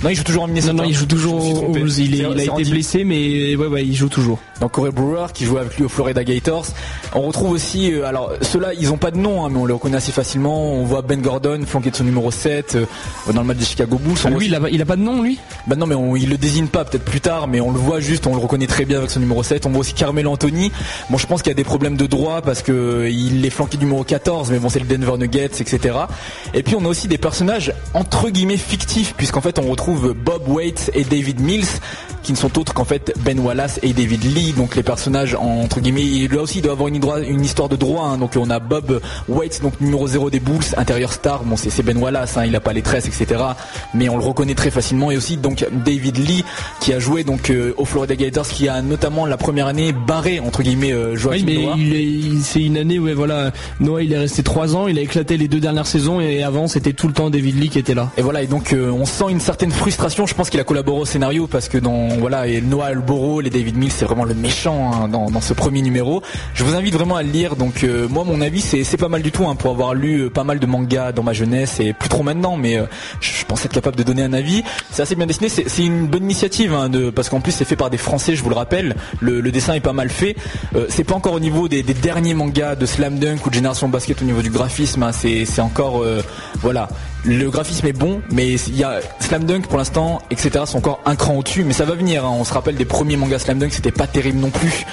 Non 0.03 0.09
il 0.11 0.15
joue 0.17 0.25
toujours 0.25 0.45
à 0.45 0.47
Minnesota. 0.47 0.73
non, 0.73 0.83
non, 0.85 0.89
il 0.89 0.95
joue 0.95 1.07
toujours 1.07 1.35
aux. 1.37 1.77
Il, 1.77 2.15
est- 2.15 2.19
il 2.19 2.41
a 2.41 2.43
été 2.45 2.65
blessé, 2.71 3.05
mais 3.05 3.55
ouais, 3.57 3.67
ouais, 3.67 3.85
il 3.85 3.95
joue 3.95 4.09
toujours. 4.09 4.39
Donc 4.61 4.73
Corey 4.73 4.91
Brewer 4.91 5.27
qui 5.35 5.45
joue 5.45 5.59
avec 5.59 5.77
lui 5.77 5.85
aux 5.85 5.89
Florida 5.89 6.25
Gators. 6.25 6.67
On 7.15 7.23
retrouve 7.23 7.51
aussi, 7.51 7.93
euh, 7.93 8.05
alors 8.07 8.33
ceux-là 8.41 8.71
ils 8.79 8.93
ont 8.93 8.97
pas 8.99 9.11
de 9.11 9.19
nom, 9.19 9.45
hein, 9.45 9.49
mais 9.51 9.59
on 9.59 9.67
les 9.67 9.73
reconnaît 9.75 9.97
assez 9.99 10.13
facilement. 10.13 10.73
On 10.73 10.85
voit 10.85 11.03
Ben 11.03 11.21
Gordon 11.21 11.61
flanqué 11.67 11.91
de 11.91 11.97
son 11.97 12.05
numéro 12.05 12.31
7 12.31 12.77
euh, 12.77 12.87
dans 13.33 13.41
le 13.43 13.47
match 13.47 13.59
des 13.59 13.65
Chicago 13.65 13.99
Bulls. 13.99 14.17
On 14.25 14.29
lui, 14.31 14.49
voit- 14.49 14.59
il 14.59 14.67
a, 14.67 14.71
il 14.71 14.83
a 14.83 14.87
pas 14.87 14.97
de 14.97 15.03
nom, 15.03 15.23
lui? 15.23 15.39
Bah 15.67 15.77
non 15.77 15.87
mais 15.87 15.95
on, 15.95 16.17
il 16.17 16.29
le 16.31 16.37
désigne 16.39 16.67
pas 16.67 16.85
peut-être 16.85 17.05
plus 17.05 17.21
tard 17.21 17.47
mais 17.49 17.61
on 17.61 17.71
le 17.71 17.79
voit 17.79 18.01
juste 18.01 18.27
on 18.27 18.35
le 18.35 18.41
reconnaît 18.41 18.67
très 18.67 18.85
bien 18.87 18.99
avec 18.99 19.11
son 19.11 19.21
numéro 19.21 19.43
7 19.43 19.67
on 19.67 19.71
voit 19.71 19.81
aussi 19.81 19.93
Carmelo 19.93 20.31
Anthony 20.31 20.73
bon 21.11 21.19
je 21.19 21.27
pense 21.27 21.43
qu'il 21.43 21.51
y 21.51 21.53
a 21.53 21.55
des 21.55 21.65
problèmes 21.65 21.97
de 21.97 22.07
droit 22.07 22.41
parce 22.41 22.63
que 22.63 22.73
euh, 22.73 23.11
il 23.11 23.45
est 23.45 23.51
flanqué 23.51 23.77
du 23.77 23.85
numéro 23.85 24.03
14 24.05 24.51
mais 24.51 24.59
bon 24.59 24.69
c'est 24.69 24.79
le 24.81 24.87
Denver 24.87 25.17
Nuggets 25.19 25.51
etc 25.61 25.95
et 26.55 26.63
puis 26.63 26.75
on 26.77 26.85
a 26.85 26.89
aussi 26.89 27.09
des 27.09 27.19
personnages 27.19 27.73
entre 27.95 28.31
guillemets 28.31 28.57
fictifs 28.57 29.15
puisqu'en 29.17 29.41
fait 29.41 29.59
on 29.59 29.69
retrouve 29.71 29.90
Bob 29.99 30.49
Waits 30.49 30.91
et 30.95 31.05
David 31.05 31.41
Mills 31.41 31.81
qui 32.23 32.33
ne 32.33 32.37
sont 32.37 32.59
autres 32.59 32.75
qu'en 32.75 32.85
fait 32.85 33.13
Ben 33.25 33.39
Wallace 33.39 33.79
et 33.83 33.93
David 33.93 34.25
Lee 34.25 34.53
donc 34.57 34.77
les 34.77 34.83
personnages 34.83 35.35
entre 35.35 35.81
guillemets 35.81 36.03
il 36.05 36.31
là 36.33 36.43
aussi 36.43 36.59
il 36.59 36.63
doit 36.63 36.73
avoir 36.73 36.89
une, 36.89 36.97
hydro- 36.97 37.19
une 37.23 37.45
histoire 37.45 37.69
de 37.69 37.77
droit 37.77 38.05
hein. 38.07 38.19
donc 38.19 38.33
on 38.37 38.51
a 38.51 38.59
Bob 38.59 39.01
Waits 39.29 39.61
donc 39.63 39.81
numéro 39.81 40.07
0 40.07 40.31
des 40.31 40.41
Bulls 40.41 40.59
intérieur 40.77 41.13
star 41.13 41.45
bon 41.45 41.57
c'est 41.57 41.83
Ben 41.83 41.97
Wallace 41.99 42.37
hein, 42.37 42.45
il 42.47 42.55
a 42.57 42.61
pas 42.61 42.73
les 42.73 42.83
tresses 42.83 43.07
etc 43.07 43.41
mais 43.95 44.09
on 44.09 44.17
le 44.17 44.25
reconnaît 44.25 44.55
très 44.55 44.71
facilement 44.71 45.11
et 45.11 45.17
aussi 45.17 45.37
donc 45.37 45.67
David 45.85 46.17
Lee 46.19 46.45
qui 46.81 46.93
a 46.93 46.99
joué 46.99 47.25
donc 47.25 47.51
euh, 47.51 47.73
aux 47.77 47.85
Florida 47.85 48.15
Gators 48.17 48.49
qui 48.49 48.69
a 48.69 48.83
notamment 48.83 49.27
la 49.27 49.37
première 49.37 49.67
année 49.67 49.93
barré 49.93 50.41
entre 50.41 50.63
guillemets 50.63 50.93
euh, 50.93 51.13
Oui, 51.13 51.19
Joachim 51.19 51.45
mais 51.47 51.55
est- 51.65 52.05
il- 52.05 52.43
c'est 52.43 52.63
une 52.63 52.77
année 52.77 52.99
où 52.99 53.09
voilà, 53.15 53.53
Noah 53.81 54.03
il 54.03 54.13
est 54.13 54.19
resté 54.19 54.43
trois 54.43 54.75
ans, 54.77 54.87
il 54.89 54.99
a 54.99 55.03
éclaté 55.03 55.37
les 55.37 55.49
deux 55.49 55.61
dernières 55.61 55.87
saisons 55.87 56.21
et 56.21 56.43
avant 56.43 56.69
c'était 56.69 56.93
tout 56.93 57.07
le 57.09 57.13
temps 57.15 57.31
David 57.31 57.59
Lee 57.61 57.69
qui 57.69 57.79
était 57.79 57.95
là. 57.95 58.11
Et 58.17 58.23
voilà, 58.23 58.43
et 58.43 58.47
donc 58.47 58.73
euh, 58.73 58.91
on 58.91 59.05
sent 59.05 59.25
une 59.31 59.41
certaine 59.41 59.71
frustration. 59.71 60.27
Je 60.27 60.35
pense 60.35 60.51
qu'il 60.51 60.61
a 60.61 60.65
collaboré 60.65 61.01
au 61.01 61.05
scénario 61.05 61.47
parce 61.47 61.69
que 61.69 61.79
dans 61.79 62.09
voilà, 62.19 62.47
et 62.47 62.61
Noah 62.61 62.87
Alboro, 62.87 63.41
les 63.41 63.51
David 63.51 63.77
Mills, 63.77 63.93
c'est 63.93 64.05
vraiment 64.05 64.25
le 64.25 64.35
méchant 64.35 64.91
hein, 64.93 65.09
dans, 65.09 65.41
ce 65.41 65.53
premier 65.55 65.83
numéro. 65.83 66.23
Je 66.55 66.65
vous 66.65 66.75
invite 66.75 66.95
vraiment 66.95 67.17
à 67.17 67.23
le 67.23 67.31
lire. 67.31 67.57
Donc 67.57 67.85
euh, 67.85 68.09
moi, 68.09 68.25
mon 68.25 68.41
avis, 68.41 68.61
c'est 68.61 68.97
pas 68.97 69.09
mal 69.09 69.23
du 69.23 69.33
tout 69.33 69.47
hein, 69.47 69.55
pour 69.55 69.71
avoir 69.71 69.95
lu 69.95 70.23
euh, 70.23 70.31
pas 70.31 70.45
mal 70.45 70.59
de 70.59 70.67
mangas 70.67 71.13
dans 71.13 71.23
ma 71.23 71.33
jeunesse 71.33 71.81
et 71.81 71.93
plus 71.93 72.09
trop 72.09 72.23
maintenant, 72.23 72.57
mais 72.57 72.79
euh, 72.79 72.85
je, 73.21 73.45
pense 73.45 73.65
être 73.65 73.73
capable 73.73 73.97
de 73.97 74.03
donner 74.03 74.23
un 74.23 74.33
avis. 74.33 74.63
C'est 74.91 75.03
assez 75.03 75.15
bien 75.15 75.27
dessiné. 75.27 75.49
C'est 75.49 75.85
une 75.85 76.07
bonne 76.07 76.25
initiative 76.25 76.75
hein, 76.75 76.89
de, 76.89 77.11
parce 77.11 77.29
qu'en 77.29 77.41
plus 77.41 77.53
c'est 77.53 77.65
fait 77.65 77.77
par 77.77 77.91
des 77.91 77.99
Français, 77.99 78.35
je 78.35 78.43
vous 78.43 78.51
le 78.51 78.57
rappelle. 78.57 78.97
Le, 79.21 79.51
dessin 79.51 79.75
est 79.75 79.81
pas 79.81 79.93
mal 79.93 80.11
fait. 80.11 80.37
C'est 80.89 81.05
pas 81.05 81.15
encore 81.15 81.33
au 81.33 81.41
niveau 81.41 81.69
des, 81.69 81.83
derniers 81.83 82.35
mangas 82.35 82.77
de 82.77 82.87
Slam 82.87 83.19
Dunk 83.19 83.45
ou 83.47 83.51
de 83.51 83.55
Génération 83.55 83.89
Basket 83.89 84.23
au 84.23 84.25
niveau 84.25 84.43
du 84.43 84.51
graphisme. 84.51 85.11
c'est 85.13 85.61
encore 85.61 86.05
voilà. 86.63 86.89
Le 87.25 87.51
graphisme 87.51 87.87
est 87.87 87.93
bon, 87.93 88.23
mais 88.31 88.55
il 88.55 88.77
y 88.77 88.85
a 88.85 89.01
Slam 89.19 89.45
Dunk 89.45 89.67
pour 89.67 89.77
l'instant, 89.77 90.23
etc. 90.31 90.65
sont 90.65 90.79
encore 90.79 91.01
un 91.05 91.17
cran 91.17 91.35
au-dessus, 91.35 91.65
mais 91.65 91.75
ça 91.75 91.85
va 91.85 91.95
hein. 92.25 92.31
On 92.33 92.45
se 92.45 92.53
rappelle 92.53 92.77
des 92.77 92.85
premiers 92.85 93.17
mangas 93.17 93.41
Slam 93.41 93.59
Dunk, 93.59 93.73
c'était 93.73 93.93
pas 93.93 94.07
terrible 94.07 94.39
non 94.39 94.51
plus. 94.51 94.87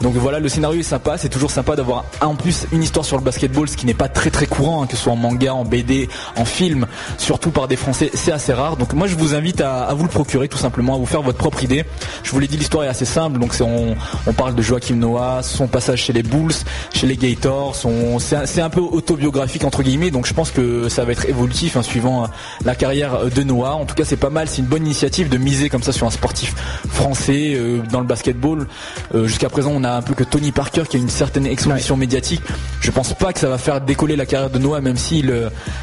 Donc 0.00 0.14
voilà, 0.14 0.40
le 0.40 0.48
scénario 0.48 0.80
est 0.80 0.82
sympa, 0.82 1.16
c'est 1.18 1.28
toujours 1.28 1.50
sympa 1.50 1.76
d'avoir 1.76 2.04
en 2.20 2.34
plus 2.34 2.66
une 2.72 2.82
histoire 2.82 3.04
sur 3.04 3.16
le 3.16 3.22
basketball, 3.22 3.68
ce 3.68 3.76
qui 3.76 3.86
n'est 3.86 3.94
pas 3.94 4.08
très 4.08 4.30
très 4.30 4.46
courant, 4.46 4.82
hein, 4.82 4.86
que 4.86 4.96
ce 4.96 5.02
soit 5.02 5.12
en 5.12 5.16
manga, 5.16 5.54
en 5.54 5.64
BD, 5.64 6.08
en 6.36 6.44
film, 6.44 6.86
surtout 7.18 7.50
par 7.50 7.68
des 7.68 7.76
Français, 7.76 8.10
c'est 8.14 8.32
assez 8.32 8.52
rare. 8.52 8.76
Donc 8.76 8.92
moi 8.92 9.06
je 9.06 9.16
vous 9.16 9.34
invite 9.34 9.60
à, 9.60 9.92
vous 9.94 10.04
le 10.04 10.10
procurer 10.10 10.48
tout 10.48 10.58
simplement, 10.58 10.94
à 10.94 10.98
vous 10.98 11.06
faire 11.06 11.22
votre 11.22 11.38
propre 11.38 11.62
idée. 11.62 11.84
Je 12.22 12.30
vous 12.30 12.40
l'ai 12.40 12.48
dit, 12.48 12.56
l'histoire 12.56 12.84
est 12.84 12.88
assez 12.88 13.04
simple, 13.04 13.38
donc 13.38 13.54
on, 13.60 13.94
on 14.26 14.32
parle 14.32 14.54
de 14.54 14.62
Joachim 14.62 14.96
Noah, 14.96 15.42
son 15.42 15.68
passage 15.68 16.02
chez 16.02 16.12
les 16.12 16.22
Bulls, 16.22 16.52
chez 16.92 17.06
les 17.06 17.16
Gators, 17.16 17.76
c'est 18.18 18.60
un, 18.60 18.70
peu 18.70 18.80
autobiographique 18.80 19.64
entre 19.64 19.82
guillemets, 19.82 20.10
donc 20.10 20.26
je 20.26 20.34
pense 20.34 20.50
que 20.50 20.88
ça 20.88 21.04
va 21.04 21.12
être 21.12 21.28
évolutif 21.28 21.76
hein, 21.76 21.82
suivant 21.82 22.24
euh, 22.24 22.26
la 22.64 22.74
carrière 22.74 23.26
de 23.26 23.42
Noah. 23.42 23.74
En 23.74 23.84
tout 23.84 23.94
cas 23.94 24.04
c'est 24.04 24.16
pas 24.16 24.30
mal, 24.30 24.48
c'est 24.48 24.58
une 24.62 24.68
bonne 24.68 24.84
initiative 24.84 25.28
de 25.28 25.38
miser 25.38 25.68
comme 25.68 25.82
ça 25.82 25.92
sur 25.92 26.06
un 26.06 26.10
sportif 26.10 26.54
français 26.88 27.54
euh, 27.54 27.80
dans 27.90 28.00
le 28.00 28.06
basketball. 28.06 28.66
Euh, 29.14 29.26
Jusqu'à 29.26 29.48
présent 29.48 29.70
on 29.74 29.83
a 29.84 29.96
un 29.96 30.02
peu 30.02 30.14
que 30.14 30.24
Tony 30.24 30.52
Parker 30.52 30.82
qui 30.88 30.96
a 30.96 31.00
une 31.00 31.08
certaine 31.08 31.46
exposition 31.46 31.96
médiatique. 31.96 32.42
Je 32.80 32.90
pense 32.90 33.12
pas 33.14 33.32
que 33.32 33.38
ça 33.40 33.48
va 33.48 33.58
faire 33.58 33.80
décoller 33.80 34.16
la 34.16 34.26
carrière 34.26 34.50
de 34.50 34.58
Noah, 34.58 34.80
même 34.80 34.96
s'il 34.96 35.32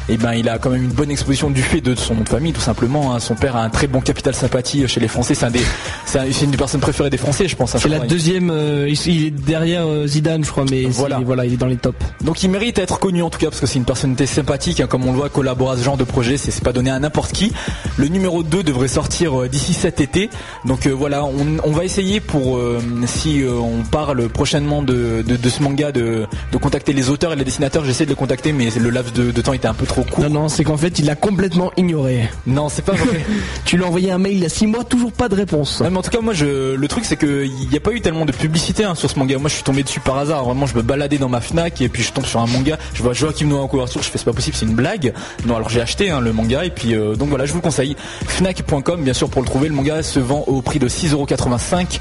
eh 0.08 0.16
ben, 0.16 0.32
il 0.34 0.48
a 0.48 0.58
quand 0.58 0.70
même 0.70 0.82
une 0.84 0.90
bonne 0.92 1.10
exposition 1.10 1.50
du 1.50 1.62
fait 1.62 1.80
de 1.80 1.94
son 1.94 2.14
nom 2.14 2.22
de 2.22 2.28
famille, 2.28 2.52
tout 2.52 2.60
simplement. 2.60 3.14
hein. 3.14 3.20
Son 3.20 3.34
père 3.34 3.56
a 3.56 3.62
un 3.62 3.70
très 3.70 3.86
bon 3.86 4.00
capital 4.00 4.34
sympathie 4.34 4.86
chez 4.88 5.00
les 5.00 5.08
Français. 5.08 5.34
C'est 5.34 5.46
un 5.46 5.50
des, 5.50 5.60
c'est 6.06 6.42
une 6.44 6.50
des 6.50 6.56
personnes 6.56 6.80
préférées 6.80 7.10
des 7.10 7.16
Français, 7.16 7.48
je 7.48 7.56
pense. 7.56 7.74
hein, 7.74 7.78
C'est 7.80 7.88
la 7.88 8.00
deuxième, 8.00 8.50
euh, 8.50 8.88
il 9.06 9.26
est 9.26 9.30
derrière 9.30 9.86
euh, 9.86 10.06
Zidane, 10.06 10.44
je 10.44 10.50
crois, 10.50 10.64
mais 10.70 10.82
Voilà. 10.84 11.16
voilà. 11.16 11.18
voilà, 11.26 11.44
il 11.46 11.54
est 11.54 11.56
dans 11.56 11.66
les 11.66 11.76
tops. 11.76 11.96
Donc 12.22 12.42
il 12.42 12.50
mérite 12.50 12.78
à 12.78 12.82
être 12.82 12.98
connu 12.98 13.22
en 13.22 13.30
tout 13.30 13.38
cas 13.38 13.46
parce 13.48 13.60
que 13.60 13.66
c'est 13.66 13.78
une 13.78 13.84
personnalité 13.84 14.26
sympathique, 14.26 14.80
hein, 14.80 14.86
comme 14.88 15.06
on 15.06 15.12
le 15.12 15.18
voit 15.18 15.28
collaborer 15.28 15.74
à 15.74 15.78
ce 15.78 15.84
genre 15.84 15.96
de 15.96 16.04
projet, 16.04 16.36
c'est 16.36 16.62
pas 16.62 16.72
donné 16.72 16.90
à 16.90 16.98
n'importe 16.98 17.32
qui. 17.32 17.52
Le 17.96 18.08
numéro 18.08 18.42
2 18.42 18.62
devrait 18.62 18.88
sortir 18.88 19.40
euh, 19.42 19.48
d'ici 19.48 19.72
cet 19.74 20.00
été. 20.00 20.30
Donc 20.64 20.86
euh, 20.86 20.90
voilà, 20.90 21.24
on, 21.24 21.58
on 21.64 21.70
va 21.72 21.84
essayer 21.84 22.20
pour 22.20 22.56
euh, 22.58 22.80
si 23.06 23.42
on 23.46 23.84
parle 23.92 24.28
prochainement 24.30 24.82
de, 24.82 25.22
de, 25.22 25.36
de 25.36 25.48
ce 25.50 25.62
manga 25.62 25.92
de, 25.92 26.26
de 26.50 26.56
contacter 26.56 26.94
les 26.94 27.10
auteurs 27.10 27.34
et 27.34 27.36
les 27.36 27.44
dessinateurs. 27.44 27.84
J'essaie 27.84 28.04
de 28.04 28.10
les 28.10 28.16
contacter 28.16 28.52
mais 28.52 28.70
le 28.70 28.90
laps 28.90 29.12
de, 29.12 29.40
temps 29.42 29.52
était 29.52 29.68
un 29.68 29.74
peu 29.74 29.86
trop 29.86 30.02
court. 30.02 30.24
Non, 30.24 30.30
non, 30.30 30.48
c'est 30.48 30.64
qu'en 30.64 30.78
fait, 30.78 30.98
il 30.98 31.04
l'a 31.04 31.14
complètement 31.14 31.70
ignoré. 31.76 32.28
Non, 32.46 32.68
c'est 32.68 32.82
pas 32.82 32.92
vrai. 32.92 33.24
Tu 33.64 33.76
lui 33.76 33.84
as 33.84 33.86
envoyé 33.86 34.10
un 34.10 34.18
mail 34.18 34.32
il 34.32 34.40
y 34.40 34.46
a 34.46 34.48
6 34.48 34.66
mois, 34.66 34.82
toujours 34.82 35.12
pas 35.12 35.28
de 35.28 35.34
réponse. 35.34 35.82
Mais 35.88 35.96
en 35.96 36.02
tout 36.02 36.10
cas, 36.10 36.20
moi, 36.20 36.32
je, 36.32 36.74
le 36.74 36.88
truc, 36.88 37.04
c'est 37.04 37.16
que 37.16 37.44
il 37.44 37.68
n'y 37.68 37.76
a 37.76 37.80
pas 37.80 37.92
eu 37.92 38.00
tellement 38.00 38.24
de 38.24 38.32
publicité 38.32 38.84
hein, 38.84 38.94
sur 38.94 39.10
ce 39.10 39.18
manga. 39.18 39.36
Moi, 39.38 39.50
je 39.50 39.54
suis 39.54 39.62
tombé 39.62 39.82
dessus 39.82 40.00
par 40.00 40.16
hasard. 40.16 40.44
Vraiment, 40.44 40.66
je 40.66 40.74
me 40.74 40.82
baladais 40.82 41.18
dans 41.18 41.28
ma 41.28 41.40
Fnac 41.40 41.80
et 41.82 41.88
puis 41.88 42.02
je 42.02 42.12
tombe 42.12 42.24
sur 42.24 42.40
un 42.40 42.46
manga. 42.46 42.78
Je 42.94 43.02
vois 43.02 43.12
Joachim 43.12 43.46
Noah 43.46 43.60
en 43.60 43.68
couverture. 43.68 44.02
Je 44.02 44.08
fais, 44.08 44.18
c'est 44.18 44.24
pas 44.24 44.32
possible, 44.32 44.56
c'est 44.56 44.66
une 44.66 44.74
blague. 44.74 45.12
Non, 45.44 45.56
alors 45.56 45.68
j'ai 45.68 45.82
acheté 45.82 46.10
hein, 46.10 46.20
le 46.20 46.32
manga 46.32 46.64
et 46.64 46.70
puis 46.70 46.94
euh, 46.94 47.14
donc 47.14 47.28
voilà, 47.28 47.44
je 47.44 47.52
vous 47.52 47.58
le 47.58 47.62
conseille. 47.62 47.94
Fnac.com, 48.26 49.02
bien 49.02 49.12
sûr, 49.12 49.28
pour 49.28 49.42
le 49.42 49.46
trouver. 49.46 49.68
Le 49.68 49.74
manga 49.74 50.02
se 50.02 50.18
vend 50.18 50.44
au 50.46 50.62
prix 50.62 50.78
de 50.78 50.88
6,85€. 50.88 52.00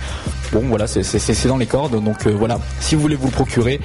Bon, 0.52 0.62
voilà, 0.68 0.88
c'est 0.88 1.48
dans 1.48 1.58
les 1.58 1.66
cordes. 1.66 2.04
Donc 2.04 2.28
euh, 2.28 2.32
voilà, 2.32 2.60
si 2.80 2.96
vous 2.96 3.02
voulez 3.02 3.16
vous 3.16 3.28
le 3.28 3.34
procurer. 3.34 3.80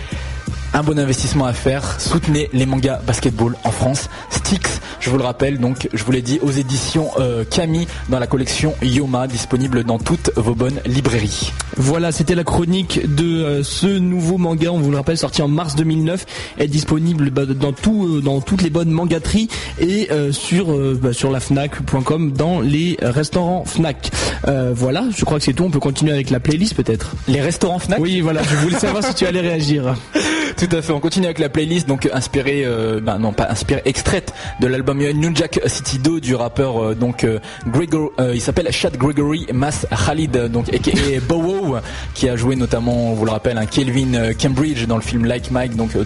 Un 0.77 0.83
bon 0.83 0.99
investissement 0.99 1.47
à 1.47 1.55
faire. 1.55 1.99
Soutenez 1.99 2.51
les 2.53 2.67
mangas 2.67 3.01
basketball 3.07 3.57
en 3.65 3.71
France. 3.71 4.11
Styx, 4.29 4.83
je 5.01 5.09
vous 5.09 5.17
le 5.17 5.25
rappelle, 5.25 5.59
donc 5.59 5.89
je 5.95 6.05
vous 6.05 6.13
l'ai 6.13 6.21
dit 6.21 6.39
aux 6.43 6.51
éditions 6.51 7.09
euh, 7.19 7.45
Camille 7.51 7.87
dans 8.11 8.19
la 8.19 8.27
collection 8.27 8.75
Yoma, 8.83 9.27
disponible 9.27 9.85
dans 9.85 9.99
toutes 9.99 10.33
vos 10.37 10.55
bonnes 10.55 10.79
librairies. 10.85 11.51
Voilà, 11.79 12.13
c'était 12.13 12.35
la 12.35 12.45
chronique 12.45 13.01
de 13.15 13.25
euh, 13.25 13.63
ce 13.63 13.87
nouveau 13.87 14.37
manga, 14.37 14.71
on 14.71 14.79
vous 14.79 14.91
le 14.91 14.99
rappelle, 14.99 15.17
sorti 15.17 15.41
en 15.41 15.49
mars 15.49 15.77
2009, 15.77 16.27
est 16.59 16.69
disponible 16.69 17.31
bah, 17.31 17.47
dans 17.47 17.73
tout, 17.73 18.07
euh, 18.07 18.21
dans 18.21 18.43
toutes 18.43 18.61
les 18.61 18.69
bonnes 18.69 18.91
mangateries 18.91 19.49
et 19.81 20.09
euh, 20.11 20.31
sur 20.31 20.73
euh, 20.73 20.99
bah, 21.01 21.15
sur 21.15 21.31
la 21.31 21.41
Fnac.com 21.41 22.33
dans 22.33 22.61
les 22.61 22.99
restaurants 23.01 23.65
Fnac. 23.65 24.11
Euh, 24.47 24.73
voilà, 24.75 25.05
je 25.17 25.25
crois 25.25 25.39
que 25.39 25.45
c'est 25.45 25.55
tout. 25.55 25.65
On 25.65 25.71
peut 25.71 25.81
continuer 25.81 26.13
avec 26.13 26.29
la 26.29 26.41
playlist 26.41 26.75
peut-être. 26.75 27.15
Les 27.29 27.41
restaurants 27.41 27.79
Fnac? 27.79 27.99
Oui, 27.99 28.21
voilà. 28.21 28.43
Je 28.43 28.57
voulais 28.57 28.79
savoir 28.79 29.03
si 29.03 29.15
tu 29.15 29.25
allais 29.27 29.41
réagir. 29.41 29.95
Tout 30.57 30.66
à 30.73 30.83
fait. 30.83 30.93
On 30.93 31.01
continue 31.01 31.27
avec 31.27 31.39
la 31.39 31.49
playlist, 31.49 31.89
donc 31.89 32.09
inspirée, 32.13 32.63
euh, 32.65 33.01
ben 33.03 33.19
non 33.19 33.33
pas 33.33 33.49
inspirée, 33.51 33.83
extraite 33.85 34.33
de 34.61 34.67
l'album 34.67 34.99
New 34.99 35.35
Jack 35.35 35.61
City 35.67 35.99
2 35.99 36.21
du 36.21 36.35
rappeur 36.35 36.83
euh, 36.83 36.95
donc 36.95 37.25
euh, 37.25 37.39
Gregor, 37.67 38.11
euh, 38.21 38.33
il 38.35 38.41
s'appelle 38.41 38.69
Chad 38.73 38.97
Gregory 38.97 39.47
Mas 39.53 39.87
Khalid, 40.07 40.49
donc 40.51 40.73
aka 40.73 40.91
Bowo, 41.29 41.77
qui 42.15 42.29
a 42.29 42.37
joué 42.37 42.57
notamment, 42.57 43.11
on 43.13 43.15
vous 43.15 43.25
le 43.25 43.31
rappelle, 43.31 43.59
un 43.59 43.67
Kelvin 43.67 44.15
euh, 44.15 44.33
Cambridge 44.41 44.87
dans 44.87 44.97
le 44.97 45.03
film 45.03 45.25
Like 45.25 45.51
Mike, 45.51 45.77
donc 45.77 45.97
euh, 45.97 46.05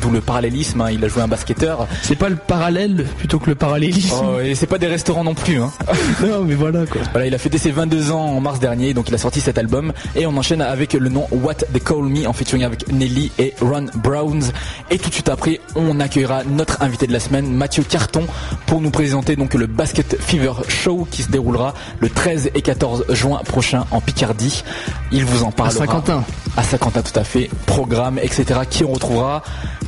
d'où 0.00 0.10
le 0.10 0.20
parallélisme. 0.20 0.80
hein. 0.80 0.90
il 0.90 1.04
a 1.04 1.08
joué 1.08 1.22
un 1.22 1.28
basketteur. 1.28 1.86
C'est 2.02 2.16
pas 2.16 2.28
le 2.28 2.36
parallèle 2.36 3.06
plutôt 3.18 3.38
que 3.38 3.48
le 3.50 3.54
parallélisme. 3.54 4.16
Oh, 4.22 4.40
et 4.40 4.54
c'est 4.54 4.66
pas 4.66 4.78
des 4.78 4.86
restaurants 4.86 5.24
non 5.24 5.34
plus. 5.34 5.58
Hein. 5.58 5.70
non, 6.26 6.44
mais 6.44 6.54
voilà 6.54 6.86
quoi. 6.86 7.00
Voilà, 7.12 7.26
il 7.26 7.34
a 7.34 7.38
fêté 7.38 7.58
ses 7.58 7.70
22 7.70 8.10
ans 8.12 8.20
en 8.36 8.40
mars 8.40 8.60
dernier, 8.60 8.94
donc 8.94 9.08
il 9.08 9.14
a 9.14 9.18
sorti 9.18 9.40
cet 9.40 9.58
album. 9.58 9.92
Et 10.16 10.26
on 10.26 10.36
enchaîne 10.36 10.60
avec 10.62 10.92
le 10.94 11.08
nom 11.08 11.26
What 11.30 11.54
They 11.72 11.80
Call 11.80 12.04
Me 12.04 12.26
en 12.26 12.32
featuring 12.32 12.64
avec 12.64 12.90
Nelly 12.92 13.30
et 13.38 13.54
Ron 13.60 13.86
Browns. 13.96 14.52
Et 14.90 14.98
tout 14.98 15.08
de 15.08 15.14
suite 15.14 15.28
après, 15.28 15.60
on 15.74 16.00
accueillera 16.00 16.44
notre 16.44 16.82
invité 16.82 17.06
de 17.06 17.12
la 17.12 17.20
semaine, 17.20 17.52
Mathieu 17.52 17.82
Carton, 17.82 18.26
pour 18.66 18.80
nous 18.80 18.90
présenter 18.90 19.36
donc 19.36 19.54
le 19.54 19.66
Basket 19.66 20.20
Fever 20.20 20.52
Show 20.68 21.06
qui 21.10 21.22
se 21.22 21.30
déroulera 21.30 21.74
le 22.00 22.08
13 22.08 22.50
et 22.54 22.62
14 22.62 23.06
juin 23.10 23.40
prochain 23.44 23.84
en 23.90 24.00
Picardie. 24.00 24.64
Il 25.10 25.24
vous 25.24 25.44
en 25.44 25.52
parlera. 25.52 25.78
Saint-Quentin. 25.78 26.24
À 26.56 26.62
Saint-Quentin, 26.62 27.02
tout 27.02 27.18
à 27.18 27.24
fait. 27.24 27.50
Programme, 27.66 28.18
etc. 28.18 28.60
Qui 28.68 28.84
on 28.84 28.92
retrouvera 28.92 29.42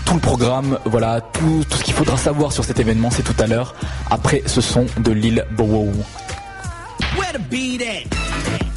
tout 0.04 0.14
le 0.14 0.20
programme, 0.20 0.78
voilà, 0.84 1.20
tout, 1.20 1.64
tout 1.68 1.78
ce 1.78 1.84
qu'il 1.84 1.94
faudra 1.94 2.16
savoir 2.16 2.52
sur 2.52 2.64
cet 2.64 2.78
événement, 2.78 3.10
c'est 3.10 3.22
tout 3.22 3.40
à 3.42 3.46
l'heure. 3.46 3.74
Après 4.10 4.42
ce 4.46 4.60
son 4.60 4.86
de 4.98 5.12
l'île 5.12 5.44
Bowo. 5.56 5.90
Where 7.16 7.32
the 7.32 7.40
beat 7.50 7.82
at? 7.82 8.73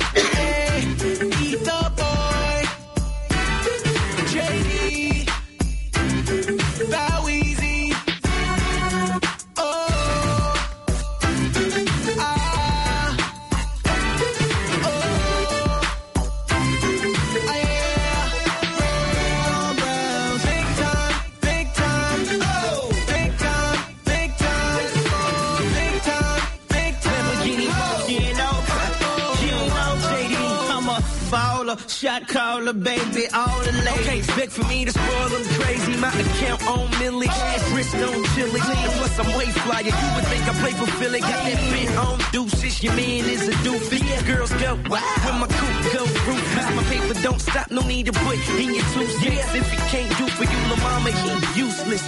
Shot 31.87 32.27
caller, 32.27 32.73
baby, 32.73 33.27
all 33.33 33.59
the 33.61 33.71
ladies. 33.71 34.07
Okay, 34.07 34.17
expect 34.19 34.51
for 34.51 34.65
me 34.65 34.85
to 34.85 34.91
spoil 34.91 35.29
them 35.29 35.43
crazy. 35.59 35.95
My 35.97 36.09
account 36.09 36.67
on 36.67 36.89
Millie, 36.99 37.27
wrist 37.73 37.95
on 37.95 38.23
chili. 38.33 38.59
And 38.59 38.91
plus 38.97 39.19
I'm 39.19 39.37
way 39.37 39.45
flyer. 39.45 39.83
You 39.83 40.09
would 40.15 40.27
think 40.27 40.43
I 40.47 40.53
play 40.61 40.73
for 40.73 40.87
Philly. 40.99 41.19
Got 41.19 41.43
that 41.43 41.59
bent 41.71 41.97
on 41.97 42.19
deuces. 42.31 42.83
Your 42.83 42.93
man 42.93 43.25
is 43.25 43.47
a 43.47 43.51
doofy. 43.65 44.01
Girls 44.25 44.53
go 44.53 44.75
wow. 44.89 45.01
When 45.25 45.39
my 45.41 45.47
coupe 45.47 45.93
go 45.93 46.03
ruthless. 46.27 46.67
My 46.75 46.83
paper 46.83 47.13
don't 47.21 47.41
stop. 47.41 47.71
No 47.71 47.81
need 47.81 48.05
to 48.07 48.13
put 48.13 48.37
in 48.59 48.73
your 48.73 48.85
two 48.93 49.07
cents. 49.19 49.55
If 49.55 49.71
he 49.71 49.77
can't 49.91 50.17
do 50.17 50.27
for 50.27 50.43
you, 50.43 50.59
la 50.69 50.77
mama, 50.77 51.11
he 51.11 51.59
useless. 51.59 52.03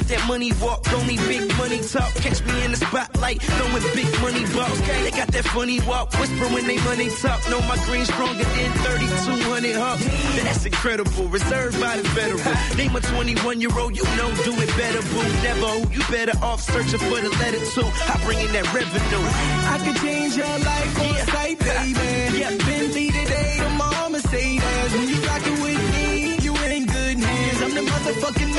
Got 0.00 0.16
that 0.16 0.28
money 0.28 0.50
walk, 0.62 0.80
only 0.94 1.16
big 1.28 1.44
money 1.58 1.78
talk. 1.80 2.08
Catch 2.24 2.42
me 2.46 2.64
in 2.64 2.70
the 2.70 2.78
spotlight, 2.78 3.42
throwing 3.42 3.84
big 3.92 4.08
money 4.24 4.48
balls. 4.56 4.80
They 4.80 5.10
got 5.10 5.28
that 5.28 5.44
funny 5.52 5.78
walk, 5.80 6.08
whisper 6.18 6.48
when 6.56 6.66
they 6.66 6.80
money 6.88 7.10
talk. 7.20 7.36
Know 7.50 7.60
my 7.68 7.76
green 7.84 8.06
stronger 8.06 8.44
than 8.44 8.70
3200 8.80 9.76
hawks. 9.76 10.04
That's 10.40 10.64
incredible, 10.64 11.28
reserved 11.28 11.78
by 11.78 11.98
the 11.98 12.08
federal. 12.16 12.40
Name 12.80 12.96
a 12.96 13.00
21 13.12 13.60
year 13.60 13.76
old, 13.76 13.94
you 13.94 14.04
know, 14.16 14.32
do 14.40 14.56
it 14.56 14.72
better, 14.80 15.02
boo. 15.12 15.20
Never, 15.44 15.68
oh, 15.68 15.84
you 15.92 16.00
better 16.08 16.32
off 16.42 16.62
searching 16.62 16.98
for 16.98 17.20
the 17.20 17.28
letter 17.36 17.60
too. 17.60 17.84
I 17.84 18.16
bring 18.24 18.40
in 18.40 18.52
that 18.56 18.72
revenue. 18.72 19.24
I 19.68 19.76
could 19.84 20.00
change 20.00 20.34
your 20.34 20.56
life 20.64 20.96
on 20.96 21.14
sight, 21.28 21.58
baby. 21.60 22.40
Yeah, 22.40 22.56
Bentley 22.56 23.10
today, 23.12 23.60
tomorrow 23.60 24.08
Mercedes. 24.08 24.92
When 24.96 25.08
you 25.12 25.20
rockin' 25.28 25.60
with 25.60 25.82
me, 25.92 26.36
you 26.40 26.56
in 26.80 26.86
good 26.86 27.18
hands. 27.18 27.62
I'm 27.62 27.74
the 27.74 27.82
motherfucking 27.82 28.49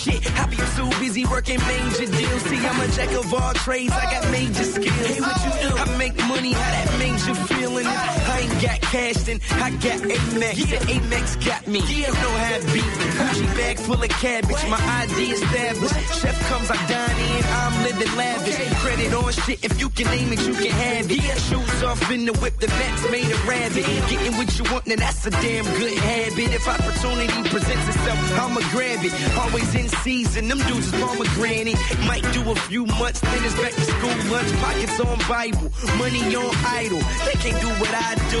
Shit, 0.00 0.22
be 0.48 0.56
too 0.56 0.88
busy 0.98 1.26
working 1.26 1.60
major 1.68 2.06
deals. 2.06 2.42
See, 2.48 2.56
I'm 2.56 2.80
a 2.80 2.88
jack 2.88 3.12
of 3.12 3.34
all 3.34 3.52
trades, 3.52 3.92
I 3.92 4.04
got 4.10 4.30
major 4.30 4.64
skills. 4.64 5.06
Hey, 5.06 5.20
what 5.20 5.36
you 5.44 5.68
do? 5.68 5.76
I 5.76 5.98
make 5.98 6.16
money, 6.26 6.52
how 6.52 6.70
that 6.70 6.98
makes 6.98 7.26
you 7.28 7.34
feeling? 7.34 7.84
If 7.84 8.28
I 8.30 8.38
ain't 8.40 8.62
got 8.62 8.80
cash, 8.80 9.16
then 9.28 9.40
I 9.60 9.68
got 9.72 10.00
Amex. 10.00 10.56
Yeah, 10.56 10.96
Amex 10.96 11.44
got 11.44 11.66
me. 11.66 11.80
You 11.80 12.06
know 12.16 12.34
how 12.40 12.56
it 12.56 12.64
be. 12.72 12.80
Gucci 12.80 13.46
bag 13.58 13.78
full 13.78 14.02
of 14.02 14.08
cabbage, 14.08 14.64
my 14.72 14.80
ID 14.80 15.32
established. 15.32 15.94
Chef 16.22 16.48
comes, 16.48 16.70
I 16.70 16.76
dine 16.88 17.20
in, 17.20 17.44
I'm 17.60 17.82
living 17.84 18.16
lavish. 18.16 18.56
Credit 18.80 19.12
on 19.12 19.32
shit, 19.32 19.62
if 19.62 19.78
you 19.78 19.90
can 19.90 20.06
name 20.06 20.32
it, 20.32 20.40
you 20.46 20.54
can 20.54 20.72
have 20.80 21.10
it. 21.10 21.20
Shoes 21.44 21.82
off 21.82 22.10
in 22.10 22.24
the 22.24 22.32
whip, 22.40 22.56
the 22.58 22.68
match 22.68 23.10
made 23.10 23.28
a 23.28 23.36
rabbit. 23.44 23.84
Getting 24.08 24.36
what 24.38 24.48
you 24.58 24.64
want, 24.72 24.86
then 24.86 24.98
that's 24.98 25.26
a 25.26 25.30
damn 25.30 25.66
good 25.76 25.92
habit. 25.92 26.54
If 26.56 26.66
opportunity 26.66 27.50
presents 27.50 27.88
itself, 27.88 28.40
I'ma 28.40 28.60
grab 28.72 29.04
it. 29.04 29.12
Always 29.36 29.74
in 29.74 29.89
season, 30.02 30.48
them 30.48 30.58
dudes 30.58 30.92
is 30.92 31.00
pomegranate. 31.00 31.76
Might 32.06 32.24
do 32.32 32.50
a 32.50 32.54
few 32.54 32.86
months, 32.86 33.20
then 33.20 33.44
it's 33.44 33.54
back 33.54 33.72
to 33.72 33.84
school 33.84 34.16
lunch. 34.30 34.52
Pockets 34.60 35.00
on 35.00 35.18
Bible, 35.28 35.70
money 35.98 36.22
on 36.34 36.54
idle. 36.66 37.02
They 37.26 37.36
can't 37.42 37.60
do 37.60 37.68
what 37.80 37.92
I 37.92 38.14
do. 38.30 38.40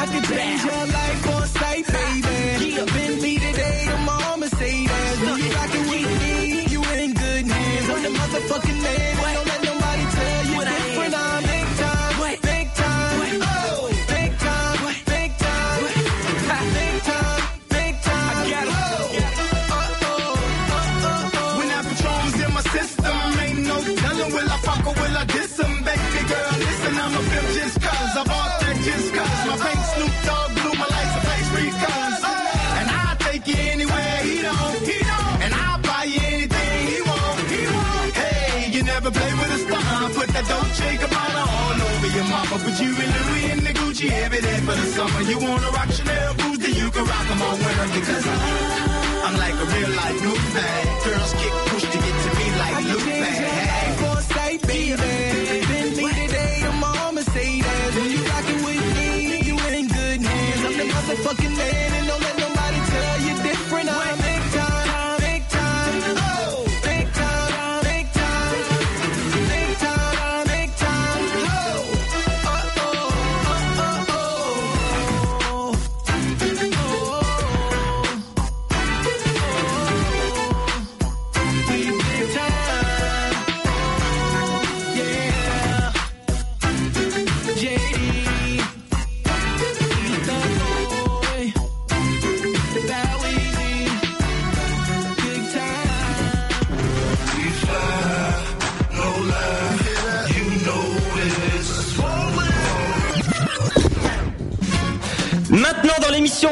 I 0.00 0.04
can 0.10 0.22
change 0.24 0.64
your 0.64 0.86
life 0.86 1.28
on 1.34 1.46
sight, 1.46 1.86
baby. 1.86 2.74
Yeah. 2.74 2.84
Bentley 2.84 3.38
today, 3.38 3.86
tomorrow 3.90 4.36
Mercedes. 4.36 4.87
Mama. 42.28 42.56
Put 42.64 42.76
you 42.80 42.90
in 42.92 43.08
Louis 43.16 43.44
and 43.52 43.62
the 43.66 43.72
Gucci 43.78 44.08
every 44.24 44.40
day 44.40 44.58
for 44.66 44.76
the 44.80 44.86
summer. 44.96 45.20
You 45.22 45.38
wanna 45.38 45.70
rock 45.70 45.90
Chanel 45.90 46.34
boots, 46.34 46.58
then 46.64 46.74
you 46.74 46.88
can 46.90 47.04
rock 47.04 47.26
them 47.28 47.42
all 47.42 47.56
winter 47.56 47.88
because 47.96 48.24
I'm, 48.32 48.40
I'm 49.26 49.36
like 49.44 49.56
a 49.64 49.66
real 49.74 49.92
life 50.00 50.18
new 50.24 50.36
bag. 50.54 50.84
Girls 51.04 51.32
get 51.40 51.52
pushed 51.68 51.90
to 51.92 51.98
get 52.04 52.16
to 52.24 52.30
me 52.38 52.46
like 52.62 52.76
Luke 52.90 53.08
bag. 53.22 53.90
for 54.00 54.16
sight, 54.34 54.60
baby. 54.66 54.96
Bentley 55.68 56.12
today, 56.22 56.54
tomorrow 56.68 57.12
Mercedes. 57.12 57.92
When 57.96 58.10
you 58.14 58.20
rockin' 58.32 58.60
with 58.66 58.84
me, 58.96 59.08
you 59.48 59.56
in 59.78 59.86
good 59.88 60.20
hands. 60.22 60.60
I'm 60.66 60.74
the 60.80 60.86
motherfucking 60.94 61.54
man, 61.56 61.87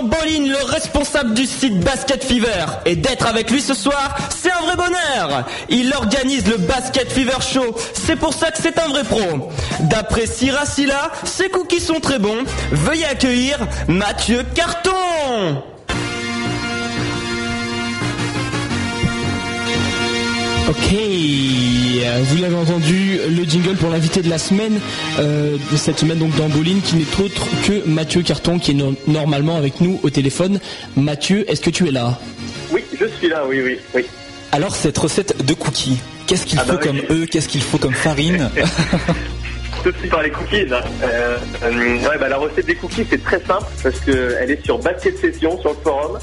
Bolin, 0.03 0.49
le 0.49 0.65
responsable 0.65 1.35
du 1.35 1.47
site 1.47 1.81
Basket 1.81 2.25
Fever. 2.25 2.67
Et 2.85 2.97
d'être 2.97 3.27
avec 3.27 3.51
lui 3.51 3.61
ce 3.61 3.75
soir, 3.75 4.17
c'est 4.31 4.51
un 4.51 4.61
vrai 4.63 4.77
bonheur. 4.77 5.47
Il 5.69 5.93
organise 5.95 6.47
le 6.47 6.57
Basket 6.57 7.11
Fever 7.11 7.41
Show. 7.41 7.77
C'est 7.95 8.17
pour 8.17 8.35
ça 8.35 8.51
que 8.51 8.59
c'est 8.61 8.79
un 8.79 8.89
vrai 8.89 9.05
pro. 9.05 9.51
D'après 9.81 10.27
Siracilla, 10.27 11.11
ses 11.25 11.49
cookies 11.49 11.81
sont 11.81 12.01
très 12.01 12.19
bons. 12.19 12.45
Veuillez 12.73 13.07
accueillir 13.07 13.59
Mathieu 13.89 14.45
Carton. 14.55 15.63
Ok, 20.79 20.93
vous 22.23 22.37
l'avez 22.43 22.55
entendu, 22.55 23.19
le 23.29 23.45
jingle 23.45 23.75
pour 23.77 23.89
l'invité 23.91 24.21
de 24.23 24.29
la 24.29 24.39
semaine, 24.39 24.79
euh, 25.19 25.57
de 25.73 25.77
cette 25.77 25.99
semaine 25.99 26.19
donc 26.19 26.37
dans 26.37 26.49
qui 26.83 26.97
n'est 26.97 27.25
autre 27.25 27.47
que 27.67 27.87
Mathieu 27.89 28.23
Carton, 28.23 28.59
qui 28.59 28.73
est 28.73 28.75
no- 28.75 28.95
normalement 29.07 29.57
avec 29.57 29.81
nous 29.81 29.99
au 30.03 30.11
téléphone. 30.11 30.61
Mathieu, 30.97 31.51
est-ce 31.51 31.61
que 31.61 31.71
tu 31.71 31.89
es 31.89 31.91
là? 31.91 32.19
Oui, 32.71 32.85
je 32.99 33.07
suis 33.19 33.29
là, 33.29 33.45
oui, 33.49 33.61
oui, 33.65 33.79
oui. 33.95 34.05
Alors 34.53 34.77
cette 34.77 34.97
recette 34.99 35.45
de 35.45 35.55
cookies, 35.55 35.99
qu'est-ce 36.27 36.47
qu'il 36.47 36.59
Ah 36.59 36.65
bah 36.67 36.75
faut 36.75 36.79
oui. 36.91 37.01
comme 37.09 37.17
œufs, 37.17 37.29
qu'est-ce 37.31 37.49
qu'il 37.49 37.63
faut 37.63 37.79
comme 37.79 37.95
farine? 37.95 38.51
Suite 39.83 40.11
par 40.11 40.23
les 40.23 40.31
cookies. 40.31 40.67
là. 40.67 40.83
Euh, 41.03 41.37
euh, 41.65 41.99
ouais, 41.99 42.19
bah, 42.21 42.29
la 42.29 42.37
recette 42.39 42.67
des 42.67 42.75
cookies, 42.75 43.05
c'est 43.09 43.23
très 43.23 43.41
simple 43.47 43.67
parce 43.83 43.99
qu'elle 44.01 44.51
est 44.51 44.65
sur 44.65 44.79
Basket 44.79 45.17
Session, 45.21 45.59
sur 45.61 45.71
le 45.71 45.77
forum. 45.83 46.19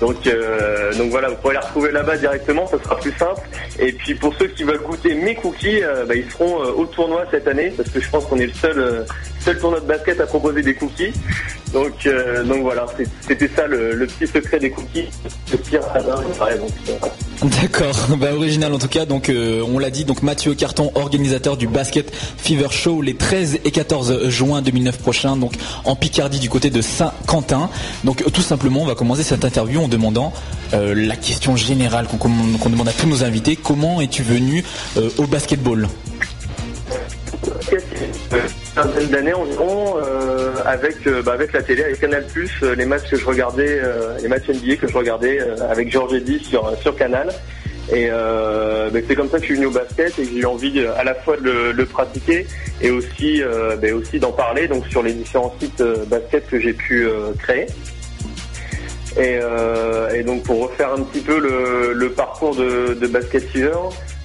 Donc, 0.00 0.26
euh, 0.26 0.92
donc 0.94 1.10
voilà, 1.10 1.28
vous 1.28 1.36
pourrez 1.36 1.54
la 1.54 1.60
retrouver 1.60 1.92
là-bas 1.92 2.16
directement, 2.16 2.66
ça 2.66 2.82
sera 2.82 2.96
plus 2.96 3.12
simple. 3.12 3.40
Et 3.78 3.92
puis 3.92 4.14
pour 4.14 4.34
ceux 4.34 4.48
qui 4.48 4.64
veulent 4.64 4.82
goûter 4.82 5.14
mes 5.14 5.34
cookies, 5.34 5.82
euh, 5.82 6.04
bah, 6.04 6.14
ils 6.14 6.30
seront 6.30 6.62
euh, 6.62 6.72
au 6.72 6.86
tournoi 6.86 7.24
cette 7.30 7.46
année 7.46 7.72
parce 7.76 7.90
que 7.90 8.00
je 8.00 8.10
pense 8.10 8.24
qu'on 8.26 8.38
est 8.38 8.46
le 8.46 8.52
seul, 8.52 8.78
euh, 8.78 9.04
seul 9.40 9.58
tournoi 9.58 9.80
de 9.80 9.86
basket 9.86 10.20
à 10.20 10.26
proposer 10.26 10.62
des 10.62 10.74
cookies. 10.74 11.12
Donc, 11.74 12.06
euh, 12.06 12.44
donc 12.44 12.62
voilà, 12.62 12.86
c'était 13.26 13.50
ça 13.54 13.66
le, 13.66 13.94
le 13.94 14.06
petit 14.06 14.30
secret 14.32 14.60
des 14.60 14.70
cookies. 14.70 15.08
Le 15.50 15.58
pire 15.58 15.80
hasard, 15.92 16.22
il 16.26 16.38
paraît, 16.38 16.56
donc, 16.56 16.70
euh, 16.88 17.48
D'accord, 17.60 17.96
bah 18.16 18.32
original 18.32 18.72
en 18.72 18.78
tout 18.78 18.86
cas. 18.86 19.06
Donc 19.06 19.28
euh, 19.28 19.60
on 19.66 19.80
l'a 19.80 19.90
dit, 19.90 20.04
donc 20.04 20.22
Mathieu 20.22 20.54
Carton, 20.54 20.92
organisateur 20.94 21.56
du 21.56 21.66
Basket 21.66 22.14
Fever 22.14 22.68
Show 22.70 23.02
les 23.02 23.16
13 23.16 23.58
et 23.64 23.72
14 23.72 24.28
juin 24.28 24.62
2009 24.62 24.98
prochains, 24.98 25.36
donc 25.36 25.54
en 25.84 25.96
Picardie 25.96 26.38
du 26.38 26.48
côté 26.48 26.70
de 26.70 26.80
Saint-Quentin. 26.80 27.68
Donc 28.04 28.22
tout 28.32 28.42
simplement, 28.42 28.82
on 28.82 28.86
va 28.86 28.94
commencer 28.94 29.24
cette 29.24 29.44
interview 29.44 29.80
en 29.82 29.88
demandant 29.88 30.32
la 30.72 31.16
question 31.16 31.56
générale 31.56 32.06
qu'on 32.06 32.70
demande 32.70 32.88
à 32.88 32.92
tous 32.92 33.06
nos 33.08 33.24
invités. 33.24 33.56
Comment 33.56 34.00
es-tu 34.00 34.22
venu 34.22 34.64
au 35.18 35.26
basketball? 35.26 35.88
Quinzaine 38.74 39.08
d'années 39.08 39.34
environ 39.34 39.96
euh, 39.96 40.52
avec 40.64 41.06
euh, 41.06 41.22
bah, 41.22 41.32
avec 41.32 41.52
la 41.52 41.62
télé, 41.62 41.84
avec 41.84 42.00
Canal 42.00 42.24
euh, 42.62 42.74
les 42.74 42.84
matchs 42.84 43.10
que 43.10 43.16
je 43.16 43.24
regardais, 43.24 43.80
les 44.20 44.28
matchs 44.28 44.48
NBA 44.48 44.76
que 44.76 44.88
je 44.88 44.96
regardais 44.96 45.38
avec 45.68 45.90
Georges 45.90 46.14
Eddy 46.14 46.40
sur 46.40 46.96
Canal. 46.96 47.30
Et 47.92 48.08
bah, 48.08 48.98
c'est 49.06 49.14
comme 49.14 49.28
ça 49.28 49.36
que 49.36 49.42
je 49.42 49.46
suis 49.46 49.54
venu 49.56 49.66
au 49.66 49.70
basket 49.70 50.18
et 50.18 50.22
que 50.22 50.28
j'ai 50.30 50.38
eu 50.38 50.46
envie 50.46 50.86
à 50.96 51.04
la 51.04 51.14
fois 51.14 51.36
de 51.36 51.70
le, 51.70 51.86
pratiquer 51.86 52.46
et 52.80 52.90
aussi 52.90 53.42
bah, 53.80 53.88
aussi 53.94 54.18
d'en 54.18 54.32
parler 54.32 54.68
donc 54.68 54.86
sur 54.86 55.02
les 55.02 55.12
différents 55.12 55.54
sites 55.60 55.82
basket 56.08 56.48
que 56.48 56.58
j'ai 56.58 56.72
pu 56.72 57.06
créer. 57.38 57.66
Et, 59.16 60.22
donc 60.24 60.44
pour 60.44 60.68
refaire 60.68 60.92
un 60.92 61.02
petit 61.02 61.20
peu 61.20 61.38
le, 61.38 62.10
parcours 62.10 62.56
de, 62.56 63.06
Basket 63.06 63.44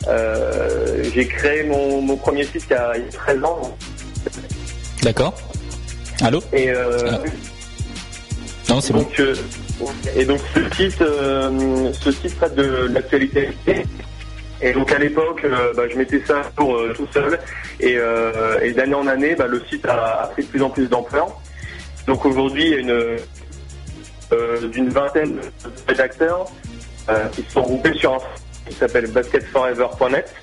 euh, 0.08 1.04
j'ai 1.14 1.28
créé 1.28 1.64
mon, 1.64 2.02
mon 2.02 2.16
premier 2.16 2.44
site 2.46 2.66
il 2.70 2.74
y 2.74 2.76
a 2.76 2.94
13 3.12 3.44
ans. 3.44 3.78
D'accord 5.04 5.34
Allô 6.22 6.42
Et 6.52 6.70
euh, 6.70 7.18
Non, 8.68 8.82
c'est 8.82 8.94
bon. 8.94 9.08
euh, 9.20 9.36
et 10.16 10.26
donc 10.26 10.40
ce 10.54 10.76
site, 10.76 11.02
euh, 11.02 11.92
ce 11.94 12.12
site 12.12 12.38
traite 12.38 12.56
de 12.56 12.88
l'actualité. 12.92 13.50
Et 14.62 14.74
donc 14.74 14.92
à 14.92 14.98
l'époque, 15.00 15.46
bah, 15.76 15.84
je 15.90 15.98
mettais 15.98 16.22
ça 16.28 16.42
pour 16.56 16.78
tout 16.96 17.08
seul. 17.14 17.40
Et, 17.80 17.98
et 18.62 18.72
d'année 18.74 18.94
en 18.96 19.08
année, 19.08 19.36
bah, 19.36 19.48
le 19.48 19.64
site 19.70 19.86
a, 19.86 20.24
a 20.24 20.28
pris 20.28 20.44
de 20.44 20.50
plus 20.50 20.62
en 20.62 20.70
plus 20.70 20.88
d'ampleur. 20.90 21.28
Donc 22.08 22.26
aujourd'hui, 22.26 22.66
il 22.66 22.72
y 22.72 22.74
a 22.74 22.80
une 22.80 23.18
d'une 24.70 24.90
vingtaine 24.90 25.36
de 25.38 25.42
rédacteurs 25.88 26.46
qui 27.32 27.42
se 27.44 27.52
sont 27.52 27.62
groupés 27.62 27.94
sur 27.94 28.16
un 28.16 28.20
site 28.20 28.28
qui 28.68 28.76
s'appelle 28.76 29.08
basketforever.net. 29.08 30.34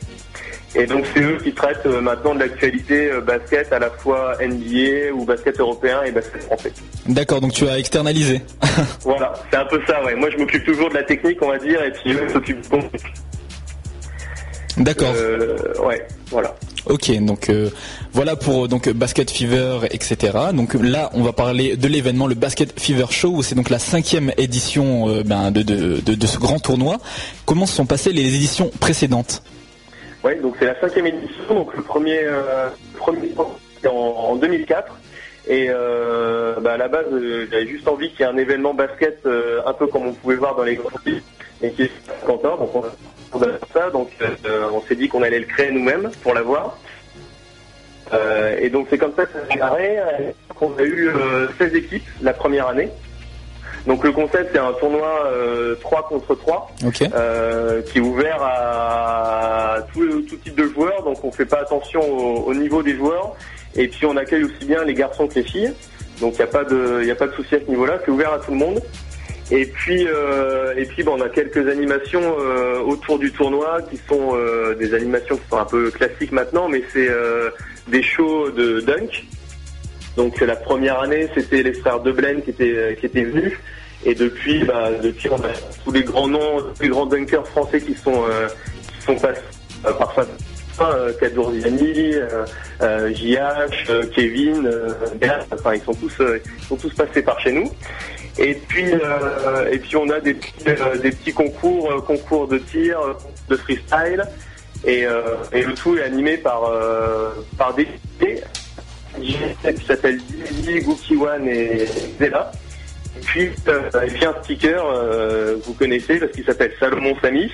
Et 0.79 0.87
donc 0.87 1.05
c'est 1.15 1.23
eux 1.23 1.39
qui 1.43 1.53
traitent 1.53 1.87
euh, 1.87 2.01
maintenant 2.01 2.35
de 2.35 2.41
l'actualité 2.41 3.11
euh, 3.11 3.21
basket 3.21 3.73
à 3.73 3.79
la 3.79 3.91
fois 3.91 4.37
NBA 4.41 5.13
ou 5.15 5.25
basket 5.25 5.59
européen 5.59 6.03
et 6.05 6.13
basket 6.13 6.43
français. 6.43 6.73
D'accord, 7.07 7.41
donc 7.41 7.53
tu 7.53 7.67
as 7.67 7.79
externalisé. 7.79 8.43
Voilà, 9.03 9.33
c'est 9.51 9.57
un 9.57 9.65
peu 9.65 9.81
ça, 9.87 10.05
ouais. 10.05 10.15
Moi 10.15 10.29
je 10.31 10.37
m'occupe 10.37 10.65
toujours 10.65 10.91
de 10.91 10.95
la 10.95 11.03
technique, 11.03 11.39
on 11.41 11.49
va 11.49 11.59
dire, 11.59 11.83
et 11.83 11.93
puis 11.93 12.13
eux 12.13 12.29
s'occupent 12.31 12.61
du 12.61 12.69
contenu. 12.69 13.01
D'accord. 14.77 15.13
Euh, 15.17 15.57
ouais, 15.87 16.07
voilà. 16.31 16.55
Ok, 16.87 17.11
donc 17.25 17.49
euh, 17.49 17.71
voilà 18.13 18.37
pour 18.37 18.69
donc 18.69 18.89
Basket 18.91 19.31
Fever, 19.31 19.81
etc. 19.91 20.33
Donc 20.53 20.75
là, 20.75 21.11
on 21.15 21.23
va 21.23 21.33
parler 21.33 21.77
de 21.77 21.89
l'événement, 21.89 22.27
le 22.27 22.35
Basket 22.35 22.79
Fever 22.79 23.07
Show. 23.11 23.43
C'est 23.43 23.55
donc 23.55 23.71
la 23.71 23.79
cinquième 23.79 24.33
édition 24.37 25.09
euh, 25.09 25.23
ben, 25.25 25.51
de, 25.51 25.63
de, 25.63 26.01
de, 26.01 26.15
de 26.15 26.27
ce 26.27 26.39
grand 26.39 26.59
tournoi. 26.59 26.99
Comment 27.47 27.67
se 27.67 27.75
sont 27.75 27.87
passées 27.87 28.13
les 28.13 28.35
éditions 28.35 28.71
précédentes? 28.79 29.43
Ouais, 30.27 30.35
donc 30.41 30.57
c'est 30.59 30.67
la 30.67 30.75
cinquième 30.81 31.07
édition, 31.07 31.55
donc 31.55 31.73
le 31.77 31.85
premier, 31.85 32.19
euh, 32.25 32.69
premier 32.97 33.33
en, 33.87 33.93
en 33.93 34.35
2004. 34.35 34.93
Et 35.47 35.69
euh, 35.71 36.57
bah, 36.61 36.73
à 36.73 36.77
la 36.77 36.89
base, 36.89 37.07
euh, 37.13 37.47
j'avais 37.49 37.69
juste 37.69 37.87
envie 37.87 38.11
qu'il 38.11 38.27
y 38.27 38.29
ait 38.29 38.33
un 38.33 38.37
événement 38.37 38.75
basket 38.75 39.21
euh, 39.25 39.63
un 39.65 39.73
peu 39.73 39.87
comme 39.87 40.09
on 40.09 40.15
pouvait 40.15 40.35
voir 40.35 40.57
dans 40.57 40.65
les 40.65 40.75
grands 40.75 40.91
pays, 41.05 41.23
et 41.63 41.71
qui 41.71 41.83
est 41.85 41.93
Quentin. 42.27 42.57
Donc 42.57 42.75
on 42.75 42.83
a 42.83 43.47
a 43.47 43.59
ça, 43.73 43.91
donc 43.91 44.11
on 44.73 44.83
s'est 44.89 44.97
dit 44.97 45.09
qu'on 45.09 45.23
allait 45.23 45.39
le 45.39 45.47
créer 45.47 45.71
nous-mêmes 45.71 46.11
pour 46.23 46.35
l'avoir. 46.35 46.81
Et 48.61 48.69
donc 48.69 48.89
c'est 48.91 48.99
comme 48.99 49.15
ça 49.15 49.27
que 49.27 49.33
ça 49.33 49.47
s'est 49.47 49.55
démarré. 49.55 50.01
On 50.61 50.77
a 50.77 50.83
eu 50.83 51.09
euh, 51.09 51.47
16 51.57 51.73
équipes 51.77 52.09
la 52.21 52.33
première 52.33 52.67
année. 52.67 52.91
Donc 53.87 54.03
le 54.05 54.13
concept 54.13 54.51
c'est 54.53 54.59
un 54.59 54.73
tournoi 54.73 55.27
euh, 55.27 55.75
3 55.81 56.09
contre 56.09 56.35
3 56.35 56.71
Ok. 56.87 57.03
euh, 57.15 57.83
qui 57.83 57.99
est 57.99 58.01
ouvert 58.01 58.43
à 58.43 59.79
tout, 59.93 60.23
tout 60.23 60.37
type 60.37 60.57
de 60.57 60.69
joueurs. 60.69 61.03
Donc 61.05 61.23
on 61.25 61.31
fait 61.31 61.47
pas 61.47 61.61
attention 61.61 62.01
au, 62.01 62.45
au 62.51 62.55
niveau 62.55 62.83
des 62.83 62.97
joueurs. 62.97 63.35
Et 63.77 63.89
puis 63.89 64.07
on 64.07 64.17
accueille 64.17 64.45
aussi 64.45 64.65
bien 64.67 64.85
les 64.85 64.95
garçons 64.95 65.29
que 65.29 65.35
les 65.35 65.43
filles. 65.45 65.73
Donc 66.21 66.35
il 66.35 66.39
n'y 66.39 66.43
a 66.45 66.47
pas 66.49 66.65
de, 66.65 67.05
y 67.05 67.11
a 67.11 67.15
pas 67.15 67.27
de 67.27 67.33
souci 67.33 67.55
à 67.55 67.61
ce 67.61 67.69
niveau-là. 67.71 67.99
C'est 68.05 68.11
ouvert 68.11 68.33
à 68.33 68.39
tout 68.39 68.51
le 68.51 68.57
monde. 68.57 68.81
Et 69.53 69.65
puis, 69.67 70.09
euh, 70.09 70.75
et 70.77 70.87
puis, 70.87 71.05
bon, 71.05 71.19
on 71.19 71.21
a 71.21 71.29
quelques 71.29 71.69
animations 71.69 72.35
euh, 72.41 72.81
autour 72.81 73.17
du 73.17 73.31
tournoi 73.31 73.79
qui 73.89 73.97
sont 74.09 74.33
euh, 74.35 74.75
des 74.75 74.93
animations 74.93 75.37
qui 75.37 75.49
sont 75.49 75.59
un 75.59 75.65
peu 75.65 75.89
classiques 75.93 76.33
maintenant, 76.33 76.69
mais 76.69 76.83
c'est 76.93 77.09
euh, 77.09 77.51
des 77.87 78.03
shows 78.03 78.51
de 78.51 78.81
dunk. 78.81 79.25
Donc 80.17 80.41
la 80.41 80.57
première 80.57 81.01
année, 81.01 81.29
c'était 81.35 81.63
les 81.63 81.75
frères 81.75 82.01
Deblen 82.01 82.43
qui 82.43 82.51
étaient 82.51 82.97
qui 82.99 83.07
étaient 83.07 83.25
venus. 83.25 83.53
Et 84.05 84.15
depuis, 84.15 84.65
bah, 84.65 84.91
depuis, 85.03 85.29
on 85.31 85.37
a 85.37 85.49
tous 85.85 85.93
les 85.93 86.03
grands 86.03 86.29
noms, 86.29 86.61
tous 86.77 86.83
les 86.83 86.89
grands 86.89 87.07
dunkers 87.07 87.47
français 87.49 87.81
qui 87.81 87.95
sont 87.95 88.25
euh, 88.29 88.49
qui 88.99 89.07
sont 89.07 89.17
passés 89.17 89.41
euh, 89.85 89.93
par 89.93 90.15
ça. 90.15 90.27
Euh, 90.79 91.11
euh, 91.23 92.45
euh, 92.83 93.15
JH, 93.15 93.89
euh, 93.89 94.05
Kevin, 94.15 94.67
euh, 94.67 94.93
Bert, 95.19 95.47
enfin 95.51 95.75
ils 95.75 95.81
sont 95.81 95.95
tous 95.95 96.13
euh, 96.21 96.39
ils 96.59 96.65
sont 96.65 96.77
tous 96.77 96.93
passés 96.93 97.23
par 97.23 97.41
chez 97.41 97.53
nous. 97.53 97.71
Et 98.39 98.55
puis 98.55 98.93
euh, 98.93 99.71
et 99.73 99.79
puis 99.79 99.97
on 99.97 100.09
a 100.11 100.21
des 100.21 100.35
petits, 100.35 100.53
euh, 100.69 100.99
des 100.99 101.11
petits 101.11 101.33
concours, 101.33 101.91
euh, 101.91 102.01
concours 102.03 102.47
de 102.47 102.59
tir, 102.59 103.01
euh, 103.01 103.15
de 103.49 103.57
freestyle. 103.57 104.25
Et, 104.85 105.07
euh, 105.07 105.23
et 105.53 105.63
le 105.63 105.73
tout 105.73 105.97
est 105.97 106.03
animé 106.03 106.37
par 106.37 106.65
euh, 106.65 107.31
par 107.57 107.75
des 107.75 107.89
Qui 109.21 109.85
s'appellent 109.87 110.21
Dizzy, 110.51 110.81
Gookie 110.81 111.17
One 111.17 111.49
et 111.49 111.87
Zella. 112.19 112.53
Et 113.17 113.21
puis, 113.25 113.51
euh, 113.69 113.81
un 113.95 114.43
speaker, 114.43 114.85
euh, 114.87 115.57
vous 115.65 115.73
connaissez 115.73 116.17
parce 116.19 116.33
qu'il 116.33 116.45
s'appelle 116.45 116.73
Salomon 116.79 117.15
Samis, 117.23 117.51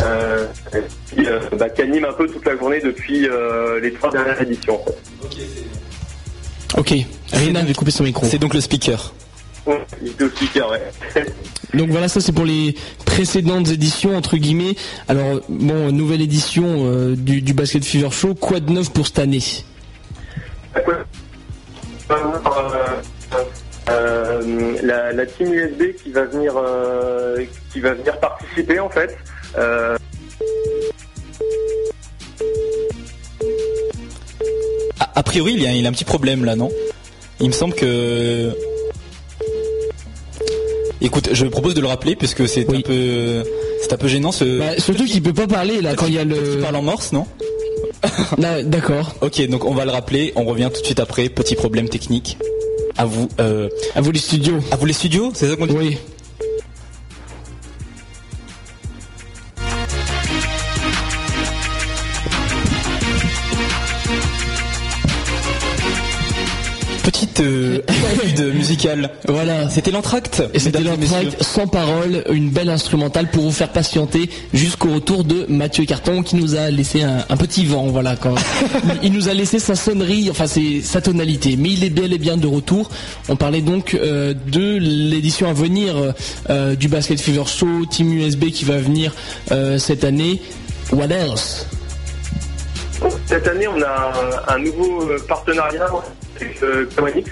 euh, 0.00 0.46
qui, 1.10 1.26
euh, 1.26 1.40
bah, 1.58 1.68
qui 1.68 1.82
anime 1.82 2.04
un 2.04 2.12
peu 2.12 2.28
toute 2.28 2.46
la 2.46 2.56
journée 2.56 2.80
depuis 2.80 3.28
euh, 3.28 3.80
les 3.80 3.92
trois 3.92 4.10
dernières 4.10 4.40
éditions. 4.40 4.80
en 4.80 4.84
fait. 4.84 6.78
Ok, 6.78 6.94
Rina 7.32 7.60
avait 7.60 7.74
coupé 7.74 7.90
son 7.90 8.04
micro. 8.04 8.24
C'est 8.26 8.38
donc 8.38 8.54
le 8.54 8.60
speaker. 8.60 9.12
Ouais, 9.66 9.84
il 10.00 10.08
était 10.08 10.24
au 10.24 10.30
speaker, 10.30 10.70
ouais. 10.70 10.82
Donc 11.74 11.90
voilà, 11.90 12.08
ça 12.08 12.20
c'est 12.22 12.32
pour 12.32 12.46
les 12.46 12.74
précédentes 13.04 13.68
éditions 13.68 14.16
entre 14.16 14.38
guillemets. 14.38 14.74
Alors 15.08 15.40
bon, 15.50 15.92
nouvelle 15.92 16.22
édition 16.22 16.64
euh, 16.86 17.14
du, 17.14 17.42
du 17.42 17.52
Basket 17.52 17.84
Fever 17.84 18.08
Show. 18.10 18.34
Quoi 18.34 18.60
de 18.60 18.72
neuf 18.72 18.90
pour 18.90 19.06
cette 19.06 19.18
année? 19.18 19.42
Euh, 23.90 24.76
la, 24.82 25.12
la 25.12 25.26
team 25.26 25.52
USB 25.52 25.94
qui 26.02 26.12
va 26.12 26.24
venir 26.24 26.52
euh, 26.56 27.42
qui 27.72 27.80
va 27.80 27.94
venir 27.94 28.18
participer 28.20 28.78
en 28.80 28.90
fait. 28.90 29.16
Euh, 29.56 29.96
A, 35.00 35.10
a 35.14 35.22
priori, 35.22 35.54
il 35.54 35.62
y, 35.62 35.66
a, 35.66 35.72
il 35.72 35.82
y 35.82 35.86
a 35.86 35.88
un 35.88 35.92
petit 35.92 36.04
problème 36.04 36.44
là, 36.44 36.56
non? 36.56 36.70
Il 37.40 37.46
me 37.48 37.52
semble 37.52 37.74
que. 37.74 38.52
Écoute, 41.00 41.28
je 41.32 41.46
propose 41.46 41.74
de 41.74 41.80
le 41.80 41.86
rappeler 41.86 42.16
puisque 42.16 42.48
c'est 42.48 42.68
un 42.68 42.80
peu, 42.80 43.44
c'est 43.80 43.92
un 43.92 43.96
peu 43.96 44.08
gênant 44.08 44.32
ce. 44.32 44.58
Bah, 44.58 44.78
surtout 44.78 45.04
qu'il 45.04 45.22
peut 45.22 45.32
pas 45.32 45.46
parler 45.46 45.80
là 45.80 45.94
quand 45.94 46.06
il 46.06 46.14
y 46.14 46.18
a 46.18 46.24
le. 46.24 46.54
Il 46.56 46.60
parle 46.60 46.76
en 46.76 46.82
morse, 46.82 47.12
non? 47.12 47.26
Ah, 48.42 48.62
D'accord. 48.62 49.14
Ok, 49.20 49.46
donc 49.48 49.64
on 49.64 49.74
va 49.74 49.84
le 49.84 49.90
rappeler. 49.90 50.32
On 50.36 50.44
revient 50.44 50.70
tout 50.72 50.80
de 50.80 50.86
suite 50.86 51.00
après. 51.00 51.28
Petit 51.28 51.54
problème 51.54 51.88
technique. 51.88 52.38
À 52.96 53.04
vous. 53.04 53.28
Euh... 53.40 53.68
À 53.94 54.00
vous 54.00 54.10
les 54.10 54.18
studios. 54.18 54.58
À 54.70 54.76
vous 54.76 54.86
les 54.86 54.92
studios, 54.92 55.30
c'est 55.34 55.48
ça 55.48 55.56
qu'on 55.56 55.66
dit? 55.66 55.76
Oui. 55.76 55.98
Musicale. 68.68 69.10
Voilà. 69.26 69.68
C'était 69.70 69.90
l'entracte. 69.90 70.42
Et 70.52 70.58
c'était 70.58 70.80
l'entracte 70.80 71.42
sans 71.42 71.66
parole, 71.66 72.24
une 72.30 72.50
belle 72.50 72.68
instrumentale 72.68 73.30
pour 73.30 73.44
vous 73.44 73.52
faire 73.52 73.70
patienter 73.70 74.28
jusqu'au 74.52 74.94
retour 74.94 75.24
de 75.24 75.46
Mathieu 75.48 75.84
Carton 75.84 76.22
qui 76.22 76.36
nous 76.36 76.54
a 76.54 76.70
laissé 76.70 77.02
un, 77.02 77.24
un 77.28 77.36
petit 77.36 77.64
vent, 77.64 77.86
voilà 77.86 78.16
quand 78.16 78.34
il, 79.02 79.12
nous 79.12 79.28
a 79.28 79.34
laissé 79.34 79.58
sa 79.58 79.74
sonnerie, 79.74 80.28
enfin 80.30 80.46
c'est 80.46 80.80
sa 80.82 81.00
tonalité, 81.00 81.56
mais 81.56 81.70
il 81.70 81.84
est 81.84 81.90
bel 81.90 82.12
et 82.12 82.18
bien 82.18 82.36
de 82.36 82.46
retour. 82.46 82.90
On 83.28 83.36
parlait 83.36 83.62
donc 83.62 83.94
euh, 83.94 84.34
de 84.34 84.78
l'édition 84.78 85.48
à 85.48 85.52
venir 85.52 85.94
euh, 86.50 86.74
du 86.74 86.88
Basket 86.88 87.20
Fever 87.20 87.44
Show, 87.46 87.86
Team 87.90 88.12
USB 88.12 88.46
qui 88.46 88.64
va 88.64 88.78
venir 88.78 89.14
euh, 89.50 89.78
cette 89.78 90.04
année. 90.04 90.42
What 90.92 91.10
else? 91.10 91.66
Cette 93.26 93.46
année, 93.46 93.68
on 93.68 93.80
a 93.82 94.12
un, 94.48 94.58
nouveau 94.58 95.08
partenariat 95.28 95.86
avec 96.36 96.62
euh, 96.62 96.86
Kawanix, 96.96 97.30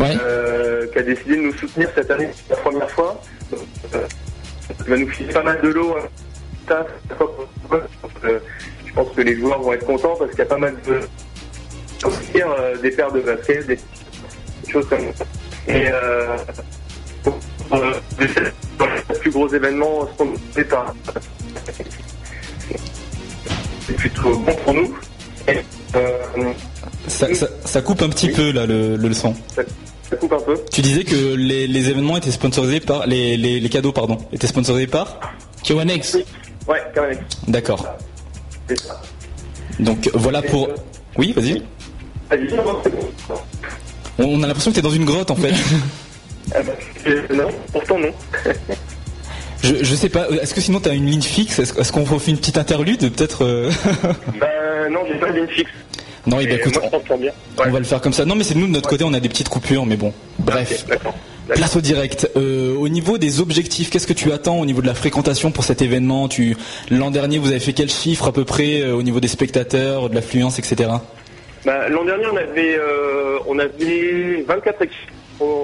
Euh, 0.00 0.86
qui 0.92 0.98
a 0.98 1.02
décidé 1.02 1.36
de 1.36 1.42
nous 1.42 1.52
soutenir 1.54 1.90
cette 1.94 2.10
année 2.10 2.28
pour 2.48 2.56
la 2.56 2.62
première 2.62 2.90
fois. 2.90 3.20
Euh, 3.52 4.06
il 4.84 4.90
va 4.90 4.96
nous 4.96 5.08
filer 5.08 5.32
pas 5.32 5.42
mal 5.42 5.60
de 5.60 5.68
lots. 5.68 5.96
hein. 6.70 6.84
Je 8.86 8.92
pense 8.94 9.08
que 9.14 9.20
les 9.22 9.36
joueurs 9.38 9.60
vont 9.62 9.72
être 9.72 9.86
contents 9.86 10.14
parce 10.18 10.30
qu'il 10.30 10.38
y 10.40 10.42
a 10.42 10.46
pas 10.46 10.56
mal 10.58 10.74
de 10.86 11.00
euh, 12.36 12.76
des 12.78 12.90
paires 12.90 13.10
de 13.12 13.20
baskets, 13.20 13.66
des 13.66 13.76
des 13.76 14.72
choses 14.72 14.86
comme 14.88 15.00
ça. 15.16 15.24
Et 15.66 15.88
euh, 15.90 16.36
pour, 17.22 17.38
euh, 17.72 17.92
des- 18.18 18.28
les 19.12 19.18
plus 19.18 19.30
gros 19.30 19.48
événements 19.48 20.06
sponsorisés 20.08 20.64
par 20.64 20.94
c'est 23.86 23.96
plutôt 23.96 24.36
bon 24.38 24.54
pour 24.64 24.74
nous. 24.74 24.96
Ça, 27.06 27.34
ça- 27.34 27.48
ça 27.64 27.80
coupe 27.82 28.02
un 28.02 28.08
petit 28.08 28.28
peu 28.30 28.50
là 28.52 28.66
le, 28.66 28.96
le 28.96 29.12
son. 29.14 29.34
ça, 29.54 29.62
ça 30.10 30.16
coupe 30.16 30.32
un 30.32 30.40
peu. 30.40 30.56
Tu 30.72 30.80
disais 30.82 31.04
que 31.04 31.34
les, 31.34 31.66
les 31.66 31.88
événements 31.90 32.16
étaient 32.16 32.30
sponsorisés 32.30 32.80
par 32.80 33.06
les, 33.06 33.36
les, 33.36 33.60
les 33.60 33.68
cadeaux 33.68 33.92
pardon 33.92 34.18
étaient 34.32 34.46
sponsorisés 34.46 34.86
par. 34.86 35.18
Kewanex. 35.64 36.16
Ouais, 36.68 36.82
quand 36.94 37.02
même. 37.02 37.18
D'accord. 37.48 37.86
C'est 38.68 38.78
ça. 38.80 39.00
Donc 39.80 40.10
voilà 40.14 40.42
pour. 40.42 40.68
Oui, 41.16 41.32
vas-y. 41.32 41.62
Vas-y, 42.30 42.48
On 44.18 44.42
a 44.42 44.46
l'impression 44.46 44.70
que 44.70 44.76
t'es 44.76 44.82
dans 44.82 44.90
une 44.90 45.04
grotte 45.04 45.30
en 45.30 45.36
fait. 45.36 45.52
Bah, 46.50 46.56
euh, 47.06 47.22
non, 47.34 47.48
pourtant 47.72 47.98
non. 47.98 48.10
Je, 49.62 49.82
je 49.82 49.94
sais 49.96 50.08
pas. 50.08 50.28
Est-ce 50.40 50.54
que 50.54 50.60
sinon 50.60 50.78
t'as 50.78 50.94
une 50.94 51.06
ligne 51.06 51.20
fixe? 51.22 51.58
Est-ce 51.58 51.76
est-ce 51.80 51.90
qu'on 51.90 52.04
refait 52.04 52.30
une 52.30 52.36
petite 52.38 52.58
interlude 52.58 53.00
peut-être 53.12 53.44
euh? 53.44 53.70
Ben 54.40 54.88
non, 54.88 55.00
j'ai 55.08 55.18
pas 55.18 55.32
de 55.32 55.38
ligne 55.38 55.48
fixe. 55.48 55.70
Non, 56.28 56.40
Et 56.40 56.44
écoute, 56.44 56.74
moi, 56.74 57.00
je 57.08 57.28
on 57.66 57.70
va 57.70 57.78
le 57.78 57.84
faire 57.84 58.00
comme 58.02 58.12
ça. 58.12 58.26
Non, 58.26 58.34
mais 58.34 58.44
c'est 58.44 58.54
nous 58.54 58.66
de 58.66 58.72
notre 58.72 58.88
côté, 58.88 59.02
on 59.04 59.14
a 59.14 59.20
des 59.20 59.30
petites 59.30 59.48
coupures, 59.48 59.86
mais 59.86 59.96
bon. 59.96 60.12
Bref. 60.38 60.84
Place 61.48 61.76
au 61.76 61.80
direct. 61.80 62.30
Euh, 62.36 62.74
au 62.76 62.90
niveau 62.90 63.16
des 63.16 63.40
objectifs, 63.40 63.88
qu'est-ce 63.88 64.06
que 64.06 64.12
tu 64.12 64.30
attends 64.32 64.60
au 64.60 64.66
niveau 64.66 64.82
de 64.82 64.86
la 64.86 64.94
fréquentation 64.94 65.50
pour 65.50 65.64
cet 65.64 65.80
événement? 65.80 66.28
Tu 66.28 66.54
l'an 66.90 67.10
dernier, 67.10 67.38
vous 67.38 67.48
avez 67.48 67.60
fait 67.60 67.72
quel 67.72 67.88
chiffre 67.88 68.26
à 68.26 68.32
peu 68.32 68.44
près 68.44 68.82
euh, 68.82 68.92
au 68.92 69.02
niveau 69.02 69.20
des 69.20 69.28
spectateurs, 69.28 70.10
de 70.10 70.14
l'affluence, 70.14 70.58
etc. 70.58 70.90
Bah, 71.64 71.88
L'an 71.88 72.04
dernier, 72.04 72.26
on 72.30 72.36
avait, 72.36 72.76
euh, 72.76 73.38
on 73.46 73.58
avait 73.58 74.44
24 74.46 74.82
équipes 74.82 74.98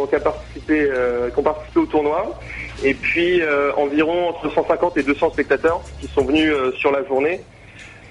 qui, 0.08 0.14
a 0.14 0.20
participé, 0.20 0.88
qui 1.32 1.38
ont 1.38 1.42
participé 1.42 1.80
au 1.80 1.86
tournoi. 1.86 2.40
Et 2.82 2.94
puis 2.94 3.42
environ 3.76 4.28
entre 4.28 4.50
150 4.50 4.96
et 4.96 5.02
200 5.02 5.32
spectateurs 5.32 5.82
qui 6.00 6.08
sont 6.14 6.24
venus 6.24 6.52
sur 6.78 6.90
la 6.90 7.04
journée. 7.04 7.40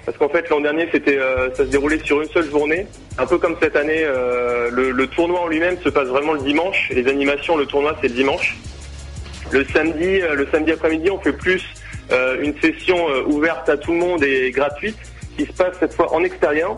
Parce 0.06 0.18
qu'en 0.18 0.30
fait, 0.30 0.50
l'an 0.50 0.60
dernier, 0.60 0.88
c'était, 0.92 1.18
euh, 1.18 1.50
ça 1.54 1.64
se 1.64 1.70
déroulait 1.70 2.00
sur 2.04 2.22
une 2.22 2.30
seule 2.30 2.50
journée. 2.50 2.88
Un 3.18 3.26
peu 3.26 3.38
comme 3.38 3.56
cette 3.62 3.76
année, 3.76 4.04
euh, 4.04 4.70
le, 4.70 4.92
le 4.92 5.08
tournoi 5.08 5.42
en 5.42 5.48
lui-même 5.48 5.78
se 5.82 5.90
passe 5.90 6.08
vraiment 6.08 6.34
le 6.34 6.42
dimanche. 6.42 6.90
Les 6.94 7.08
animations, 7.08 7.56
le 7.56 7.66
tournoi, 7.66 7.96
c'est 8.02 8.10
le 8.10 8.16
dimanche. 8.16 8.58
Le 9.52 9.64
samedi, 9.66 10.22
euh, 10.22 10.36
le 10.36 10.48
samedi 10.52 10.72
après-midi, 10.72 11.10
on 11.10 11.20
fait 11.20 11.34
plus 11.34 11.64
euh, 12.12 12.42
une 12.42 12.60
session 12.60 13.10
euh, 13.10 13.24
ouverte 13.24 13.70
à 13.70 13.78
tout 13.78 13.92
le 13.94 14.00
monde 14.00 14.24
et 14.24 14.52
gratuite, 14.52 14.98
qui 15.38 15.46
se 15.46 15.54
passe 15.54 15.76
cette 15.80 15.94
fois 15.94 16.14
en 16.14 16.24
extérieur. 16.24 16.76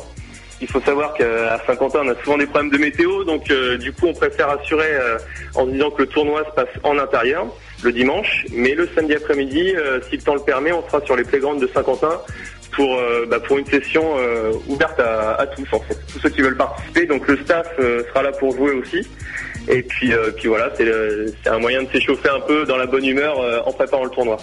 Il 0.62 0.68
faut 0.68 0.82
savoir 0.82 1.14
qu'à 1.16 1.60
Saint-Quentin, 1.68 2.02
on 2.06 2.10
a 2.10 2.16
souvent 2.24 2.38
des 2.38 2.46
problèmes 2.46 2.72
de 2.72 2.78
météo, 2.78 3.24
donc 3.24 3.50
euh, 3.50 3.78
du 3.78 3.92
coup, 3.92 4.08
on 4.08 4.14
préfère 4.14 4.50
assurer 4.50 4.90
en 5.54 5.66
disant 5.66 5.90
que 5.92 6.04
le 6.04 6.08
tournoi 6.08 6.46
se 6.46 6.52
passe 6.52 6.70
en 6.84 6.98
intérieur 6.98 7.48
le 7.84 7.92
dimanche, 7.92 8.46
mais 8.52 8.74
le 8.74 8.90
samedi 8.96 9.14
après-midi, 9.14 9.74
euh, 9.76 10.00
si 10.10 10.18
le 10.18 10.24
temps 10.24 10.34
le 10.34 10.42
permet, 10.42 10.72
on 10.72 10.84
sera 10.88 11.02
sur 11.06 11.16
les 11.16 11.24
playgrounds 11.24 11.62
de 11.62 11.68
Saint-Quentin 11.68 12.22
pour 12.76 12.98
euh, 12.98 13.26
bah, 13.28 13.40
pour 13.40 13.58
une 13.58 13.66
session 13.66 14.04
euh, 14.18 14.52
ouverte 14.68 15.00
à, 15.00 15.46
tous 15.56 15.68
en 15.72 15.80
fait, 15.80 15.98
tous 16.12 16.20
ceux 16.20 16.30
qui 16.30 16.42
veulent 16.42 16.58
participer. 16.58 17.06
Donc 17.06 17.28
le 17.28 17.38
staff 17.38 17.68
euh, 17.80 18.04
sera 18.08 18.22
là 18.24 18.32
pour 18.32 18.56
jouer 18.56 18.72
aussi. 18.72 19.08
Et 19.68 19.82
puis 19.82 20.12
puis 20.38 20.48
voilà, 20.48 20.72
c'est 20.78 21.50
un 21.50 21.58
moyen 21.58 21.82
de 21.82 21.90
s'échauffer 21.90 22.30
un 22.30 22.42
peu 22.42 22.66
dans 22.66 22.78
la 22.78 22.86
bonne 22.86 23.06
humeur 23.06 23.40
en 23.66 23.72
préparant 23.72 24.04
le 24.04 24.12
tournoi. 24.12 24.38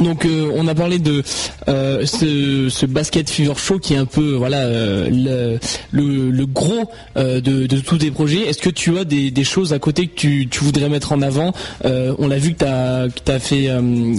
Donc 0.00 0.24
euh, 0.24 0.50
on 0.54 0.66
a 0.68 0.74
parlé 0.74 0.98
de 0.98 1.22
euh, 1.68 2.06
ce, 2.06 2.86
basket 2.86 3.28
fever 3.30 3.54
show 3.56 3.78
qui 3.78 3.94
est 3.94 3.98
un 3.98 4.06
peu 4.06 4.32
voilà 4.34 4.58
euh, 4.58 5.58
le, 5.92 6.30
le, 6.30 6.46
gros 6.46 6.90
de, 7.16 7.40
de 7.40 7.80
tous 7.80 7.98
tes 7.98 8.10
projets. 8.10 8.48
Est-ce 8.48 8.58
que 8.58 8.70
tu 8.70 8.98
as 8.98 9.04
des, 9.04 9.30
des 9.30 9.44
choses 9.44 9.72
à 9.72 9.78
côté 9.78 10.06
que 10.06 10.14
tu, 10.14 10.48
tu 10.48 10.64
voudrais 10.64 10.88
mettre 10.88 11.12
en 11.12 11.22
avant? 11.22 11.52
On 11.84 12.28
l'a 12.28 12.38
vu 12.38 12.54
que 12.54 12.58
tu 12.58 12.64
as, 13.32 13.38
fait 13.38 13.70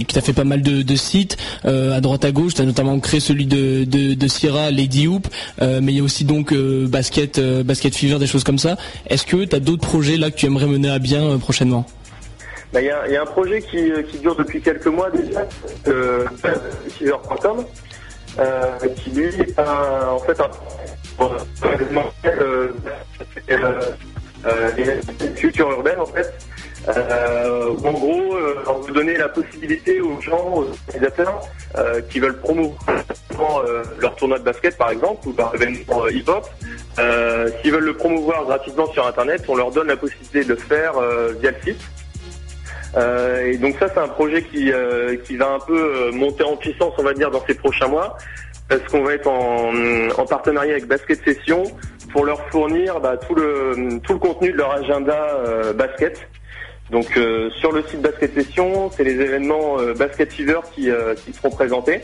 que 0.07 0.21
fait 0.21 0.33
pas 0.33 0.43
mal 0.43 0.61
de, 0.61 0.81
de 0.81 0.95
sites 0.95 1.37
à 1.63 1.99
droite 2.01 2.25
à 2.25 2.31
gauche. 2.31 2.53
Tu 2.53 2.61
as 2.61 2.65
notamment 2.65 2.99
créé 2.99 3.19
celui 3.19 3.45
de, 3.45 3.83
de, 3.83 4.27
Sierra, 4.27 4.71
Lady 4.71 5.07
Hoop, 5.07 5.27
mais 5.61 5.91
il 5.91 5.97
y 5.97 5.99
a 5.99 6.03
aussi 6.03 6.23
donc 6.23 6.53
basket 6.53 7.39
basket 7.39 7.95
fever, 7.95 8.19
des 8.19 8.27
choses 8.27 8.43
comme 8.43 8.59
ça. 8.59 8.77
Est-ce 9.07 9.25
que 9.25 9.45
tu 9.45 9.55
as 9.55 9.59
d'autres 9.59 9.87
projets 9.87 10.17
là 10.17 10.31
que 10.31 10.37
tu 10.37 10.45
aimerais 10.45 10.67
mener 10.67 10.89
à 10.89 10.99
bien 10.99 11.23
euh, 11.23 11.37
Bah, 12.73 12.81
Il 12.81 12.87
y, 12.87 12.89
a, 12.89 13.21
un 13.21 13.25
projet 13.25 13.61
qui, 13.61 13.91
euh, 13.91 14.01
dure 14.19 14.35
depuis 14.35 14.59
quelques 14.59 14.87
mois 14.87 15.11
déjà, 15.11 15.47
euh, 15.87 16.25
qui 18.97 19.11
lui 19.11 19.25
est 19.25 19.59
un, 19.59 20.07
en 20.07 20.19
fait 20.19 20.39
un 20.39 21.69
événement, 21.71 22.05
euh, 22.25 22.69
euh, 23.51 24.71
culture 25.35 25.69
urbaine 25.69 25.99
en 25.99 26.07
fait. 26.07 26.33
Euh, 26.89 27.69
en 27.85 27.91
gros, 27.91 28.35
on 28.67 28.79
veut 28.79 28.91
donner 28.91 29.17
la 29.17 29.29
possibilité 29.29 30.01
aux 30.01 30.19
gens, 30.19 30.53
aux 30.55 30.67
organisateurs 30.87 31.41
euh, 31.77 32.01
qui 32.09 32.19
veulent 32.19 32.39
promouvoir 32.39 33.63
leur 33.99 34.15
tournoi 34.15 34.39
de 34.39 34.43
basket 34.43 34.79
par 34.79 34.89
exemple 34.89 35.27
ou 35.27 35.35
leur 35.37 35.53
événement 35.53 36.07
hip-hop. 36.07 36.49
S'ils 37.61 37.71
veulent 37.71 37.85
le 37.85 37.93
promouvoir 37.93 38.45
gratuitement 38.45 38.91
sur 38.93 39.05
Internet, 39.05 39.43
on 39.47 39.55
leur 39.55 39.69
donne 39.69 39.87
la 39.87 39.97
possibilité 39.97 40.43
de 40.43 40.49
le 40.49 40.55
faire 40.55 40.93
via 41.39 41.51
le 41.51 41.57
site. 41.63 41.81
Euh, 42.95 43.51
et 43.51 43.57
donc 43.57 43.75
ça, 43.79 43.87
c'est 43.93 43.99
un 43.99 44.07
projet 44.07 44.43
qui, 44.43 44.71
euh, 44.71 45.15
qui 45.17 45.37
va 45.37 45.49
un 45.49 45.59
peu 45.59 45.77
euh, 45.77 46.11
monter 46.11 46.43
en 46.43 46.55
puissance, 46.55 46.93
on 46.97 47.03
va 47.03 47.13
dire, 47.13 47.31
dans 47.31 47.43
ces 47.45 47.55
prochains 47.55 47.87
mois, 47.87 48.17
parce 48.69 48.83
qu'on 48.83 49.03
va 49.03 49.13
être 49.13 49.27
en, 49.27 49.71
en 50.17 50.25
partenariat 50.25 50.73
avec 50.73 50.87
Basket 50.87 51.23
Session 51.23 51.63
pour 52.11 52.25
leur 52.25 52.47
fournir 52.49 52.99
bah, 52.99 53.17
tout, 53.17 53.35
le, 53.35 53.99
tout 54.03 54.13
le 54.13 54.19
contenu 54.19 54.51
de 54.51 54.57
leur 54.57 54.71
agenda 54.71 55.73
basket. 55.75 56.19
Donc 56.91 57.19
sur 57.59 57.71
le 57.71 57.81
site 57.83 58.01
Basket 58.01 58.33
Session, 58.35 58.91
c'est 58.91 59.03
les 59.03 59.13
événements 59.13 59.77
Basket 59.97 60.31
Fever 60.31 60.59
qui, 60.73 60.89
qui 61.25 61.33
seront 61.33 61.49
présentés. 61.49 62.01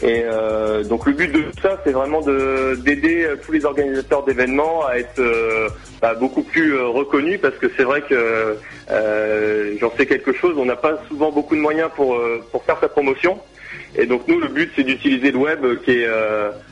Et 0.00 0.22
euh, 0.24 0.84
donc 0.84 1.06
le 1.06 1.12
but 1.12 1.32
de 1.32 1.40
tout 1.40 1.60
ça, 1.60 1.80
c'est 1.82 1.90
vraiment 1.90 2.20
de- 2.20 2.76
d'aider 2.76 3.24
euh, 3.24 3.36
tous 3.44 3.50
les 3.50 3.64
organisateurs 3.64 4.24
d'événements 4.24 4.86
à 4.86 4.96
être 4.96 5.18
euh, 5.18 5.68
bah, 6.00 6.14
beaucoup 6.14 6.42
plus 6.44 6.78
reconnus, 6.80 7.40
parce 7.40 7.56
que 7.56 7.66
c'est 7.76 7.82
vrai 7.82 8.02
que 8.02 8.56
j'en 9.80 9.92
sais 9.96 10.06
quelque 10.06 10.32
chose, 10.32 10.54
on 10.56 10.64
n'a 10.64 10.76
pas 10.76 11.00
souvent 11.08 11.32
beaucoup 11.32 11.56
de 11.56 11.60
moyens 11.60 11.90
pour, 11.96 12.16
pour 12.52 12.62
faire 12.64 12.78
sa 12.80 12.88
promotion. 12.88 13.40
Et 13.96 14.06
donc 14.06 14.22
nous, 14.28 14.38
le 14.38 14.48
but, 14.48 14.70
c'est 14.76 14.84
d'utiliser 14.84 15.32
le 15.32 15.38
web, 15.38 15.64
qui 15.84 15.90
est 16.02 16.08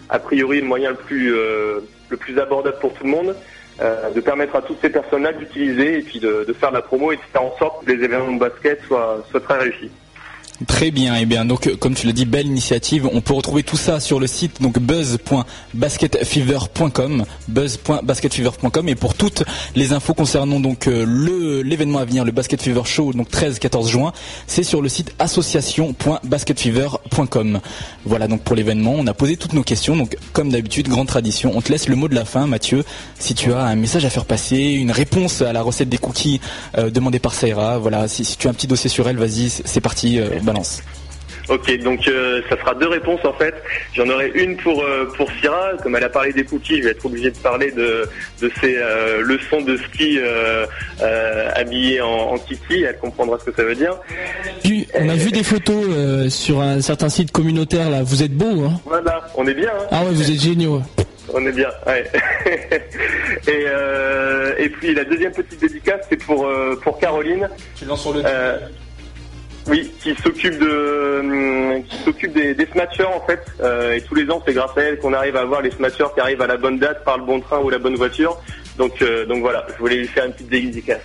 a 0.08 0.18
priori 0.18 0.60
le 0.60 0.66
moyen 0.66 0.90
le 0.90 0.96
plus, 0.96 1.30
le 1.30 2.16
plus 2.16 2.38
abordable 2.38 2.78
pour 2.80 2.92
tout 2.94 3.04
le 3.04 3.10
monde, 3.10 3.34
de 4.14 4.20
permettre 4.20 4.54
à 4.56 4.62
toutes 4.62 4.80
ces 4.80 4.90
personnes-là 4.90 5.32
d'utiliser 5.32 5.98
et 5.98 6.02
puis 6.02 6.20
de, 6.20 6.44
de 6.46 6.52
faire 6.52 6.70
la 6.70 6.80
promo 6.82 7.12
et 7.12 7.16
de 7.16 7.20
faire 7.32 7.42
en 7.42 7.56
sorte 7.58 7.84
que 7.84 7.92
les 7.92 8.04
événements 8.04 8.32
de 8.32 8.38
basket 8.38 8.80
soient, 8.84 9.24
soient 9.30 9.40
très 9.40 9.58
réussis. 9.58 9.90
Très 10.66 10.90
bien, 10.90 11.14
et 11.16 11.26
bien 11.26 11.44
donc 11.44 11.76
comme 11.76 11.94
tu 11.94 12.06
l'as 12.06 12.14
dit, 12.14 12.24
belle 12.24 12.46
initiative. 12.46 13.06
On 13.12 13.20
peut 13.20 13.34
retrouver 13.34 13.62
tout 13.62 13.76
ça 13.76 14.00
sur 14.00 14.18
le 14.18 14.26
site 14.26 14.62
donc 14.62 14.78
buzz.basketfever.com, 14.78 17.26
buzz.basketfever.com 17.48 18.88
et 18.88 18.94
pour 18.94 19.12
toutes 19.12 19.42
les 19.74 19.92
infos 19.92 20.14
concernant 20.14 20.58
donc 20.58 20.88
euh, 20.88 21.04
le 21.06 21.60
l'événement 21.60 21.98
à 21.98 22.06
venir, 22.06 22.24
le 22.24 22.32
Basket 22.32 22.62
Fever 22.62 22.84
Show, 22.84 23.12
donc 23.12 23.28
13-14 23.30 23.88
juin, 23.88 24.14
c'est 24.46 24.62
sur 24.62 24.80
le 24.80 24.88
site 24.88 25.14
association.basketfever.com. 25.18 27.60
Voilà 28.06 28.26
donc 28.26 28.40
pour 28.42 28.56
l'événement, 28.56 28.94
on 28.96 29.06
a 29.06 29.12
posé 29.12 29.36
toutes 29.36 29.52
nos 29.52 29.62
questions. 29.62 29.94
Donc 29.94 30.16
comme 30.32 30.48
d'habitude, 30.50 30.88
grande 30.88 31.08
tradition, 31.08 31.52
on 31.54 31.60
te 31.60 31.70
laisse 31.70 31.88
le 31.88 31.96
mot 31.96 32.08
de 32.08 32.14
la 32.14 32.24
fin, 32.24 32.46
Mathieu. 32.46 32.82
Si 33.18 33.34
tu 33.34 33.52
as 33.52 33.60
un 33.60 33.76
message 33.76 34.06
à 34.06 34.10
faire 34.10 34.24
passer, 34.24 34.56
une 34.56 34.90
réponse 34.90 35.42
à 35.42 35.52
la 35.52 35.60
recette 35.60 35.90
des 35.90 35.98
cookies 35.98 36.40
euh, 36.78 36.88
demandée 36.90 37.18
par 37.18 37.34
Saïra, 37.34 37.78
voilà. 37.78 38.08
Si, 38.08 38.24
tu 38.38 38.46
as 38.46 38.50
un 38.50 38.54
petit 38.54 38.66
dossier 38.66 38.88
sur 38.88 39.06
elle, 39.08 39.18
vas-y, 39.18 39.50
c'est 39.50 39.80
parti, 39.80 40.18
euh, 40.18 40.30
balance. 40.46 40.82
Ok, 41.48 41.78
donc 41.78 42.08
euh, 42.08 42.42
ça 42.48 42.56
fera 42.56 42.74
deux 42.74 42.88
réponses 42.88 43.24
en 43.24 43.32
fait. 43.32 43.54
J'en 43.94 44.08
aurai 44.08 44.32
une 44.34 44.56
pour 44.56 44.82
euh, 44.82 45.04
pour 45.16 45.30
Syrah, 45.40 45.74
comme 45.80 45.94
elle 45.94 46.02
a 46.02 46.08
parlé 46.08 46.32
des 46.32 46.44
cookies, 46.44 46.78
je 46.78 46.84
vais 46.84 46.90
être 46.90 47.06
obligé 47.06 47.30
de 47.30 47.36
parler 47.38 47.70
de 47.70 48.08
de 48.40 48.50
ses 48.60 48.76
euh, 48.76 49.22
leçons 49.22 49.60
de 49.60 49.76
ski 49.76 50.18
euh, 50.18 50.66
euh, 51.02 51.50
habillées 51.54 52.00
en, 52.00 52.32
en 52.32 52.38
kiki. 52.38 52.82
Elle 52.82 52.98
comprendra 52.98 53.38
ce 53.38 53.44
que 53.44 53.54
ça 53.54 53.62
veut 53.62 53.76
dire. 53.76 53.96
Puis, 54.64 54.88
on 54.94 55.08
a 55.08 55.14
vu 55.14 55.30
des 55.30 55.44
photos 55.44 55.84
euh, 55.88 56.28
sur 56.30 56.60
un 56.60 56.80
certain 56.80 57.08
site 57.08 57.30
communautaire 57.30 57.90
là. 57.90 58.02
Vous 58.02 58.24
êtes 58.24 58.34
beau, 58.34 58.64
hein 58.64 58.80
Voilà, 58.84 59.24
on 59.36 59.46
est 59.46 59.54
bien. 59.54 59.70
Hein 59.70 59.86
Ah 59.92 60.02
ouais, 60.02 60.10
vous 60.12 60.28
êtes 60.28 60.40
géniaux. 60.40 60.82
On 61.32 61.44
est 61.44 61.52
bien, 61.52 61.68
ouais. 61.86 62.10
et, 63.48 63.64
euh, 63.66 64.52
et 64.58 64.68
puis 64.68 64.94
la 64.94 65.04
deuxième 65.04 65.32
petite 65.32 65.60
dédicace, 65.60 66.00
c'est 66.08 66.22
pour, 66.24 66.46
euh, 66.46 66.78
pour 66.82 66.98
Caroline. 66.98 67.48
Euh, 67.82 68.58
oui, 69.68 69.90
qui 70.02 70.14
s'occupe 70.22 70.58
de 70.58 71.20
hum, 71.20 71.82
qui 71.84 71.96
s'occupe 72.04 72.32
des, 72.32 72.54
des 72.54 72.66
snatchers 72.66 73.04
en 73.04 73.20
fait. 73.26 73.40
Euh, 73.60 73.94
et 73.94 74.00
tous 74.00 74.14
les 74.14 74.30
ans, 74.30 74.42
c'est 74.46 74.54
grâce 74.54 74.76
à 74.76 74.82
elle 74.82 74.98
qu'on 74.98 75.12
arrive 75.12 75.36
à 75.36 75.40
avoir 75.40 75.62
les 75.62 75.70
snatchers 75.70 76.12
qui 76.14 76.20
arrivent 76.20 76.42
à 76.42 76.46
la 76.46 76.56
bonne 76.56 76.78
date 76.78 77.04
par 77.04 77.18
le 77.18 77.24
bon 77.24 77.40
train 77.40 77.60
ou 77.60 77.70
la 77.70 77.78
bonne 77.78 77.96
voiture. 77.96 78.36
Donc 78.78 79.02
euh, 79.02 79.26
donc 79.26 79.40
voilà, 79.40 79.66
je 79.74 79.78
voulais 79.78 79.96
lui 79.96 80.06
faire 80.06 80.26
une 80.26 80.32
petite 80.32 80.48
dédicace. 80.48 81.00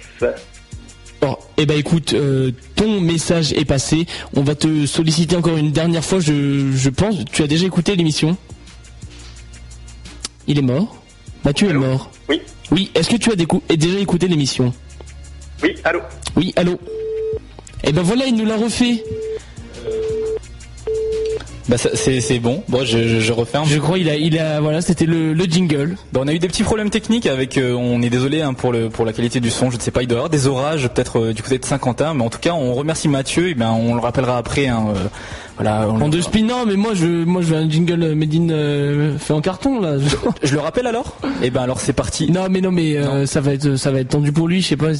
Bon, 1.21 1.37
eh 1.57 1.65
ben 1.67 1.77
écoute, 1.77 2.13
euh, 2.13 2.51
ton 2.75 2.99
message 2.99 3.53
est 3.53 3.65
passé. 3.65 4.07
On 4.35 4.41
va 4.41 4.55
te 4.55 4.85
solliciter 4.87 5.35
encore 5.35 5.55
une 5.57 5.71
dernière 5.71 6.03
fois. 6.03 6.19
Je, 6.19 6.71
je 6.73 6.89
pense. 6.89 7.23
Tu 7.31 7.43
as 7.43 7.47
déjà 7.47 7.67
écouté 7.67 7.95
l'émission? 7.95 8.35
Il 10.47 10.57
est 10.57 10.63
mort? 10.63 10.97
Mathieu 11.45 11.69
est 11.69 11.73
mort. 11.73 12.09
Oui. 12.27 12.41
Oui. 12.71 12.91
Est-ce 12.95 13.09
que 13.09 13.17
tu 13.17 13.31
as 13.31 13.35
déjà 13.35 13.99
écouté 13.99 14.27
l'émission? 14.27 14.73
Oui, 15.61 15.75
allô? 15.83 15.99
Oui, 16.35 16.53
allô? 16.55 16.79
Eh 17.83 17.91
ben 17.91 18.01
voilà, 18.01 18.25
il 18.25 18.35
nous 18.35 18.45
l'a 18.45 18.57
refait. 18.57 19.03
Bah 21.69 21.77
c'est 21.77 22.39
bon. 22.39 22.63
Bon, 22.67 22.83
je, 22.85 23.07
je, 23.07 23.19
je 23.21 23.31
referme. 23.31 23.65
Je 23.65 23.77
crois 23.79 23.97
il 23.97 24.09
a, 24.09 24.15
il 24.15 24.37
a, 24.37 24.59
voilà, 24.59 24.81
c'était 24.81 25.05
le, 25.05 25.33
le 25.33 25.43
jingle. 25.45 25.95
Bah, 26.11 26.19
on 26.23 26.27
a 26.27 26.33
eu 26.33 26.39
des 26.39 26.47
petits 26.49 26.63
problèmes 26.63 26.89
techniques 26.89 27.27
avec. 27.27 27.57
euh, 27.57 27.73
on 27.73 28.01
est 28.01 28.09
désolé 28.09 28.41
hein, 28.41 28.53
pour 28.53 28.73
le 28.73 28.89
pour 28.89 29.05
la 29.05 29.13
qualité 29.13 29.39
du 29.39 29.49
son. 29.49 29.69
Je 29.71 29.77
ne 29.77 29.81
sais 29.81 29.91
pas, 29.91 30.01
il 30.01 30.07
doit 30.07 30.17
y 30.17 30.19
avoir 30.19 30.29
des 30.29 30.47
orages 30.47 30.89
peut-être 30.89 31.19
euh, 31.19 31.33
du 31.33 31.41
côté 31.41 31.59
de 31.59 31.65
Saint-Quentin, 31.65 32.13
mais 32.13 32.23
en 32.23 32.29
tout 32.29 32.39
cas, 32.39 32.51
on 32.53 32.73
remercie 32.73 33.07
Mathieu. 33.07 33.47
Et 33.49 33.53
ben, 33.53 33.71
on 33.71 33.93
le 33.95 34.01
rappellera 34.01 34.37
après. 34.37 34.67
hein, 34.67 34.87
euh, 34.89 35.07
voilà. 35.55 35.87
on 35.89 36.01
En 36.01 36.09
deux 36.09 36.21
spin, 36.21 36.43
non, 36.43 36.65
mais 36.65 36.75
moi 36.75 36.93
je, 36.93 37.05
moi 37.05 37.41
je 37.41 37.47
veux 37.47 37.57
un 37.57 37.69
jingle 37.69 38.03
euh, 38.03 38.15
made 38.15 38.33
in 38.33 38.49
euh, 38.49 39.17
fait 39.17 39.33
en 39.33 39.41
carton 39.41 39.79
là. 39.79 39.97
Je 40.43 40.53
le 40.53 40.59
rappelle 40.59 40.87
alors? 40.87 41.17
Et 41.41 41.49
ben 41.49 41.61
alors 41.61 41.79
c'est 41.79 41.93
parti. 41.93 42.31
non, 42.31 42.47
mais 42.49 42.61
non, 42.61 42.71
mais 42.71 42.97
euh, 42.97 43.25
ça 43.25 43.41
va 43.41 43.53
être, 43.53 43.75
ça 43.75 43.91
va 43.91 43.99
être 43.99 44.09
tendu 44.09 44.31
pour 44.31 44.47
lui. 44.47 44.61
Je 44.61 44.69
sais 44.69 44.77
pas. 44.77 44.91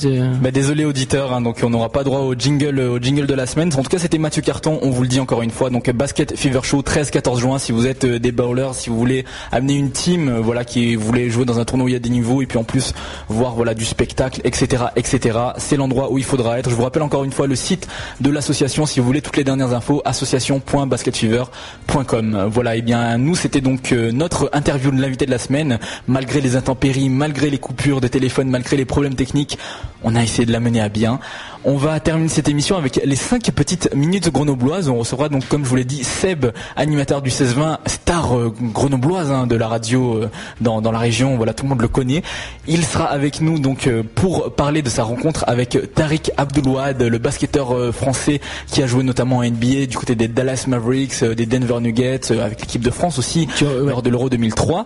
Bah 0.41 0.52
désolé 0.52 0.86
auditeur, 0.86 1.34
hein, 1.34 1.41
donc 1.41 1.60
on 1.64 1.70
n'aura 1.70 1.89
pas 1.89 2.04
droit 2.04 2.20
au 2.20 2.36
jingle, 2.36 2.80
au 2.80 2.99
jingle 2.99 3.26
de 3.28 3.34
la 3.34 3.45
semaine. 3.45 3.72
En 3.78 3.84
tout 3.84 3.89
cas, 3.89 3.99
c'était 3.99 4.18
Mathieu 4.18 4.41
Carton. 4.41 4.80
On 4.82 4.89
vous 4.89 5.04
le 5.04 5.08
dit 5.08 5.20
encore 5.20 5.41
une 5.41 5.52
fois. 5.52 5.70
Donc 5.70 5.89
Basket 5.89 6.38
Fever 6.38 6.62
Show 6.64 6.82
13-14 6.82 7.39
juin. 7.39 7.60
Si 7.60 7.72
vous 7.72 7.88
êtes 7.88 8.06
des 8.06 8.32
bowlers, 8.32 8.74
si 8.74 8.89
vous 8.89 8.97
voulez 8.97 9.26
amener 9.52 9.74
une 9.74 9.91
team, 9.91 10.39
voilà, 10.39 10.66
qui 10.66 10.95
voulait 10.95 11.30
jouer 11.30 11.45
dans 11.45 11.60
un 11.60 11.66
tournoi 11.66 11.86
où 11.86 11.89
il 11.89 11.93
y 11.93 11.95
a 11.95 11.99
des 11.99 12.10
niveaux 12.10 12.41
et 12.41 12.45
puis 12.45 12.58
en 12.58 12.64
plus 12.64 12.93
voir 13.30 13.54
voilà 13.54 13.74
du 13.74 13.86
spectacle, 13.86 14.41
etc., 14.43 14.84
etc. 14.95 15.39
C'est 15.58 15.78
l'endroit 15.78 16.12
où 16.12 16.18
il 16.18 16.24
faudra 16.24 16.60
être. 16.60 16.70
Je 16.70 16.76
vous 16.76 16.84
rappelle 16.84 17.04
encore 17.04 17.24
une 17.24 17.32
fois 17.32 17.47
le 17.47 17.56
site 17.56 17.88
de 18.20 18.30
l'association 18.30 18.86
si 18.86 18.99
vous 18.99 19.06
voulez 19.06 19.22
toutes 19.22 19.38
les 19.38 19.43
dernières 19.43 19.74
infos. 19.74 20.02
Association 20.06 20.41
sensation.basketfever.com. 20.42 22.50
Voilà, 22.52 22.76
et 22.76 22.82
bien 22.82 23.18
nous 23.18 23.36
c'était 23.36 23.62
donc 23.62 23.92
euh, 23.92 24.12
notre 24.12 24.50
interview 24.54 24.92
de 24.92 25.02
l'invité 25.02 25.26
de 25.26 25.32
la 25.32 25.38
semaine. 25.38 25.80
Malgré 26.08 26.42
les 26.42 26.56
intempéries, 26.56 27.10
malgré 27.10 27.50
les 27.50 27.60
coupures 27.60 28.02
de 28.02 28.08
téléphone, 28.08 28.50
malgré 28.50 28.78
les 28.78 28.86
problèmes 28.86 29.16
techniques, 29.16 29.58
on 30.04 30.16
a 30.16 30.24
essayé 30.24 30.46
de 30.46 30.52
la 30.52 30.60
mener 30.60 30.82
à 30.82 30.89
bien. 30.89 31.20
On 31.64 31.78
va 31.78 32.00
terminer 32.00 32.28
cette 32.28 32.50
émission 32.50 32.76
avec 32.76 33.00
les 33.06 33.16
5 33.16 33.52
petites 33.52 33.94
minutes 33.94 34.32
grenobloises. 34.32 34.89
On 34.89 34.98
recevra 34.98 35.30
donc, 35.30 35.48
comme 35.48 35.64
je 35.64 35.70
vous 35.70 35.76
l'ai 35.76 35.84
dit, 35.84 36.04
Seb, 36.04 36.48
animateur 36.76 37.22
du 37.22 37.30
16-20, 37.30 37.78
star 37.86 38.36
euh, 38.36 38.52
grenobloise 38.60 39.32
hein, 39.32 39.46
de 39.46 39.56
la 39.56 39.68
radio 39.68 40.16
euh, 40.16 40.30
dans, 40.60 40.82
dans 40.82 40.92
la 40.92 40.98
région. 40.98 41.38
Voilà, 41.38 41.54
tout 41.54 41.66
le 41.66 41.70
monde 41.70 41.82
le 41.82 41.88
connaît. 41.88 42.24
Il 42.68 42.84
sera 42.84 43.06
avec 43.06 43.42
nous 43.42 43.60
donc 43.60 43.86
euh, 43.86 44.02
pour 44.16 44.56
parler 44.56 44.82
de 44.82 44.89
sa 44.89 45.04
rencontre 45.04 45.44
avec 45.46 45.78
Tariq 45.94 46.32
Abdelouad, 46.36 47.00
le 47.00 47.18
basketteur 47.20 47.94
français 47.94 48.42
qui 48.66 48.82
a 48.82 48.88
joué 48.88 49.04
notamment 49.04 49.38
en 49.38 49.44
NBA 49.44 49.86
du 49.86 49.98
côté 49.98 50.16
des 50.16 50.28
Dallas 50.32 50.65
Mavericks, 50.67 51.23
euh, 51.23 51.36
des 51.36 51.45
Denver 51.45 51.79
Nuggets, 51.79 52.32
euh, 52.32 52.43
avec 52.43 52.61
l'équipe 52.61 52.82
de 52.82 52.91
France 52.91 53.19
aussi 53.19 53.47
lors 53.61 54.01
de 54.01 54.09
l'Euro 54.09 54.29
2003. 54.29 54.86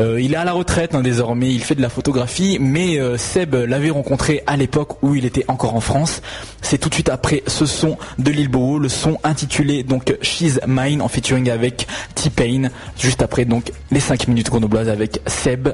Euh, 0.00 0.20
il 0.20 0.32
est 0.32 0.36
à 0.36 0.44
la 0.44 0.52
retraite 0.52 0.94
hein, 0.94 1.02
désormais, 1.02 1.52
il 1.52 1.62
fait 1.62 1.74
de 1.74 1.82
la 1.82 1.88
photographie, 1.88 2.58
mais 2.60 2.98
euh, 2.98 3.16
Seb 3.16 3.54
l'avait 3.54 3.90
rencontré 3.90 4.42
à 4.46 4.56
l'époque 4.56 5.02
où 5.02 5.14
il 5.14 5.24
était 5.24 5.44
encore 5.48 5.74
en 5.74 5.80
France. 5.80 6.20
C'est 6.62 6.78
tout 6.78 6.88
de 6.88 6.94
suite 6.94 7.08
après 7.08 7.42
ce 7.46 7.66
son 7.66 7.96
de 8.18 8.30
Lil 8.30 8.50
le 8.54 8.88
son 8.88 9.18
intitulé 9.24 9.82
donc 9.82 10.16
She's 10.22 10.60
Mine 10.66 11.00
en 11.02 11.08
featuring 11.08 11.50
avec 11.50 11.86
T-Pain. 12.14 12.70
Juste 12.98 13.22
après 13.22 13.44
donc 13.44 13.72
les 13.90 14.00
5 14.00 14.28
minutes 14.28 14.50
grenobloises 14.50 14.88
avec 14.88 15.20
Seb, 15.26 15.68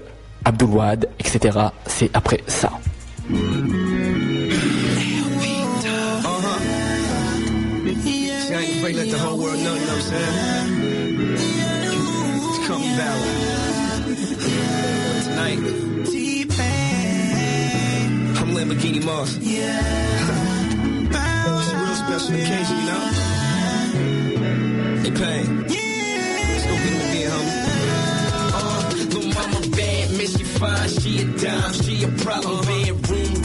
Abdulwad, 0.45 1.09
etc. 1.19 1.59
C'est 1.87 2.11
après 2.15 2.41
ça. 2.47 2.73
Saying? 10.11 10.71
It's 12.49 12.59
Call 12.67 12.79
me 12.79 12.91
Valor. 12.99 13.35
Tonight, 15.25 15.61
I'm 18.41 18.49
Lamborghini 18.57 19.01
Moss. 19.05 19.31
Yeah. 19.39 19.81
it's 21.07 21.73
a 21.73 21.77
real 21.77 21.97
special 22.03 22.35
occasion, 22.35 22.77
you 22.81 22.87
know? 22.91 23.03
Hey, 25.03 25.13
Pain. 25.21 25.47
Let's 25.69 26.65
go 26.67 26.75
get 26.75 26.93
him 26.93 27.01
again, 27.09 27.31
homie. 27.31 27.59
Uh, 28.53 28.81
little 28.97 29.27
mama 29.37 29.61
bad, 29.77 30.07
man, 30.17 30.29
she 30.35 30.45
fine, 30.45 30.89
she 30.89 31.13
a 31.23 31.25
dime, 31.39 31.73
she 31.73 31.95
a 32.05 32.07
problem. 32.25 32.51
Bedroom 32.67 32.80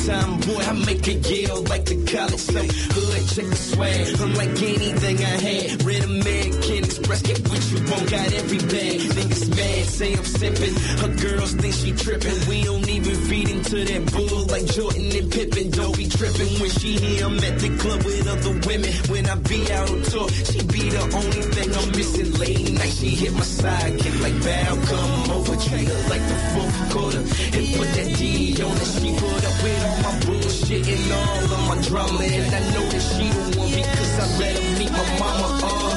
time, 0.06 0.40
boy, 0.42 0.62
I 0.62 0.74
make 0.86 1.06
her 1.06 1.12
yell 1.12 1.62
like 1.64 1.86
the 1.86 1.98
college. 2.06 2.40
So 2.40 2.62
hood, 2.62 3.28
check 3.34 3.46
the 3.50 3.56
swag, 3.56 4.22
unlike 4.22 4.62
anything 4.62 5.18
I 5.18 5.36
had. 5.48 5.84
Red 5.84 6.04
American 6.04 6.85
Express, 6.96 7.22
get 7.24 7.40
what 7.50 7.60
you 7.72 7.78
want, 7.92 8.10
got 8.10 8.34
every 8.40 8.58
bag. 8.72 9.00
Niggas 9.20 9.50
mad, 9.52 9.86
say 9.86 10.14
I'm 10.16 10.24
sipping. 10.24 10.76
Her 11.04 11.12
girls 11.28 11.52
think 11.52 11.74
she 11.74 11.92
tripping. 11.92 12.40
We 12.48 12.64
don't 12.64 12.88
even 12.88 13.16
feed 13.28 13.50
into 13.50 13.84
that 13.84 14.04
bull 14.16 14.46
like 14.48 14.66
Jordan 14.72 15.12
and 15.12 15.30
Pippen. 15.30 15.72
Don't 15.72 15.98
be 15.98 16.08
tripping 16.08 16.56
when 16.56 16.70
she 16.80 16.96
here. 16.96 17.26
I'm 17.26 17.36
at 17.36 17.60
the 17.60 17.68
club 17.84 18.00
with 18.04 18.24
other 18.32 18.56
women. 18.64 18.94
When 19.12 19.26
I 19.28 19.36
be 19.36 19.60
out 19.76 19.92
on 19.92 20.02
tour, 20.08 20.30
she 20.48 20.60
be 20.72 20.88
the 20.88 21.04
only 21.04 21.44
thing 21.52 21.70
I'm 21.76 21.90
missing. 22.00 22.32
Late 22.40 22.72
night, 22.80 22.96
she 22.96 23.10
hit 23.10 23.34
my 23.34 23.44
sidekick 23.44 24.16
like 24.24 24.38
bow, 24.40 24.72
come 24.88 25.32
over, 25.36 25.56
treat 25.68 25.88
her 25.92 26.02
like 26.08 26.24
the 26.32 26.38
fourth 26.56 26.80
quarter. 26.96 27.24
And 27.60 27.66
put 27.76 27.90
that 27.92 28.10
D 28.16 28.56
on 28.64 28.72
her. 28.72 28.88
She 28.96 29.12
put 29.20 29.44
up 29.44 29.56
with 29.60 29.84
all 29.84 30.00
my 30.00 30.14
bullshit 30.24 30.88
and 30.88 31.12
all 31.12 31.44
of 31.44 31.62
my 31.68 31.78
drama. 31.92 32.24
And 32.24 32.56
I 32.56 32.62
know 32.72 32.88
that 32.88 33.04
she 33.04 33.28
the 33.28 33.60
one 33.60 33.72
because 33.84 34.14
I 34.16 34.26
let 34.40 34.56
her 34.56 34.80
meet 34.80 34.92
my 34.96 35.20
mama. 35.20 35.60
Uh. 35.60 35.95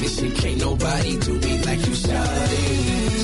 Miss 0.00 0.20
you. 0.22 0.30
Can't 0.30 0.58
nobody 0.58 1.16
do 1.18 1.32
me 1.34 1.62
like 1.64 1.80
you, 1.86 1.94
shawty. 1.94 2.66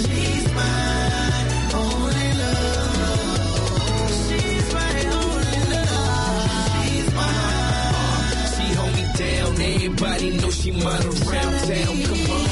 She's 0.05 0.47
mine. 0.55 1.47
Only 1.75 2.31
love. 2.41 4.11
She's 4.27 4.67
my 4.75 4.95
only 5.21 5.61
love. 5.73 6.51
She's 6.73 7.09
mine. 7.19 8.47
She 8.55 8.67
hold 8.79 8.93
me 8.99 9.05
down. 9.23 9.51
Everybody 9.75 10.29
know 10.39 10.51
she 10.51 10.71
mine 10.73 11.07
around 11.13 11.55
town. 11.69 11.95
Come 12.09 12.25
on. 12.35 12.45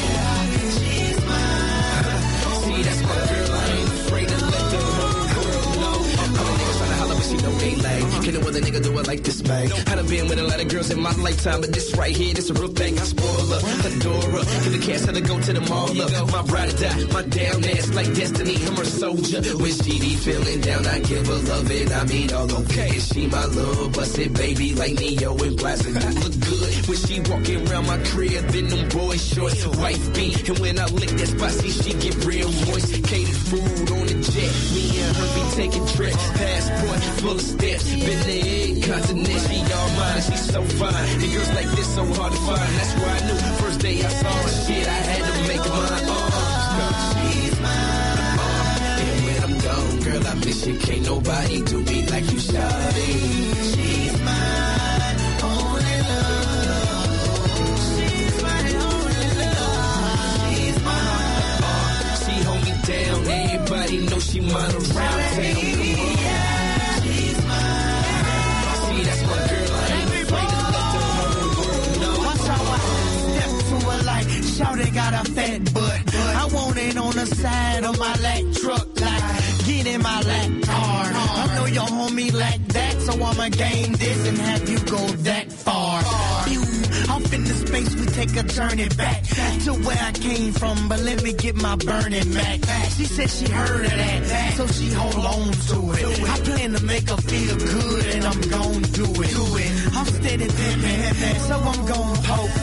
She's 0.76 1.18
mine. 1.30 2.20
See, 2.62 2.80
that's 2.86 3.02
my 3.02 3.18
girl. 3.30 3.50
I 3.52 3.64
ain't 3.76 3.88
afraid 3.88 4.28
to 4.28 4.38
let 4.52 4.64
the 4.72 4.80
whole 4.96 5.14
world 5.42 5.68
know. 5.82 5.98
Other 6.40 6.54
niggas 6.58 6.78
tryna 6.80 6.96
holler, 7.00 7.16
but 7.18 7.26
she 7.28 7.36
know 7.44 7.54
they 7.62 7.74
lame. 7.76 8.22
Can 8.22 8.34
no 8.34 8.40
other 8.52 8.60
nigga 8.60 8.82
do 8.82 8.98
it 8.98 9.06
like 9.06 9.22
this, 9.22 9.42
man? 9.44 9.72
I 9.72 9.94
done 9.96 10.06
been 10.06 10.28
with 10.28 10.38
a 10.38 10.42
lot 10.42 10.60
of 10.60 10.68
girls 10.68 10.90
in 10.90 11.00
my 11.00 11.12
lifetime, 11.16 11.62
but 11.62 11.72
this 11.72 11.96
right 11.96 12.14
here, 12.14 12.34
this 12.34 12.50
a 12.50 12.54
real 12.54 12.68
thing. 12.68 12.98
I 12.98 13.02
spoil 13.02 13.46
her, 13.48 13.62
adore 13.88 14.28
her. 14.36 14.44
Give 14.64 14.72
the 14.76 14.82
cash, 14.84 15.02
tell 15.02 15.14
her 15.14 15.20
go 15.20 15.40
to 15.40 15.52
the 15.52 15.60
mall. 15.62 15.88
Up. 16.02 16.32
My 16.32 16.42
ride 16.52 16.72
or 16.72 16.76
die, 16.76 17.04
my 17.12 17.22
down 17.22 17.64
ass 17.64 17.88
like 17.94 18.12
destiny. 18.14 18.56
I'm 18.66 18.76
her 18.76 18.84
soldier. 18.84 19.40
When 19.56 19.72
she 19.72 20.00
be 20.00 20.14
feeling 20.16 20.60
down, 20.60 20.86
I 20.86 21.00
give 21.00 21.26
her 21.26 21.40
love 21.48 21.70
and 21.70 21.92
I 21.92 22.04
mean 22.04 22.32
all 22.32 22.52
okay. 22.62 22.98
She 22.98 23.26
my 23.26 23.46
little 23.46 23.88
busted 23.88 24.34
baby 24.34 24.74
like 24.74 25.00
Neo 25.00 25.36
and 25.36 25.56
Plastic. 25.56 25.94
Look 25.94 26.36
good 26.40 26.72
when 26.88 26.98
she 26.98 27.20
walking 27.20 27.68
around 27.68 27.86
my 27.86 27.98
crib, 28.04 28.44
then 28.52 28.66
them 28.68 28.88
boys 28.90 29.22
shorts, 29.32 29.66
wife 29.80 30.14
beat. 30.14 30.48
And 30.48 30.58
when 30.58 30.78
I 30.78 30.86
lick 30.86 31.10
that 31.10 31.28
spicy, 31.28 31.70
she 31.70 31.92
get 31.94 32.24
real 32.24 32.52
moist. 32.68 32.92
Catered 33.04 33.36
food 33.48 33.90
on 33.96 34.06
the 34.06 34.16
jet. 34.20 34.52
Me 34.74 34.84
and 35.00 35.16
her 35.16 35.28
be 35.32 35.42
taking 35.56 35.86
trips. 35.88 36.30
Passport 36.36 37.00
full 37.20 37.32
of 37.32 37.40
steps. 37.40 37.84
Been 37.94 38.20
there 38.26 38.41
in 38.46 38.80
continent. 38.82 39.72
All 39.72 39.88
mine. 39.98 40.22
She 40.22 40.36
so 40.36 40.62
fine. 40.62 40.94
And 40.94 41.32
girls 41.32 41.50
like 41.54 41.70
this 41.76 41.94
so 41.94 42.04
hard 42.04 42.32
to 42.32 42.38
find. 42.38 42.72
That's 42.78 42.94
why 43.00 43.12
I 43.16 43.20
knew 43.26 43.38
first 43.62 43.80
day 43.80 43.96
I 44.04 44.08
saw 44.08 44.32
her 44.32 44.48
shit. 44.64 44.86
I 44.86 44.90
had 44.90 45.22
to 45.28 45.34
make 45.48 45.60
her 45.60 45.70
mine. 46.08 46.42
She's 47.12 47.56
mine. 47.60 48.38
And 49.02 49.18
when 49.24 49.38
I'm 49.46 49.56
gone, 49.66 49.96
girl, 50.04 50.26
I 50.26 50.34
miss 50.44 50.66
you. 50.66 50.74
Can't 50.78 51.02
nobody 51.06 51.62
do 51.62 51.78
me 51.82 52.06
like 52.06 52.24
you, 52.32 52.38
shawty. 52.38 53.12
She's 53.72 54.14
mine. 54.28 55.16
Only 55.42 55.96
love. 56.10 57.10
She's 57.88 58.36
my 58.42 58.60
only 58.86 59.30
love. 59.42 60.40
She's 60.42 60.78
mine. 60.88 61.60
Uh, 61.62 62.14
she 62.22 62.34
hold 62.48 62.62
me 62.66 62.74
down. 62.90 63.18
Everybody 63.26 63.96
know 64.06 64.18
she 64.18 64.40
mine 64.40 64.74
around 64.74 65.20
town. 65.36 65.71
The 77.26 77.36
side 77.36 77.84
of 77.84 77.98
my 77.98 78.14
lap 78.20 78.42
truck. 78.60 79.00
Like, 79.00 79.24
get 79.66 79.86
in 79.86 80.02
my 80.02 80.20
lap 80.22 80.50
hard. 80.66 81.14
I 81.14 81.54
know 81.56 81.66
your 81.66 81.86
homie 81.86 82.32
like 82.32 82.66
that, 82.68 83.00
so 83.02 83.12
I'ma 83.12 83.48
game 83.48 83.92
this 83.92 84.28
and 84.28 84.38
have 84.38 84.68
you 84.68 84.78
go 84.80 85.06
that 85.28 85.52
far. 85.52 86.02
Off 87.10 87.32
in 87.32 87.44
the 87.44 87.54
space, 87.54 87.94
we 87.94 88.06
take 88.06 88.34
a 88.36 88.42
journey 88.42 88.88
back 88.96 89.22
to 89.64 89.72
where 89.84 89.98
I 90.00 90.12
came 90.12 90.52
from. 90.52 90.88
But 90.88 91.00
let 91.00 91.22
me 91.22 91.32
get 91.32 91.56
my 91.56 91.76
burning 91.76 92.32
back. 92.32 92.60
She 92.96 93.04
said 93.04 93.30
she 93.30 93.46
heard 93.50 93.84
of 93.84 93.90
that, 93.90 94.54
so 94.54 94.66
she 94.66 94.90
hold 94.90 95.24
on 95.24 95.52
to 95.52 95.78
it. 95.98 96.22
I 96.28 96.38
plan 96.40 96.72
to 96.72 96.82
make 96.84 97.08
her 97.08 97.16
feel 97.16 97.56
good, 97.56 98.06
and 98.14 98.24
I'm 98.24 98.40
gon' 98.50 98.82
do 98.82 99.04
it. 99.22 99.30
Do 99.30 99.46
it. 99.62 99.72
I'm 99.94 100.06
steady 100.06 100.48
pimping, 100.48 101.40
so 101.40 101.54
I'm 101.54 101.86
gon' 101.86 102.16
poke. 102.28 102.56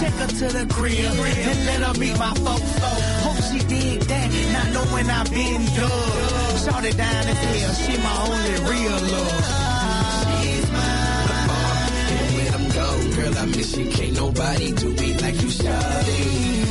Take 0.00 0.16
her 0.22 0.30
to 0.40 0.46
the 0.58 0.66
crib 0.74 0.98
and 0.98 1.66
let 1.66 1.80
her 1.86 1.94
meet 1.98 2.18
my 2.18 2.34
folks. 2.34 3.21
Hope 3.32 3.44
she 3.44 3.58
dig 3.66 4.00
that, 4.00 4.28
not 4.52 4.68
knowing 4.74 5.08
I've 5.08 5.30
been 5.30 5.64
dug. 5.74 6.58
Shot 6.64 6.84
it 6.84 6.96
down 6.98 7.28
as 7.32 7.38
hell, 7.38 7.72
she 7.82 7.96
my 7.96 8.14
only 8.28 8.56
real 8.70 8.98
love. 9.12 9.44
She's 10.42 10.70
mine. 10.70 11.30
And 12.12 12.28
when 12.36 12.50
I'm 12.56 12.68
gone, 12.76 13.10
girl, 13.16 13.38
I 13.38 13.46
miss 13.46 13.76
you. 13.76 13.86
Can't 13.90 14.16
nobody 14.16 14.72
do 14.72 14.88
me 14.90 15.16
like 15.18 15.40
you, 15.40 15.48
shawty. 15.48 16.61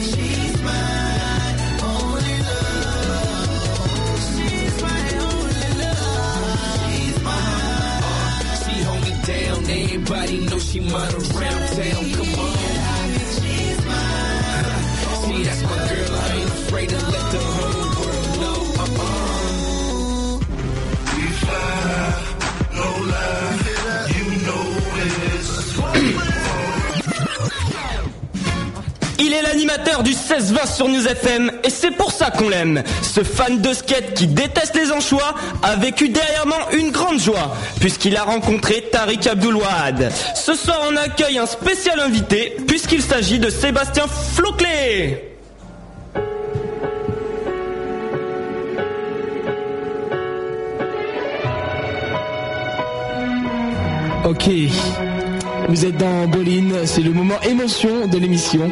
Du 30.03 30.11
16-20 30.11 30.75
sur 30.75 30.87
News 30.87 31.07
FM 31.07 31.51
et 31.63 31.69
c'est 31.69 31.91
pour 31.91 32.11
ça 32.11 32.31
qu'on 32.31 32.49
l'aime. 32.49 32.83
Ce 33.01 33.23
fan 33.23 33.61
de 33.61 33.73
skate 33.73 34.13
qui 34.13 34.27
déteste 34.27 34.75
les 34.75 34.91
anchois 34.91 35.35
a 35.61 35.75
vécu 35.75 36.09
dernièrement 36.09 36.69
une 36.73 36.91
grande 36.91 37.19
joie 37.19 37.55
puisqu'il 37.79 38.15
a 38.17 38.23
rencontré 38.23 38.85
Tariq 38.91 39.27
Abdoulouad. 39.29 40.11
Ce 40.35 40.55
soir 40.55 40.81
on 40.89 40.95
accueille 40.95 41.37
un 41.37 41.45
spécial 41.45 41.99
invité 41.99 42.57
puisqu'il 42.67 43.01
s'agit 43.01 43.39
de 43.39 43.49
Sébastien 43.49 44.05
Floclé. 44.07 45.27
Ok, 54.23 54.49
vous 55.67 55.85
êtes 55.85 55.97
dans 55.97 56.27
Boline, 56.27 56.85
c'est 56.85 57.01
le 57.01 57.11
moment 57.11 57.39
émotion 57.41 58.07
de 58.07 58.17
l'émission. 58.17 58.69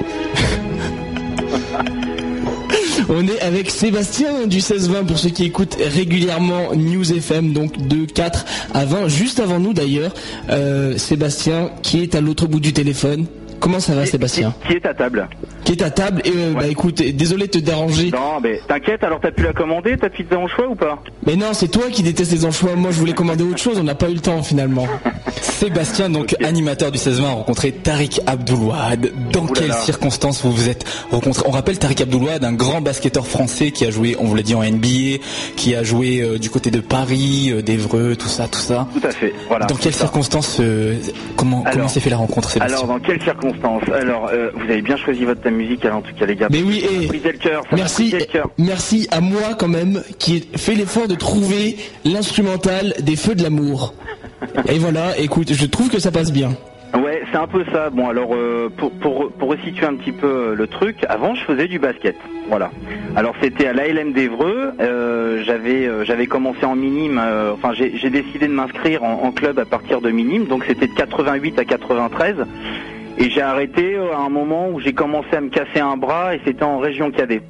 On 3.12 3.26
est 3.28 3.42
avec 3.42 3.72
Sébastien 3.72 4.46
du 4.46 4.60
16-20 4.60 5.06
pour 5.08 5.18
ceux 5.18 5.32
qui 5.32 5.44
écoutent 5.44 5.78
régulièrement 5.82 6.76
News 6.76 7.12
FM, 7.12 7.54
donc 7.54 7.88
de 7.88 8.06
4 8.06 8.46
à 8.76 8.86
20, 8.86 9.08
juste 9.08 9.40
avant 9.40 9.60
nous 9.60 9.74
d'ailleurs. 9.74 10.14
Euh, 10.52 10.96
Sébastien 10.96 11.72
qui 11.82 12.04
est 12.04 12.14
à 12.14 12.22
l'autre 12.22 12.46
bout 12.46 12.60
du 12.60 12.72
téléphone. 12.72 13.26
Comment 13.60 13.80
ça 13.80 13.96
va 13.96 14.06
Sébastien? 14.06 14.54
Qui 14.68 14.74
est 14.74 14.86
à 14.86 14.94
table 14.94 15.28
Qui 15.70 15.76
est 15.76 15.84
à 15.84 15.92
table 15.92 16.24
et 16.26 16.32
euh, 16.36 16.54
bah 16.56 16.66
écoute, 16.68 16.96
désolé 16.96 17.46
de 17.46 17.52
te 17.52 17.58
déranger. 17.60 18.10
Non, 18.10 18.40
mais 18.42 18.60
t'inquiète, 18.68 19.04
alors 19.04 19.20
t'as 19.22 19.30
pu 19.30 19.44
la 19.44 19.54
commander, 19.54 19.96
ta 19.98 20.10
pizza 20.10 20.36
en 20.36 20.48
choix 20.48 20.68
ou 20.68 20.74
pas? 20.74 20.98
Mais 21.28 21.36
non, 21.36 21.54
c'est 21.54 21.68
toi 21.68 21.84
qui 21.92 22.02
détestes 22.02 22.32
les 22.32 22.44
anchois. 22.44 22.76
Moi, 22.76 22.90
je 22.90 22.98
voulais 22.98 23.14
commander 23.14 23.44
autre 23.44 23.60
chose. 23.60 23.78
On 23.80 23.84
n'a 23.84 23.94
pas 23.94 24.10
eu 24.10 24.16
le 24.16 24.20
temps 24.20 24.42
finalement. 24.42 24.88
Sébastien, 25.42 26.10
donc 26.10 26.36
animateur 26.44 26.90
du 26.90 26.98
16-20, 26.98 27.24
a 27.24 27.30
rencontré 27.34 27.72
Tariq 27.72 28.20
Abdoulouad. 28.26 29.12
Dans 29.32 29.46
quelles 29.46 29.74
circonstances 29.74 30.44
vous 30.44 30.52
vous 30.52 30.70
êtes 30.70 30.86
rencontrés 31.12 31.44
On 31.46 31.52
rappelle 31.52 31.78
Tariq 31.78 32.02
Abdoulouad, 32.02 32.44
un 32.44 32.54
grand 32.54 32.82
basketteur 32.82 33.28
français 33.28 33.70
qui 33.70 33.86
a 33.86 33.92
joué, 33.92 34.16
on 34.20 34.26
vous 34.26 34.34
l'a 34.36 34.42
dit, 34.42 34.56
en 34.56 34.64
NBA, 34.64 35.22
qui 35.56 35.76
a 35.76 35.84
joué 35.84 36.22
euh, 36.22 36.40
du 36.40 36.50
côté 36.50 36.72
de 36.72 36.80
Paris, 36.80 37.52
euh, 37.52 37.62
d'Evreux, 37.62 38.16
tout 38.16 38.28
ça, 38.28 38.48
tout 38.48 38.58
ça. 38.60 38.88
Tout 39.00 39.06
à 39.06 39.12
fait, 39.12 39.34
voilà. 39.50 39.68
Dans 39.68 39.76
quelles 39.76 39.94
circonstances, 39.94 40.58
euh, 40.62 40.96
comment, 41.36 41.58
comment 41.62 41.72
Alors- 41.72 41.90
s'est 41.92 42.00
fait 42.00 42.10
la 42.10 42.18
rencontre, 42.18 42.50
Sébastien? 42.50 42.78
Alors, 42.78 42.88
dans 42.88 43.00
quelles 43.00 43.22
circonstances? 43.22 43.84
Alors, 43.94 44.30
euh, 44.34 44.50
vous 44.56 44.64
avez 44.64 44.82
bien 44.82 44.98
choisi 44.98 45.26
votre 45.26 45.42
thème 45.42 45.59
musicale 45.64 45.94
en 45.94 46.02
tout 46.02 46.14
cas, 46.18 46.26
les 46.26 46.36
gars. 46.36 46.48
Mais 46.52 46.62
oui, 46.64 46.84
et 46.90 47.08
brisé 47.08 47.32
le 47.32 47.38
cœur, 47.38 47.64
ça 47.70 47.76
merci, 47.76 48.12
le 48.12 48.26
cœur. 48.26 48.50
merci 48.58 49.08
à 49.12 49.20
moi 49.22 49.56
quand 49.60 49.68
même 49.68 50.02
qui 50.18 50.38
ai 50.38 50.58
fait 50.58 50.76
l'effort 50.76 51.08
de 51.08 51.16
trouver 51.16 51.78
l'instrumental 52.06 52.94
des 53.02 53.16
Feux 53.16 53.36
de 53.36 53.44
l'amour. 53.44 53.94
Et 54.68 54.78
voilà, 54.80 55.18
écoute, 55.20 55.54
je 55.54 55.66
trouve 55.66 55.90
que 55.90 56.00
ça 56.00 56.12
passe 56.12 56.32
bien. 56.32 56.52
Ouais, 56.96 57.22
c'est 57.32 57.38
un 57.38 57.46
peu 57.46 57.64
ça. 57.72 57.92
Bon, 57.92 58.10
alors 58.10 58.32
euh, 58.34 58.70
pour, 58.76 58.90
pour, 58.94 59.30
pour 59.32 59.50
resituer 59.52 59.86
un 59.86 59.94
petit 59.96 60.12
peu 60.12 60.28
euh, 60.28 60.56
le 60.56 60.66
truc, 60.66 60.96
avant 61.08 61.36
je 61.36 61.44
faisais 61.44 61.68
du 61.68 61.78
basket. 61.78 62.16
Voilà. 62.48 62.72
Alors 63.16 63.36
c'était 63.44 63.68
à 63.68 63.74
l'ALM 63.74 64.12
d'Evreux. 64.14 64.72
Euh, 64.80 65.44
j'avais 65.46 65.86
euh, 65.86 66.04
j'avais 66.04 66.26
commencé 66.26 66.66
en 66.66 66.76
minime. 66.76 67.22
euh, 67.24 67.54
enfin, 67.54 67.74
j'ai 67.74 67.96
j'ai 67.98 68.10
décidé 68.10 68.48
de 68.48 68.54
m'inscrire 68.54 69.04
en, 69.04 69.22
en 69.24 69.32
club 69.32 69.60
à 69.60 69.66
partir 69.66 70.02
de 70.02 70.10
minime. 70.10 70.46
Donc 70.48 70.64
c'était 70.68 70.88
de 70.88 70.96
88 70.96 71.60
à 71.60 71.66
93. 71.66 72.36
Et 73.20 73.30
j'ai 73.30 73.42
arrêté 73.42 73.96
euh, 73.96 74.14
à 74.14 74.20
un 74.20 74.30
moment 74.30 74.70
où 74.70 74.80
j'ai 74.80 74.94
commencé 74.94 75.36
à 75.36 75.42
me 75.42 75.50
casser 75.50 75.82
un 75.82 75.98
bras 75.98 76.36
et 76.36 76.42
c'était 76.46 76.64
en 76.64 76.80
région 76.80 77.12
cadet. 77.12 77.42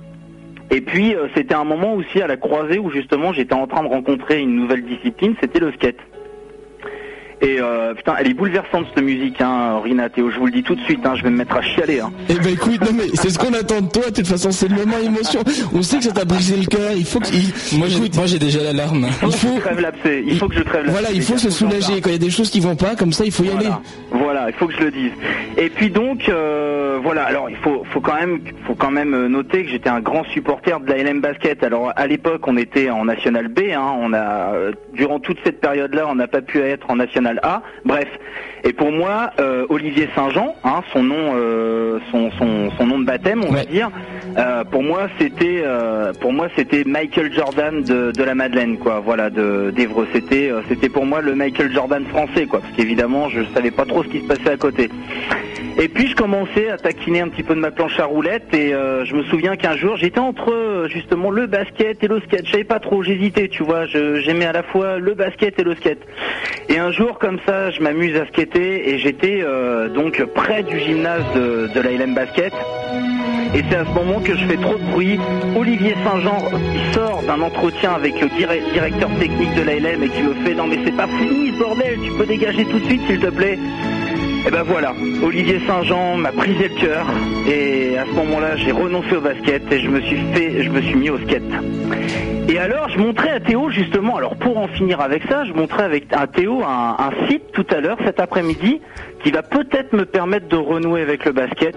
Et 0.72 0.82
puis 0.82 1.14
euh, 1.14 1.28
c'était 1.36 1.54
un 1.54 1.64
moment 1.64 1.94
aussi 1.94 2.24
à 2.24 2.28
la 2.28 2.38
croisée 2.38 2.80
où 2.80 2.90
justement 2.90 3.34
j'étais 3.34 3.54
en 3.54 3.68
train 3.68 3.84
de 3.84 3.88
rencontrer 3.88 4.40
une 4.40 4.56
nouvelle 4.56 4.84
discipline, 4.84 5.36
c'était 5.40 5.60
le 5.60 5.72
skate. 5.74 6.00
Et 7.42 7.58
euh, 7.62 7.94
putain, 7.94 8.16
elle 8.20 8.28
est 8.30 8.34
bouleversante 8.34 8.86
cette 8.94 9.04
musique, 9.04 9.40
hein, 9.40 9.80
Rina 9.84 10.10
Théo. 10.10 10.30
Je 10.30 10.38
vous 10.40 10.46
le 10.48 10.52
dis 10.52 10.64
tout 10.64 10.76
de 10.76 10.82
suite, 10.82 11.06
hein, 11.06 11.14
je 11.16 11.24
vais 11.24 11.30
me 11.30 11.38
mettre 11.38 11.56
à 11.56 11.62
chialer. 11.62 12.02
Hein. 12.02 12.12
Eh 12.30 12.34
ben 12.34 12.52
écoute, 12.54 12.82
non 12.82 12.92
mais 12.94 13.06
c'est 13.14 13.30
ce 13.30 13.40
qu'on 13.40 13.54
attend 13.54 13.80
de 13.82 13.90
toi. 13.90 14.10
De 14.10 14.16
toute 14.16 14.28
façon, 14.28 14.52
c'est 14.52 14.68
le 14.68 14.76
moment 14.76 14.98
émotion. 15.02 15.42
On 15.74 15.82
sait 15.82 15.98
que 16.00 16.04
ça 16.04 16.12
t'a 16.12 16.26
brisé 16.26 16.58
le 16.58 16.66
cœur. 16.66 16.92
Il 16.98 17.06
faut 17.06 17.20
que, 17.22 17.28
il- 17.34 17.78
Moi, 17.80 17.88
écoute, 17.88 18.16
moi, 18.18 18.26
j'ai 18.26 18.40
déjà 18.40 18.62
l'alarme. 18.62 19.08
Il 19.24 19.32
faut 19.32 19.48
que 19.48 19.56
je 19.56 19.60
crève 19.62 19.80
l'abcès. 19.80 20.24
Il 20.28 20.38
faut 20.38 20.48
que 20.50 20.56
je 20.56 20.64
crève 20.64 20.86
l'abcès. 20.86 20.92
voilà, 21.02 21.12
il 21.16 21.22
faut 21.22 21.38
se 21.38 21.50
soulager. 21.50 22.02
Quand 22.02 22.10
il 22.10 22.14
y 22.14 22.16
a 22.16 22.20
des 22.20 22.30
choses 22.30 22.50
qui 22.50 22.60
vont 22.60 22.76
pas, 22.76 22.96
comme 22.96 23.14
ça, 23.14 23.24
il 23.24 23.32
faut 23.32 23.44
y 23.44 23.50
aller. 23.52 23.70
Voilà. 24.12 24.48
Il 24.50 24.54
faut 24.56 24.68
que 24.68 24.74
je 24.74 24.84
le 24.84 24.92
dise. 24.92 25.12
Et 25.58 25.70
puis 25.70 25.90
donc, 25.90 26.28
euh, 26.28 27.00
voilà. 27.02 27.24
Alors, 27.24 27.50
il 27.50 27.56
faut, 27.58 27.84
faut 27.94 28.02
quand 28.02 28.16
même, 28.16 28.42
faut 28.68 28.76
quand 28.76 28.92
même 28.92 29.14
euh, 29.14 29.30
noter 29.30 29.64
que 29.64 29.70
j'étais 29.72 29.90
un 29.90 30.02
grand 30.02 30.26
supporter 30.26 30.80
de 30.82 30.90
la 30.90 30.98
LM 31.04 31.22
Basket. 31.22 31.64
Alors, 31.64 31.94
à 31.96 32.06
l'époque, 32.08 32.42
on 32.48 32.58
était 32.58 32.90
en 32.90 33.06
National 33.06 33.48
B. 33.48 33.60
Hein, 33.74 33.94
on 34.02 34.12
a, 34.12 34.54
euh, 34.54 34.72
durant 34.94 35.20
toute 35.20 35.38
cette 35.46 35.62
période-là, 35.62 36.06
on 36.10 36.16
n'a 36.16 36.28
pas 36.28 36.42
pu 36.42 36.60
être 36.60 36.90
en 36.90 36.98
National 36.98 37.29
A. 37.44 37.62
Bref. 37.86 38.08
Et 38.64 38.74
pour 38.74 38.92
moi, 38.92 39.32
euh, 39.40 39.66
Olivier 39.70 40.10
Saint-Jean, 40.16 40.56
hein, 40.64 40.82
son 40.92 41.04
nom, 41.04 41.34
euh, 41.36 42.00
son, 42.12 42.30
son, 42.32 42.70
son 42.78 42.86
nom 42.86 43.00
de 43.00 43.06
baptême, 43.06 43.42
on 43.48 43.52
va 43.52 43.64
dire. 43.64 43.90
euh, 44.38 44.64
pour 44.66 44.84
moi, 44.84 45.08
c'était, 45.18 45.64
pour 46.20 46.34
moi, 46.34 46.48
c'était 46.56 46.84
Michael 46.86 47.32
Jordan 47.34 47.82
de, 47.84 48.12
de 48.12 48.24
la 48.24 48.36
Madeleine, 48.36 48.78
quoi. 48.78 49.00
Voilà, 49.00 49.30
de 49.30 49.72
d'Evreux. 49.76 50.08
C'était, 50.14 50.52
c'était 50.68 50.90
pour 50.90 51.06
moi 51.06 51.22
le 51.22 51.36
Michael 51.36 51.72
Jordan 51.74 52.04
français, 52.08 52.46
quoi. 52.48 52.60
Parce 52.60 52.74
qu'évidemment, 52.74 53.30
je 53.30 53.42
savais 53.54 53.72
pas 53.72 53.86
trop 53.86 54.04
ce 54.04 54.10
qui 54.10 54.20
se 54.22 54.28
passait 54.28 54.52
à 54.52 54.58
côté. 54.58 54.90
Et 55.82 55.88
puis 55.88 56.08
je 56.08 56.16
commençais 56.16 56.70
à 56.70 56.78
taquiner 56.78 57.22
un 57.22 57.30
petit 57.30 57.44
peu 57.44 57.56
de 57.56 57.60
ma 57.62 57.72
planche 57.72 57.98
à 58.00 58.06
roulettes 58.06 58.54
et 58.54 58.74
euh, 58.74 59.06
je 59.06 59.16
me 59.16 59.24
souviens 59.24 59.56
qu'un 59.56 59.78
jour 59.78 59.96
j'étais 59.96 60.20
entre 60.20 60.52
euh, 60.52 60.90
justement 60.90 61.32
le 61.32 61.48
basket 61.48 62.04
et 62.04 62.08
le 62.08 62.20
skate. 62.20 62.46
Je 62.48 62.52
savais 62.52 62.64
pas 62.66 62.80
trop, 62.80 63.02
j'hésitais, 63.02 63.48
tu 63.48 63.64
vois. 63.64 63.86
J'aimais 63.86 64.46
à 64.46 64.52
la 64.52 64.64
fois 64.64 65.00
le 65.00 65.14
basket 65.14 65.58
et 65.58 65.64
le 65.64 65.76
skate. 65.76 66.00
Et 66.68 66.78
un 66.78 66.92
jour 66.92 67.18
comme 67.18 67.40
ça, 67.46 67.72
je 67.72 67.82
m'amuse 67.82 68.18
à 68.18 68.26
skater 68.28 68.90
et 68.90 68.98
j'étais 68.98 69.40
euh, 69.42 69.88
donc 69.88 70.22
près 70.36 70.64
du 70.64 70.78
gymnase 70.80 71.24
de, 71.34 71.68
de 71.74 72.14
Basket. 72.14 72.54
Et 73.56 73.64
c'est 73.70 73.78
à 73.78 73.86
ce 73.86 73.92
moment 73.92 74.20
que 74.20 74.36
je 74.36 74.46
fais 74.46 74.58
trop 74.58 74.76
de 74.76 74.92
bruit. 74.92 75.18
Olivier 75.58 75.96
Saint-Jean 76.04 76.38
sort 76.94 77.24
d'un 77.24 77.42
entretien 77.42 77.94
avec 77.94 78.20
le 78.22 78.28
dire- 78.38 78.50
directeur 78.74 79.10
technique 79.20 79.54
de 79.56 79.62
l'ALM 79.62 80.04
et 80.04 80.10
qui 80.10 80.22
me 80.24 80.34
fait 80.46 80.54
non 80.54 80.68
mais 80.68 80.78
c'est 80.86 80.96
pas 80.96 81.08
fini 81.08 81.52
bordel, 81.58 81.98
tu 82.04 82.12
peux 82.12 82.26
dégager 82.26 82.66
tout 82.66 82.80
de 82.80 82.86
suite 82.86 83.02
s'il 83.08 83.20
te 83.20 83.28
plaît. 83.30 83.58
Et 84.48 84.52
ben 84.52 84.64
voilà, 84.64 84.94
Olivier 85.24 85.60
Saint-Jean 85.68 86.18
m'a 86.18 86.32
brisé 86.32 86.70
le 86.70 86.76
cœur 86.80 87.06
et 87.48 87.98
à 87.98 88.06
ce 88.06 88.12
moment-là 88.12 88.56
j'ai 88.56 88.72
renoncé 88.72 89.16
au 89.16 89.22
basket 89.22 89.72
et 89.72 89.82
je 89.82 89.90
me 89.90 90.02
suis 90.02 90.18
fait, 90.34 90.64
je 90.64 90.70
me 90.70 90.82
suis 90.82 90.96
mis 90.96 91.10
au 91.10 91.18
skate. 91.20 91.44
Et 92.48 92.58
alors 92.58 92.90
je 92.90 92.98
montrais 92.98 93.30
à 93.32 93.40
Théo 93.40 93.70
justement, 93.70 94.18
alors 94.18 94.36
pour 94.38 94.58
en 94.58 94.68
finir 94.70 95.02
avec 95.02 95.24
ça, 95.30 95.44
je 95.46 95.54
montrais 95.54 95.84
avec 95.84 96.06
à 96.12 96.26
Théo 96.26 96.64
un, 96.64 96.96
un 96.98 97.28
site 97.28 97.52
tout 97.52 97.66
à 97.70 97.80
l'heure 97.80 97.98
cet 98.06 98.20
après-midi 98.20 98.82
qui 99.24 99.32
va 99.32 99.44
peut-être 99.44 99.94
me 99.94 100.06
permettre 100.06 100.48
de 100.48 100.56
renouer 100.56 101.02
avec 101.02 101.26
le 101.26 101.32
basket. 101.32 101.76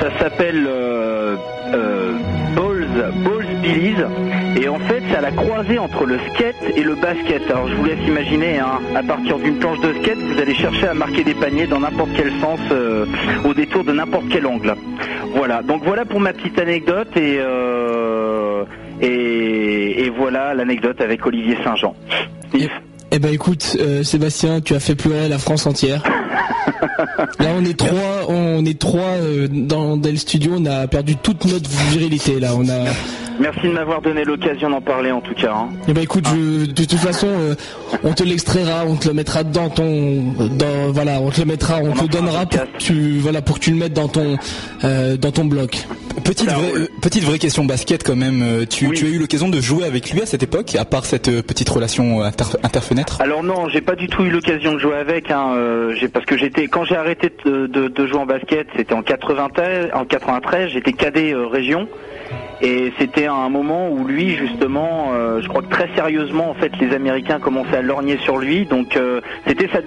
Ça 0.00 0.10
s'appelle 0.18 0.66
euh, 0.66 1.36
euh, 1.72 2.12
Balls, 2.56 3.12
Balls 3.24 3.46
Billies 3.62 4.04
et 4.56 4.68
en 4.68 4.78
fait 4.78 5.02
c'est 5.08 5.16
à 5.16 5.20
la 5.20 5.30
croisée 5.30 5.78
entre 5.78 6.04
le 6.04 6.18
skate 6.30 6.56
et 6.76 6.82
le 6.82 6.94
basket. 6.94 7.42
Alors 7.50 7.68
je 7.68 7.74
vous 7.74 7.84
laisse 7.84 8.06
imaginer, 8.06 8.58
hein, 8.58 8.80
à 8.94 9.02
partir 9.02 9.38
d'une 9.38 9.56
planche 9.56 9.80
de 9.80 9.92
skate, 10.02 10.18
vous 10.18 10.40
allez 10.40 10.54
chercher 10.54 10.88
à 10.88 10.94
marquer 10.94 11.24
des 11.24 11.34
paniers 11.34 11.66
dans 11.66 11.80
n'importe 11.80 12.10
quel 12.16 12.30
sens, 12.40 12.60
euh, 12.70 13.06
au 13.44 13.54
détour 13.54 13.84
de 13.84 13.92
n'importe 13.92 14.24
quel 14.30 14.46
angle. 14.46 14.74
Voilà, 15.34 15.62
donc 15.62 15.82
voilà 15.84 16.04
pour 16.04 16.20
ma 16.20 16.32
petite 16.32 16.58
anecdote 16.58 17.16
et 17.16 17.38
euh, 17.38 18.64
et, 19.00 20.04
et 20.04 20.10
voilà 20.10 20.54
l'anecdote 20.54 21.00
avec 21.00 21.26
Olivier 21.26 21.56
Saint-Jean. 21.64 21.94
Eh, 22.54 22.68
eh 23.10 23.18
ben 23.18 23.32
écoute, 23.32 23.76
euh, 23.80 24.02
Sébastien, 24.02 24.60
tu 24.60 24.74
as 24.74 24.80
fait 24.80 24.94
pleurer 24.94 25.28
la 25.28 25.38
France 25.38 25.66
entière. 25.66 26.02
Là, 27.38 27.48
on 27.56 27.64
est 27.64 27.76
trois, 27.76 28.28
on 28.28 28.64
est 28.64 28.78
trois 28.78 29.16
dans, 29.50 29.96
dans 29.96 30.10
le 30.10 30.16
studio. 30.16 30.52
On 30.56 30.66
a 30.66 30.86
perdu 30.86 31.16
toute 31.16 31.44
notre 31.44 31.68
virilité. 31.90 32.40
Là, 32.40 32.50
on 32.56 32.68
a. 32.68 32.84
Merci 33.40 33.62
de 33.68 33.72
m'avoir 33.72 34.00
donné 34.00 34.24
l'occasion 34.24 34.70
d'en 34.70 34.80
parler 34.80 35.10
en 35.10 35.20
tout 35.20 35.34
cas. 35.34 35.52
hein. 35.52 35.68
Eh 35.88 35.92
ben 35.92 36.02
écoute, 36.02 36.24
je- 36.28 36.66
de 36.66 36.84
toute 36.84 36.98
façon, 36.98 37.26
euh, 37.28 37.54
on 38.04 38.12
te 38.12 38.22
l'extraira, 38.22 38.84
on 38.86 38.94
te 38.96 39.08
le 39.08 39.14
mettra 39.14 39.42
dans 39.44 39.68
ton, 39.70 40.22
dans, 40.56 40.92
voilà, 40.92 41.20
on 41.20 41.30
te 41.30 41.40
le 41.40 41.46
mettra, 41.46 41.78
on, 41.82 41.92
te 41.92 42.02
le 42.02 42.08
donnera 42.08 42.46
pour 42.46 42.60
que 42.62 42.78
tu, 42.78 43.18
voilà, 43.18 43.42
pour 43.42 43.56
que 43.58 43.64
tu 43.64 43.70
le 43.70 43.76
mettes 43.76 43.92
dans 43.92 44.08
ton, 44.08 44.36
euh, 44.84 45.16
dans 45.16 45.32
ton 45.32 45.44
bloc. 45.46 45.84
Petite 46.22 46.48
vraie, 46.48 46.72
euh, 46.76 46.86
petite 47.02 47.24
vraie 47.24 47.38
question 47.40 47.64
basket 47.64 48.04
quand 48.04 48.14
même. 48.16 48.64
Tu, 48.70 48.88
tu 48.92 49.04
as 49.04 49.08
eu 49.08 49.18
l'occasion 49.18 49.48
de 49.48 49.60
jouer 49.60 49.84
avec 49.84 50.10
lui 50.12 50.22
à 50.22 50.26
cette 50.26 50.42
époque, 50.44 50.76
à 50.76 50.84
part 50.84 51.04
cette 51.04 51.42
petite 51.42 51.68
relation 51.68 52.22
inter- 52.22 52.56
interfenêtre? 52.62 53.20
Alors 53.20 53.42
non, 53.42 53.68
j'ai 53.68 53.80
pas 53.80 53.96
du 53.96 54.06
tout 54.06 54.22
eu 54.22 54.30
l'occasion 54.30 54.74
de 54.74 54.78
jouer 54.78 54.94
avec, 54.96 55.30
hein, 55.32 55.54
euh, 55.56 55.94
j'ai- 55.98 56.08
parce 56.08 56.24
que 56.24 56.36
j'étais 56.36 56.68
quand 56.68 56.84
j'ai 56.84 56.96
arrêté 56.96 57.30
de, 57.44 57.66
de- 57.66 57.88
de 57.88 58.06
jouer 58.06 58.18
en 58.18 58.26
basket, 58.26 58.68
c'était 58.76 58.94
en 58.94 59.02
93, 59.02 59.90
en 59.92 60.04
93, 60.04 60.70
j'étais 60.72 60.92
cadet 60.92 61.32
euh, 61.34 61.46
région. 61.48 61.88
Et 62.62 62.92
c'était 62.98 63.26
un 63.26 63.48
moment 63.48 63.90
où 63.90 64.04
lui, 64.06 64.36
justement, 64.36 65.12
euh, 65.12 65.42
je 65.42 65.48
crois 65.48 65.62
que 65.62 65.68
très 65.68 65.88
sérieusement, 65.94 66.50
en 66.50 66.54
fait, 66.54 66.72
les 66.80 66.94
Américains 66.94 67.38
commençaient 67.38 67.76
à 67.76 67.82
lorgner 67.82 68.16
sur 68.18 68.38
lui. 68.38 68.64
Donc, 68.64 68.96
euh, 68.96 69.20
c'était 69.46 69.68
sa, 69.68 69.80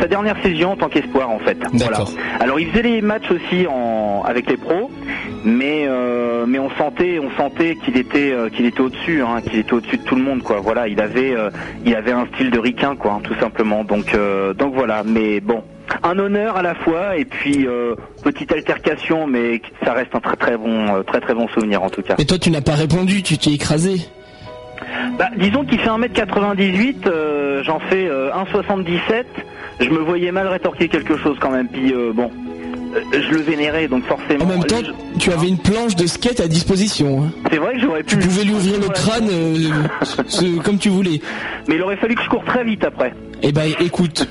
sa 0.00 0.06
dernière 0.08 0.36
saison 0.42 0.70
en 0.70 0.76
tant 0.76 0.88
qu'espoir, 0.88 1.30
en 1.30 1.38
fait. 1.38 1.58
Voilà. 1.72 1.98
Alors, 2.40 2.58
il 2.58 2.68
faisait 2.68 2.82
les 2.82 3.02
matchs 3.02 3.30
aussi 3.30 3.66
en, 3.68 4.22
avec 4.26 4.48
les 4.50 4.56
pros, 4.56 4.90
mais 5.44 5.84
euh, 5.86 6.46
mais 6.46 6.58
on 6.58 6.70
sentait, 6.70 7.20
on 7.20 7.30
sentait 7.36 7.76
qu'il 7.76 7.96
était 7.96 8.34
qu'il 8.52 8.66
était 8.66 8.80
au-dessus, 8.80 9.22
hein, 9.22 9.40
qu'il 9.42 9.58
était 9.58 9.72
au-dessus 9.72 9.98
de 9.98 10.02
tout 10.02 10.16
le 10.16 10.22
monde, 10.22 10.42
quoi. 10.42 10.60
Voilà, 10.60 10.88
il 10.88 11.00
avait 11.00 11.34
il 11.84 11.94
avait 11.94 12.12
un 12.12 12.26
style 12.34 12.50
de 12.50 12.58
ricain, 12.58 12.96
quoi, 12.96 13.12
hein, 13.12 13.20
tout 13.22 13.34
simplement. 13.40 13.84
Donc 13.84 14.14
euh, 14.14 14.54
donc 14.54 14.74
voilà. 14.74 15.02
Mais 15.04 15.40
bon. 15.40 15.62
Un 16.02 16.18
honneur 16.18 16.56
à 16.56 16.62
la 16.62 16.74
fois 16.74 17.16
et 17.16 17.24
puis 17.24 17.66
euh, 17.66 17.94
petite 18.22 18.52
altercation, 18.52 19.26
mais 19.26 19.60
ça 19.84 19.92
reste 19.92 20.14
un 20.14 20.20
très 20.20 20.36
très 20.36 20.56
bon, 20.56 20.94
euh, 20.96 21.02
très 21.02 21.20
très 21.20 21.34
bon 21.34 21.48
souvenir 21.48 21.82
en 21.82 21.90
tout 21.90 22.02
cas. 22.02 22.14
Mais 22.18 22.24
toi, 22.24 22.38
tu 22.38 22.50
n'as 22.50 22.60
pas 22.60 22.74
répondu, 22.74 23.22
tu 23.22 23.38
t'es 23.38 23.52
écrasé. 23.52 24.00
Bah, 25.18 25.28
disons 25.38 25.64
qu'il 25.64 25.78
fait 25.78 25.88
1m98, 25.88 27.06
euh, 27.06 27.62
j'en 27.64 27.78
fais 27.80 28.06
euh, 28.08 28.30
1,77. 28.32 29.24
Je 29.80 29.88
me 29.90 29.98
voyais 29.98 30.32
mal 30.32 30.46
rétorquer 30.48 30.88
quelque 30.88 31.16
chose 31.16 31.36
quand 31.40 31.50
même. 31.50 31.68
Puis 31.68 31.92
bon, 32.14 32.30
je 33.12 33.30
le 33.30 33.40
vénérais 33.42 33.88
donc 33.88 34.04
forcément. 34.04 34.44
En 34.44 34.48
même 34.48 34.64
temps, 34.64 34.80
tu 35.18 35.30
avais 35.32 35.48
une 35.48 35.58
planche 35.58 35.96
de 35.96 36.06
skate 36.06 36.40
à 36.40 36.48
disposition. 36.48 37.24
hein. 37.24 37.30
C'est 37.50 37.58
vrai 37.58 37.74
que 37.74 37.80
j'aurais 37.80 38.02
pu. 38.02 38.16
Tu 38.16 38.18
pouvais 38.18 38.44
lui 38.44 38.52
ouvrir 38.54 38.80
le 38.80 38.88
crâne 38.88 39.28
euh, 39.30 39.56
ce- 40.02 40.58
comme 40.62 40.78
tu 40.78 40.88
voulais. 40.88 41.20
Mais 41.68 41.74
il 41.74 41.82
aurait 41.82 41.96
fallu 41.96 42.14
que 42.14 42.22
je 42.22 42.28
cours 42.28 42.44
très 42.44 42.64
vite 42.64 42.84
après. 42.84 43.12
Eh 43.42 43.52
ben, 43.52 43.70
écoute, 43.80 44.26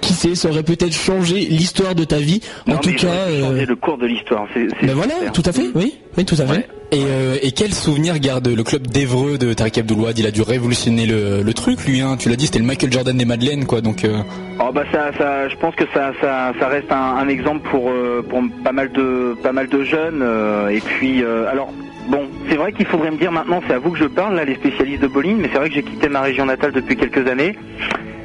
qui 0.00 0.12
sait, 0.12 0.34
ça 0.34 0.48
aurait 0.48 0.62
peut-être 0.62 0.94
changé 0.94 1.36
l'histoire 1.40 1.94
de 1.94 2.04
ta 2.04 2.18
vie. 2.18 2.40
En 2.68 2.76
tout 2.76 2.92
cas, 2.92 3.06
euh, 3.08 3.40
changer 3.40 3.66
le 3.66 3.76
cours 3.76 3.98
de 3.98 4.06
l'histoire. 4.06 4.46
ben 4.54 4.94
voilà, 4.94 5.14
super. 5.14 5.32
tout 5.32 5.42
à 5.46 5.52
fait, 5.52 5.66
oui, 5.74 5.94
oui, 6.16 6.24
tout 6.24 6.36
à 6.38 6.46
fait. 6.46 6.68
Et, 6.92 7.02
euh, 7.04 7.36
et 7.40 7.52
quel 7.52 7.72
souvenir 7.72 8.18
garde 8.18 8.48
le 8.48 8.62
club 8.64 8.88
d'Evreux 8.88 9.38
de 9.38 9.52
Tariq 9.52 9.78
Abdelouad 9.78 10.18
Il 10.18 10.26
a 10.26 10.32
dû 10.32 10.42
révolutionner 10.42 11.06
le, 11.06 11.42
le 11.42 11.54
truc, 11.54 11.84
lui. 11.86 12.00
Hein. 12.00 12.16
Tu 12.18 12.28
l'as 12.28 12.34
dit, 12.34 12.46
c'était 12.46 12.58
le 12.58 12.64
Michael 12.64 12.92
Jordan 12.92 13.16
des 13.16 13.24
Madeleines, 13.24 13.64
quoi. 13.64 13.80
Donc, 13.80 14.04
euh, 14.04 14.18
Oh 14.58 14.72
bah 14.74 14.82
ça, 14.92 15.10
ça, 15.16 15.48
je 15.48 15.54
pense 15.56 15.74
que 15.76 15.84
ça, 15.94 16.12
ça, 16.20 16.52
ça 16.58 16.66
reste 16.68 16.90
un, 16.90 16.96
un 17.16 17.28
exemple 17.28 17.68
pour, 17.70 17.90
euh, 17.90 18.22
pour 18.28 18.42
pas 18.64 18.72
mal 18.72 18.90
de, 18.90 19.36
pas 19.40 19.52
mal 19.52 19.68
de 19.68 19.84
jeunes. 19.84 20.20
euh, 20.20 20.68
et 20.68 20.80
puis, 20.80 21.22
euh, 21.22 21.48
alors, 21.48 21.72
bon, 22.08 22.22
c'est 22.48 22.56
vrai 22.56 22.72
qu'il 22.72 22.86
faudrait 22.86 23.12
me 23.12 23.18
dire 23.18 23.30
maintenant, 23.30 23.60
c'est 23.68 23.74
à 23.74 23.78
vous 23.78 23.92
que 23.92 23.98
je 23.98 24.04
parle, 24.06 24.34
là, 24.34 24.44
les 24.44 24.56
spécialistes 24.56 25.02
de 25.02 25.06
bowling, 25.06 25.36
mais 25.38 25.48
c'est 25.52 25.58
vrai 25.60 25.68
que 25.68 25.76
j'ai 25.76 25.84
quitté 25.84 26.08
ma 26.08 26.22
région 26.22 26.44
natale 26.44 26.72
depuis 26.72 26.96
quelques 26.96 27.24
années. 27.28 27.54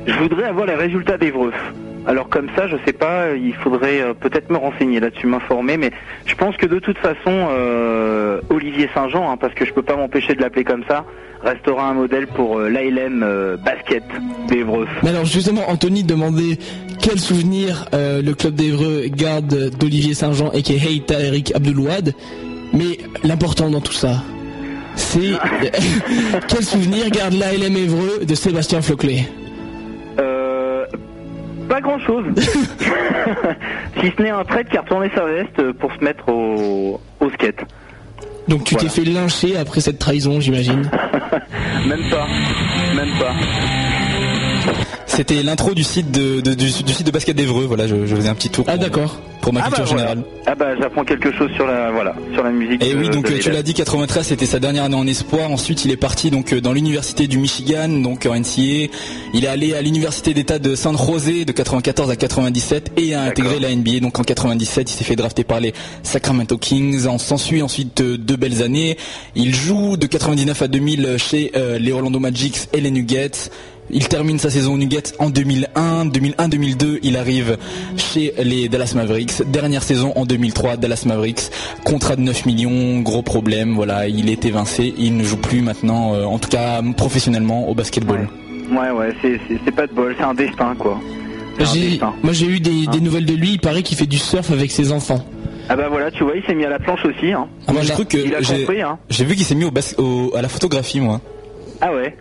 Je 0.06 0.14
voudrais 0.14 0.46
avoir 0.46 0.66
les 0.66 0.76
résultats 0.76 1.18
d'Evreux. 1.18 1.54
Alors 2.08 2.30
comme 2.30 2.48
ça, 2.56 2.68
je 2.68 2.76
sais 2.86 2.94
pas, 2.94 3.34
il 3.36 3.56
faudrait 3.56 4.02
euh, 4.02 4.14
peut-être 4.14 4.52
me 4.52 4.58
renseigner 4.58 5.00
là-dessus, 5.00 5.26
m'informer, 5.26 5.78
mais 5.78 5.92
je 6.28 6.36
pense 6.36 6.56
que 6.56 6.68
de 6.68 6.78
toute 6.78 7.00
façon, 7.00 7.48
euh, 7.50 8.42
Olivier 8.50 8.88
Saint-Jean, 8.94 9.32
hein, 9.32 9.38
parce 9.38 9.56
que 9.56 9.66
je 9.66 9.74
peux 9.74 9.82
pas 9.82 9.96
m'empêcher 9.96 10.36
de 10.36 10.42
l'appeler 10.42 10.64
comme 10.64 10.84
ça, 10.88 11.04
restera 11.46 11.90
un 11.90 11.94
modèle 11.94 12.28
pour 12.28 12.60
euh, 12.60 12.70
l'ALM 12.70 13.24
euh, 13.24 13.58
basket 13.58 14.04
d'Evreux. 14.48 14.88
Mais 15.04 15.10
alors 15.10 15.26
justement, 15.26 15.70
Anthony 15.70 16.04
demandait 16.04 16.58
quel 17.02 17.20
souvenir 17.20 17.86
euh, 17.94 18.22
le 18.22 18.34
club 18.34 18.56
d'Evreux 18.56 19.04
garde 19.08 19.72
d'Olivier 19.78 20.14
Saint-Jean 20.14 20.52
et 20.52 20.62
qui 20.62 20.74
est 20.74 21.12
Eric 21.12 21.56
Abdelouad. 21.56 22.14
Mais 22.74 22.98
l'important 23.24 23.70
dans 23.70 23.82
tout 23.82 23.94
ça, 23.94 24.24
c'est 24.96 25.20
quel 26.48 26.64
souvenir 26.64 27.10
garde 27.10 27.34
l'ALM 27.34 27.78
Évreux 27.78 28.26
de 28.28 28.36
Sébastien 28.36 28.82
Floclet? 28.82 29.26
Euh, 29.26 29.45
pas 31.66 31.82
grand 31.82 32.00
chose. 32.00 32.26
si 32.36 34.12
ce 34.18 34.22
n'est 34.22 34.30
un 34.30 34.44
trait 34.44 34.66
qui 34.66 34.78
a 34.78 34.82
retourné 34.82 35.10
sa 35.16 35.26
veste 35.26 35.72
pour 35.74 35.94
se 35.94 36.04
mettre 36.04 36.30
au, 36.30 37.00
au 37.20 37.30
skate. 37.32 37.60
Donc 38.48 38.64
tu 38.64 38.76
t'es 38.76 38.90
fait 38.90 39.04
lyncher 39.04 39.58
après 39.58 39.82
cette 39.82 40.00
trahison, 40.00 40.40
j'imagine. 40.40 40.82
Même 41.88 42.10
pas. 42.12 42.28
Même 42.96 43.10
pas. 43.20 43.34
C'était 45.16 45.42
l'intro 45.44 45.74
du 45.74 45.84
site 45.84 46.12
de, 46.12 46.42
de- 46.42 46.54
du, 46.54 46.66
du 46.66 46.94
site 46.94 47.06
de 47.06 47.12
basket 47.12 47.36
d'Evreux. 47.36 47.66
Voilà, 47.66 47.88
je, 47.88 48.06
je 48.06 48.16
faisais 48.16 48.30
un 48.30 48.36
petit 48.36 48.50
tour. 48.50 48.66
Ah 48.68 48.78
d'accord. 48.78 49.20
Pour 49.42 49.54
ma 49.54 49.60
Ah 49.60 49.70
bah, 49.70 49.76
culture 49.78 49.94
voilà. 49.96 50.10
générale. 50.10 50.24
Ah 50.48 50.56
bah 50.56 50.66
j'apprends 50.80 51.04
quelque 51.04 51.32
chose 51.32 51.52
sur 51.56 51.68
la 51.68 51.92
voilà 51.92 52.16
sur 52.34 52.44
la 52.44 52.50
musique. 52.50 52.84
Et 52.84 52.94
de- 52.94 52.98
oui, 53.00 53.10
donc 53.10 53.30
de 53.30 53.36
euh, 53.36 53.40
tu 53.40 53.52
l'as 53.52 53.62
dit, 53.62 53.76
93 53.76 54.26
c'était 54.26 54.46
sa 54.48 54.60
dernière 54.60 54.86
année 54.86 54.96
en 54.96 55.06
espoir. 55.06 55.52
Ensuite, 55.52 55.86
il 55.86 55.92
est 55.92 55.98
parti 55.98 56.32
donc 56.32 56.52
euh, 56.54 56.62
dans 56.62 56.74
l'université 56.74 57.28
du 57.28 57.38
Michigan, 57.38 57.88
donc 57.90 58.26
en 58.26 58.34
NCA. 58.36 58.90
Il 59.36 59.44
est 59.44 59.48
allé 59.48 59.74
à 59.76 59.82
l'université 59.84 60.34
d'État 60.34 60.58
de 60.58 60.74
San 60.74 60.98
José 60.98 61.46
de 61.46 61.52
94 61.52 62.10
à 62.10 62.16
97 62.16 62.94
et 62.98 63.14
a 63.14 63.22
intégré 63.22 63.60
la 63.60 63.74
NBA. 63.76 64.00
Donc 64.02 64.18
en 64.20 64.24
97, 64.24 64.90
il 64.90 64.94
s'est 64.94 65.04
fait 65.04 65.16
drafter 65.16 65.44
par 65.44 65.60
les 65.60 65.74
Sacramento 66.02 66.58
Kings. 66.58 67.06
En 67.06 67.20
s'ensuit 67.20 67.62
ensuite 67.62 68.02
euh, 68.02 68.18
deux 68.18 68.38
belles 68.38 68.64
années. 68.64 68.98
Il 69.36 69.54
joue 69.54 69.96
de 69.98 70.08
99 70.08 70.60
à 70.64 70.68
2000 70.68 71.16
chez 71.18 71.52
euh, 71.56 71.78
les 71.78 71.92
Orlando 71.92 72.20
Magic 72.20 72.68
et 72.74 72.82
les 72.82 72.90
Nuggets. 72.92 73.52
Il 73.92 74.08
termine 74.08 74.40
sa 74.40 74.50
saison 74.50 74.78
Nuggets 74.78 75.14
en 75.20 75.30
2001, 75.30 76.06
2001-2002, 76.08 77.00
il 77.04 77.18
arrive 77.18 77.58
chez 77.98 78.34
les 78.44 78.68
Dallas 78.68 78.94
Mavericks. 78.96 79.44
Dernière 79.52 79.84
saison 79.84 80.12
en 80.16 80.26
2003, 80.26 80.78
Dallas 80.78 81.04
Mavericks, 81.06 81.52
contrat 81.84 82.16
de 82.16 82.22
9 82.22 82.46
millions, 82.48 83.00
gros 83.02 83.22
problème, 83.22 83.76
voilà, 83.76 84.08
il 84.08 84.30
est 84.30 84.44
évincé, 84.46 84.94
il 84.98 85.16
ne 85.18 85.24
joue 85.24 85.38
plus 85.38 85.62
maintenant, 85.62 86.16
euh, 86.16 86.24
en 86.26 86.40
tout 86.40 86.50
cas 86.50 86.82
professionnellement 86.98 87.70
au 87.70 87.76
basketball. 87.76 88.28
Ouais 88.72 88.90
ouais 88.90 89.14
c'est 89.22 89.40
c'est- 89.48 89.60
c'est 89.64 89.72
pas 89.76 89.86
de 89.86 89.94
bol, 89.94 90.16
c'est 90.18 90.24
un 90.24 90.34
destin 90.34 90.74
quoi. 90.80 91.00
C'est 91.58 91.64
un 91.64 91.74
J'ai- 91.74 91.90
destin. 91.92 92.14
Moi 92.24 92.34
j'ai 92.34 92.48
eu 92.48 92.60
des, 92.60 92.88
des 92.88 93.00
nouvelles 93.00 93.28
de 93.28 93.34
lui, 93.34 93.52
il 93.52 93.60
paraît 93.60 93.84
qu'il 93.84 93.96
fait 93.98 94.08
du 94.08 94.18
surf 94.18 94.50
avec 94.52 94.72
ses 94.72 94.92
enfants. 94.92 95.24
Ah 95.70 95.76
bah 95.76 95.88
voilà 95.90 96.10
tu 96.10 96.24
vois 96.24 96.36
il 96.36 96.44
s'est 96.46 96.56
mis 96.56 96.66
à 96.66 96.70
la 96.70 96.80
planche 96.80 97.06
aussi 97.06 97.32
hein. 97.32 97.48
Ah, 97.68 97.74
moi 97.74 97.84
j'ai 97.84 97.94
cru 97.94 98.06
que 98.06 98.18
Il 98.18 98.34
a 98.34 98.42
j'ai 98.42 98.60
compris 98.66 98.82
hein. 98.82 98.98
j'ai 99.10 99.26
vu 99.26 99.36
qu'il 99.36 99.46
s'est 99.46 99.54
mis 99.56 99.66
au 99.66 99.72
bas- 99.72 99.96
au- 100.00 100.32
à 100.36 100.42
la 100.42 100.48
photographie 100.50 101.00
moi. 101.00 101.22
Ah 101.82 101.94
ouais. 101.94 102.16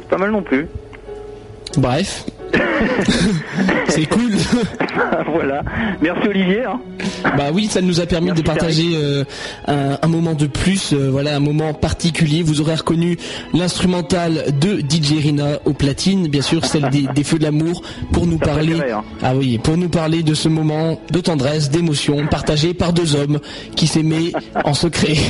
C'est 0.00 0.08
pas 0.08 0.18
mal 0.18 0.30
non 0.30 0.42
plus. 0.42 0.68
Bref. 1.78 2.24
c'est 3.88 4.04
cool. 4.06 4.32
voilà. 5.32 5.62
Merci 6.02 6.28
Olivier. 6.28 6.64
Hein. 6.64 6.80
Bah 7.36 7.46
oui, 7.52 7.66
ça 7.70 7.80
nous 7.80 8.00
a 8.00 8.06
permis 8.06 8.32
de 8.32 8.42
partager 8.42 8.90
euh, 8.94 9.24
un, 9.66 9.96
un 10.02 10.08
moment 10.08 10.34
de 10.34 10.46
plus, 10.46 10.92
euh, 10.92 11.08
voilà, 11.10 11.34
un 11.36 11.40
moment 11.40 11.72
particulier. 11.72 12.42
Vous 12.42 12.60
aurez 12.60 12.74
reconnu 12.74 13.16
l'instrumental 13.54 14.44
de 14.60 14.80
DJ 14.80 15.22
Rina 15.22 15.58
au 15.64 15.72
platine, 15.72 16.28
bien 16.28 16.42
sûr, 16.42 16.64
celle 16.66 16.90
des, 16.90 17.06
des 17.14 17.24
feux 17.24 17.38
de 17.38 17.44
l'amour, 17.44 17.82
pour 18.12 18.26
nous 18.26 18.38
parler. 18.38 18.78
hein. 18.92 19.02
Ah 19.22 19.34
oui, 19.34 19.58
pour 19.58 19.78
nous 19.78 19.88
parler 19.88 20.22
de 20.22 20.34
ce 20.34 20.48
moment 20.48 21.00
de 21.10 21.20
tendresse, 21.20 21.70
d'émotion, 21.70 22.26
partagé 22.26 22.74
par 22.74 22.92
deux 22.92 23.16
hommes 23.16 23.38
qui 23.76 23.86
s'aimaient 23.86 24.32
en 24.64 24.74
secret. 24.74 25.14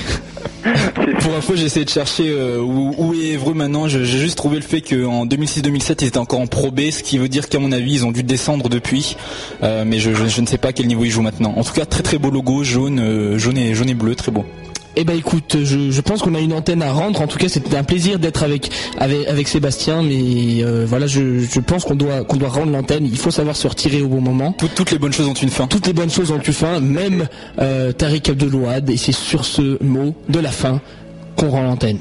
Pour 1.20 1.34
info, 1.34 1.56
j'ai 1.56 1.64
essayé 1.64 1.84
de 1.84 1.90
chercher 1.90 2.30
euh, 2.30 2.60
où, 2.60 3.14
est 3.14 3.32
Evreux 3.32 3.54
maintenant. 3.54 3.88
J'ai 3.88 4.04
juste 4.04 4.36
trouvé 4.36 4.56
le 4.56 4.62
fait 4.62 4.80
qu'en 4.80 5.26
2006-2007, 5.26 5.96
ils 6.00 6.06
étaient 6.08 6.18
encore 6.18 6.40
en 6.40 6.46
Pro 6.46 6.70
B, 6.70 6.90
ce 6.90 7.02
qui 7.02 7.18
veut 7.18 7.28
dire 7.28 7.48
qu'à 7.48 7.58
mon 7.58 7.72
avis, 7.72 7.94
ils 7.94 8.06
ont 8.06 8.12
dû 8.12 8.22
descendre 8.22 8.68
depuis. 8.68 9.16
Euh, 9.62 9.84
mais 9.86 9.98
je, 9.98 10.10
ne 10.40 10.46
sais 10.46 10.58
pas 10.58 10.68
à 10.68 10.72
quel 10.72 10.86
niveau 10.86 11.04
ils 11.04 11.10
jouent 11.10 11.22
maintenant. 11.22 11.54
En 11.56 11.64
tout 11.64 11.72
cas, 11.72 11.84
très 11.84 12.02
très 12.02 12.18
beau 12.18 12.30
logo, 12.30 12.62
jaune, 12.62 13.00
euh, 13.00 13.38
jaune 13.38 13.58
et 13.58 13.94
bleu, 13.94 14.14
très 14.14 14.30
beau. 14.30 14.44
Eh 14.96 15.04
ben 15.04 15.16
écoute, 15.16 15.56
je, 15.64 15.90
je 15.90 16.00
pense 16.02 16.20
qu'on 16.22 16.34
a 16.34 16.40
une 16.40 16.52
antenne 16.52 16.82
à 16.82 16.92
rendre. 16.92 17.22
En 17.22 17.26
tout 17.26 17.38
cas, 17.38 17.48
c'était 17.48 17.76
un 17.76 17.82
plaisir 17.82 18.18
d'être 18.18 18.42
avec, 18.42 18.70
avec 18.98 19.26
avec 19.26 19.48
Sébastien, 19.48 20.02
mais 20.02 20.62
euh, 20.62 20.84
voilà, 20.86 21.06
je, 21.06 21.40
je 21.40 21.60
pense 21.60 21.84
qu'on 21.84 21.94
doit 21.94 22.24
qu'on 22.24 22.36
doit 22.36 22.50
rendre 22.50 22.72
l'antenne. 22.72 23.06
Il 23.06 23.16
faut 23.16 23.30
savoir 23.30 23.56
se 23.56 23.66
retirer 23.66 24.02
au 24.02 24.08
bon 24.08 24.20
moment. 24.20 24.52
Toutes, 24.52 24.74
toutes 24.74 24.90
les 24.90 24.98
bonnes 24.98 25.12
choses 25.12 25.28
ont 25.28 25.34
une 25.34 25.48
fin. 25.48 25.66
Toutes 25.66 25.86
les 25.86 25.92
bonnes 25.94 26.10
choses 26.10 26.30
ont 26.30 26.38
une 26.38 26.52
fin, 26.52 26.80
même 26.80 27.26
euh, 27.58 27.92
Tariq 27.92 28.30
Abdelouad. 28.30 28.90
Et 28.90 28.96
c'est 28.96 29.12
sur 29.12 29.44
ce 29.44 29.82
mot 29.82 30.14
de 30.28 30.40
la 30.40 30.50
fin 30.50 30.80
qu'on 31.36 31.48
rend 31.48 31.62
l'antenne. 31.62 31.98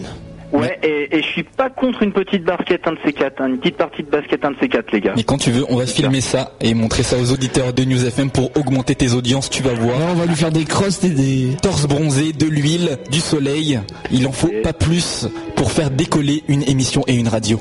Ouais, 0.52 0.78
et, 0.84 1.18
et 1.18 1.22
je 1.22 1.28
suis 1.28 1.44
pas 1.44 1.70
contre 1.70 2.04
une 2.04 2.12
petite 2.12 2.44
basket, 2.44 2.86
un 2.88 2.94
de 2.94 2.98
ces 3.06 3.14
quatre, 3.14 3.42
hein, 3.42 3.48
une 3.48 3.60
petite 3.60 3.78
partie 3.78 4.04
de 4.04 4.10
basket, 4.10 4.44
un 4.44 4.52
de 4.52 4.58
ces 4.60 4.68
quatre, 4.70 4.92
les 4.92 5.02
gars. 5.02 5.14
Mais 5.16 5.24
quand 5.24 5.38
tu 5.38 5.52
veux, 5.52 5.66
on 5.70 5.78
va 5.78 5.86
filmer 5.86 6.22
ça 6.22 6.52
et 6.60 6.74
montrer 6.74 7.04
ça 7.04 7.18
aux 7.18 7.32
auditeurs 7.32 7.74
de 7.74 7.84
News 7.84 8.06
FM 8.06 8.30
pour 8.32 8.56
augmenter 8.58 8.96
tes 8.96 9.14
audiences, 9.14 9.50
tu 9.50 9.64
vas 9.64 9.74
voir. 9.74 9.98
on 10.12 10.16
va 10.16 10.26
lui 10.26 10.36
faire 10.36 10.52
des 10.52 10.66
crosses 10.66 11.04
et 11.04 11.10
des... 11.10 11.56
Torse 11.62 11.88
bronzé, 11.88 12.34
de 12.34 12.46
l'huile, 12.46 12.98
du 13.12 13.20
soleil. 13.20 13.80
Il 14.12 14.28
en 14.28 14.32
faut 14.32 14.52
pas 14.64 14.74
plus 14.74 15.28
pour 15.56 15.72
faire 15.72 15.90
décoller 15.92 16.44
une 16.48 16.64
émission 16.64 17.04
et 17.08 17.16
une 17.16 17.28
radio. 17.28 17.60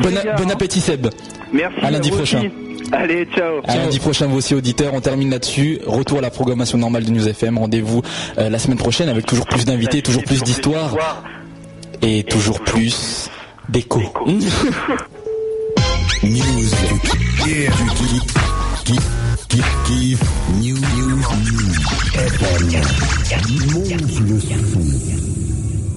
Bon, 0.00 0.16
a- 0.16 0.36
bon 0.36 0.50
appétit 0.50 0.80
Seb. 0.80 1.08
Merci. 1.52 1.76
À 1.82 1.90
lundi 1.90 2.10
prochain. 2.10 2.38
aussi. 2.38 2.50
Allez, 2.92 3.26
ciao. 3.34 3.60
À 3.64 3.76
lundi 3.76 3.98
prochain, 3.98 4.26
vous 4.26 4.36
aussi 4.38 4.54
auditeurs, 4.54 4.94
on 4.94 5.00
termine 5.00 5.30
là-dessus. 5.30 5.80
Retour 5.86 6.18
à 6.18 6.20
la 6.20 6.30
programmation 6.30 6.78
normale 6.78 7.04
de 7.04 7.10
News 7.10 7.26
FM. 7.28 7.58
Rendez-vous 7.58 8.02
euh, 8.38 8.48
la 8.48 8.58
semaine 8.58 8.78
prochaine 8.78 9.08
avec 9.08 9.26
toujours 9.26 9.46
plus 9.46 9.64
d'invités, 9.64 10.02
toujours 10.02 10.22
plus 10.24 10.42
d'histoires 10.42 10.94
et 12.02 12.22
toujours 12.22 12.60
plus 12.60 13.28
d'écho. 13.68 14.00
News. 14.26 14.42
News, 20.62 20.86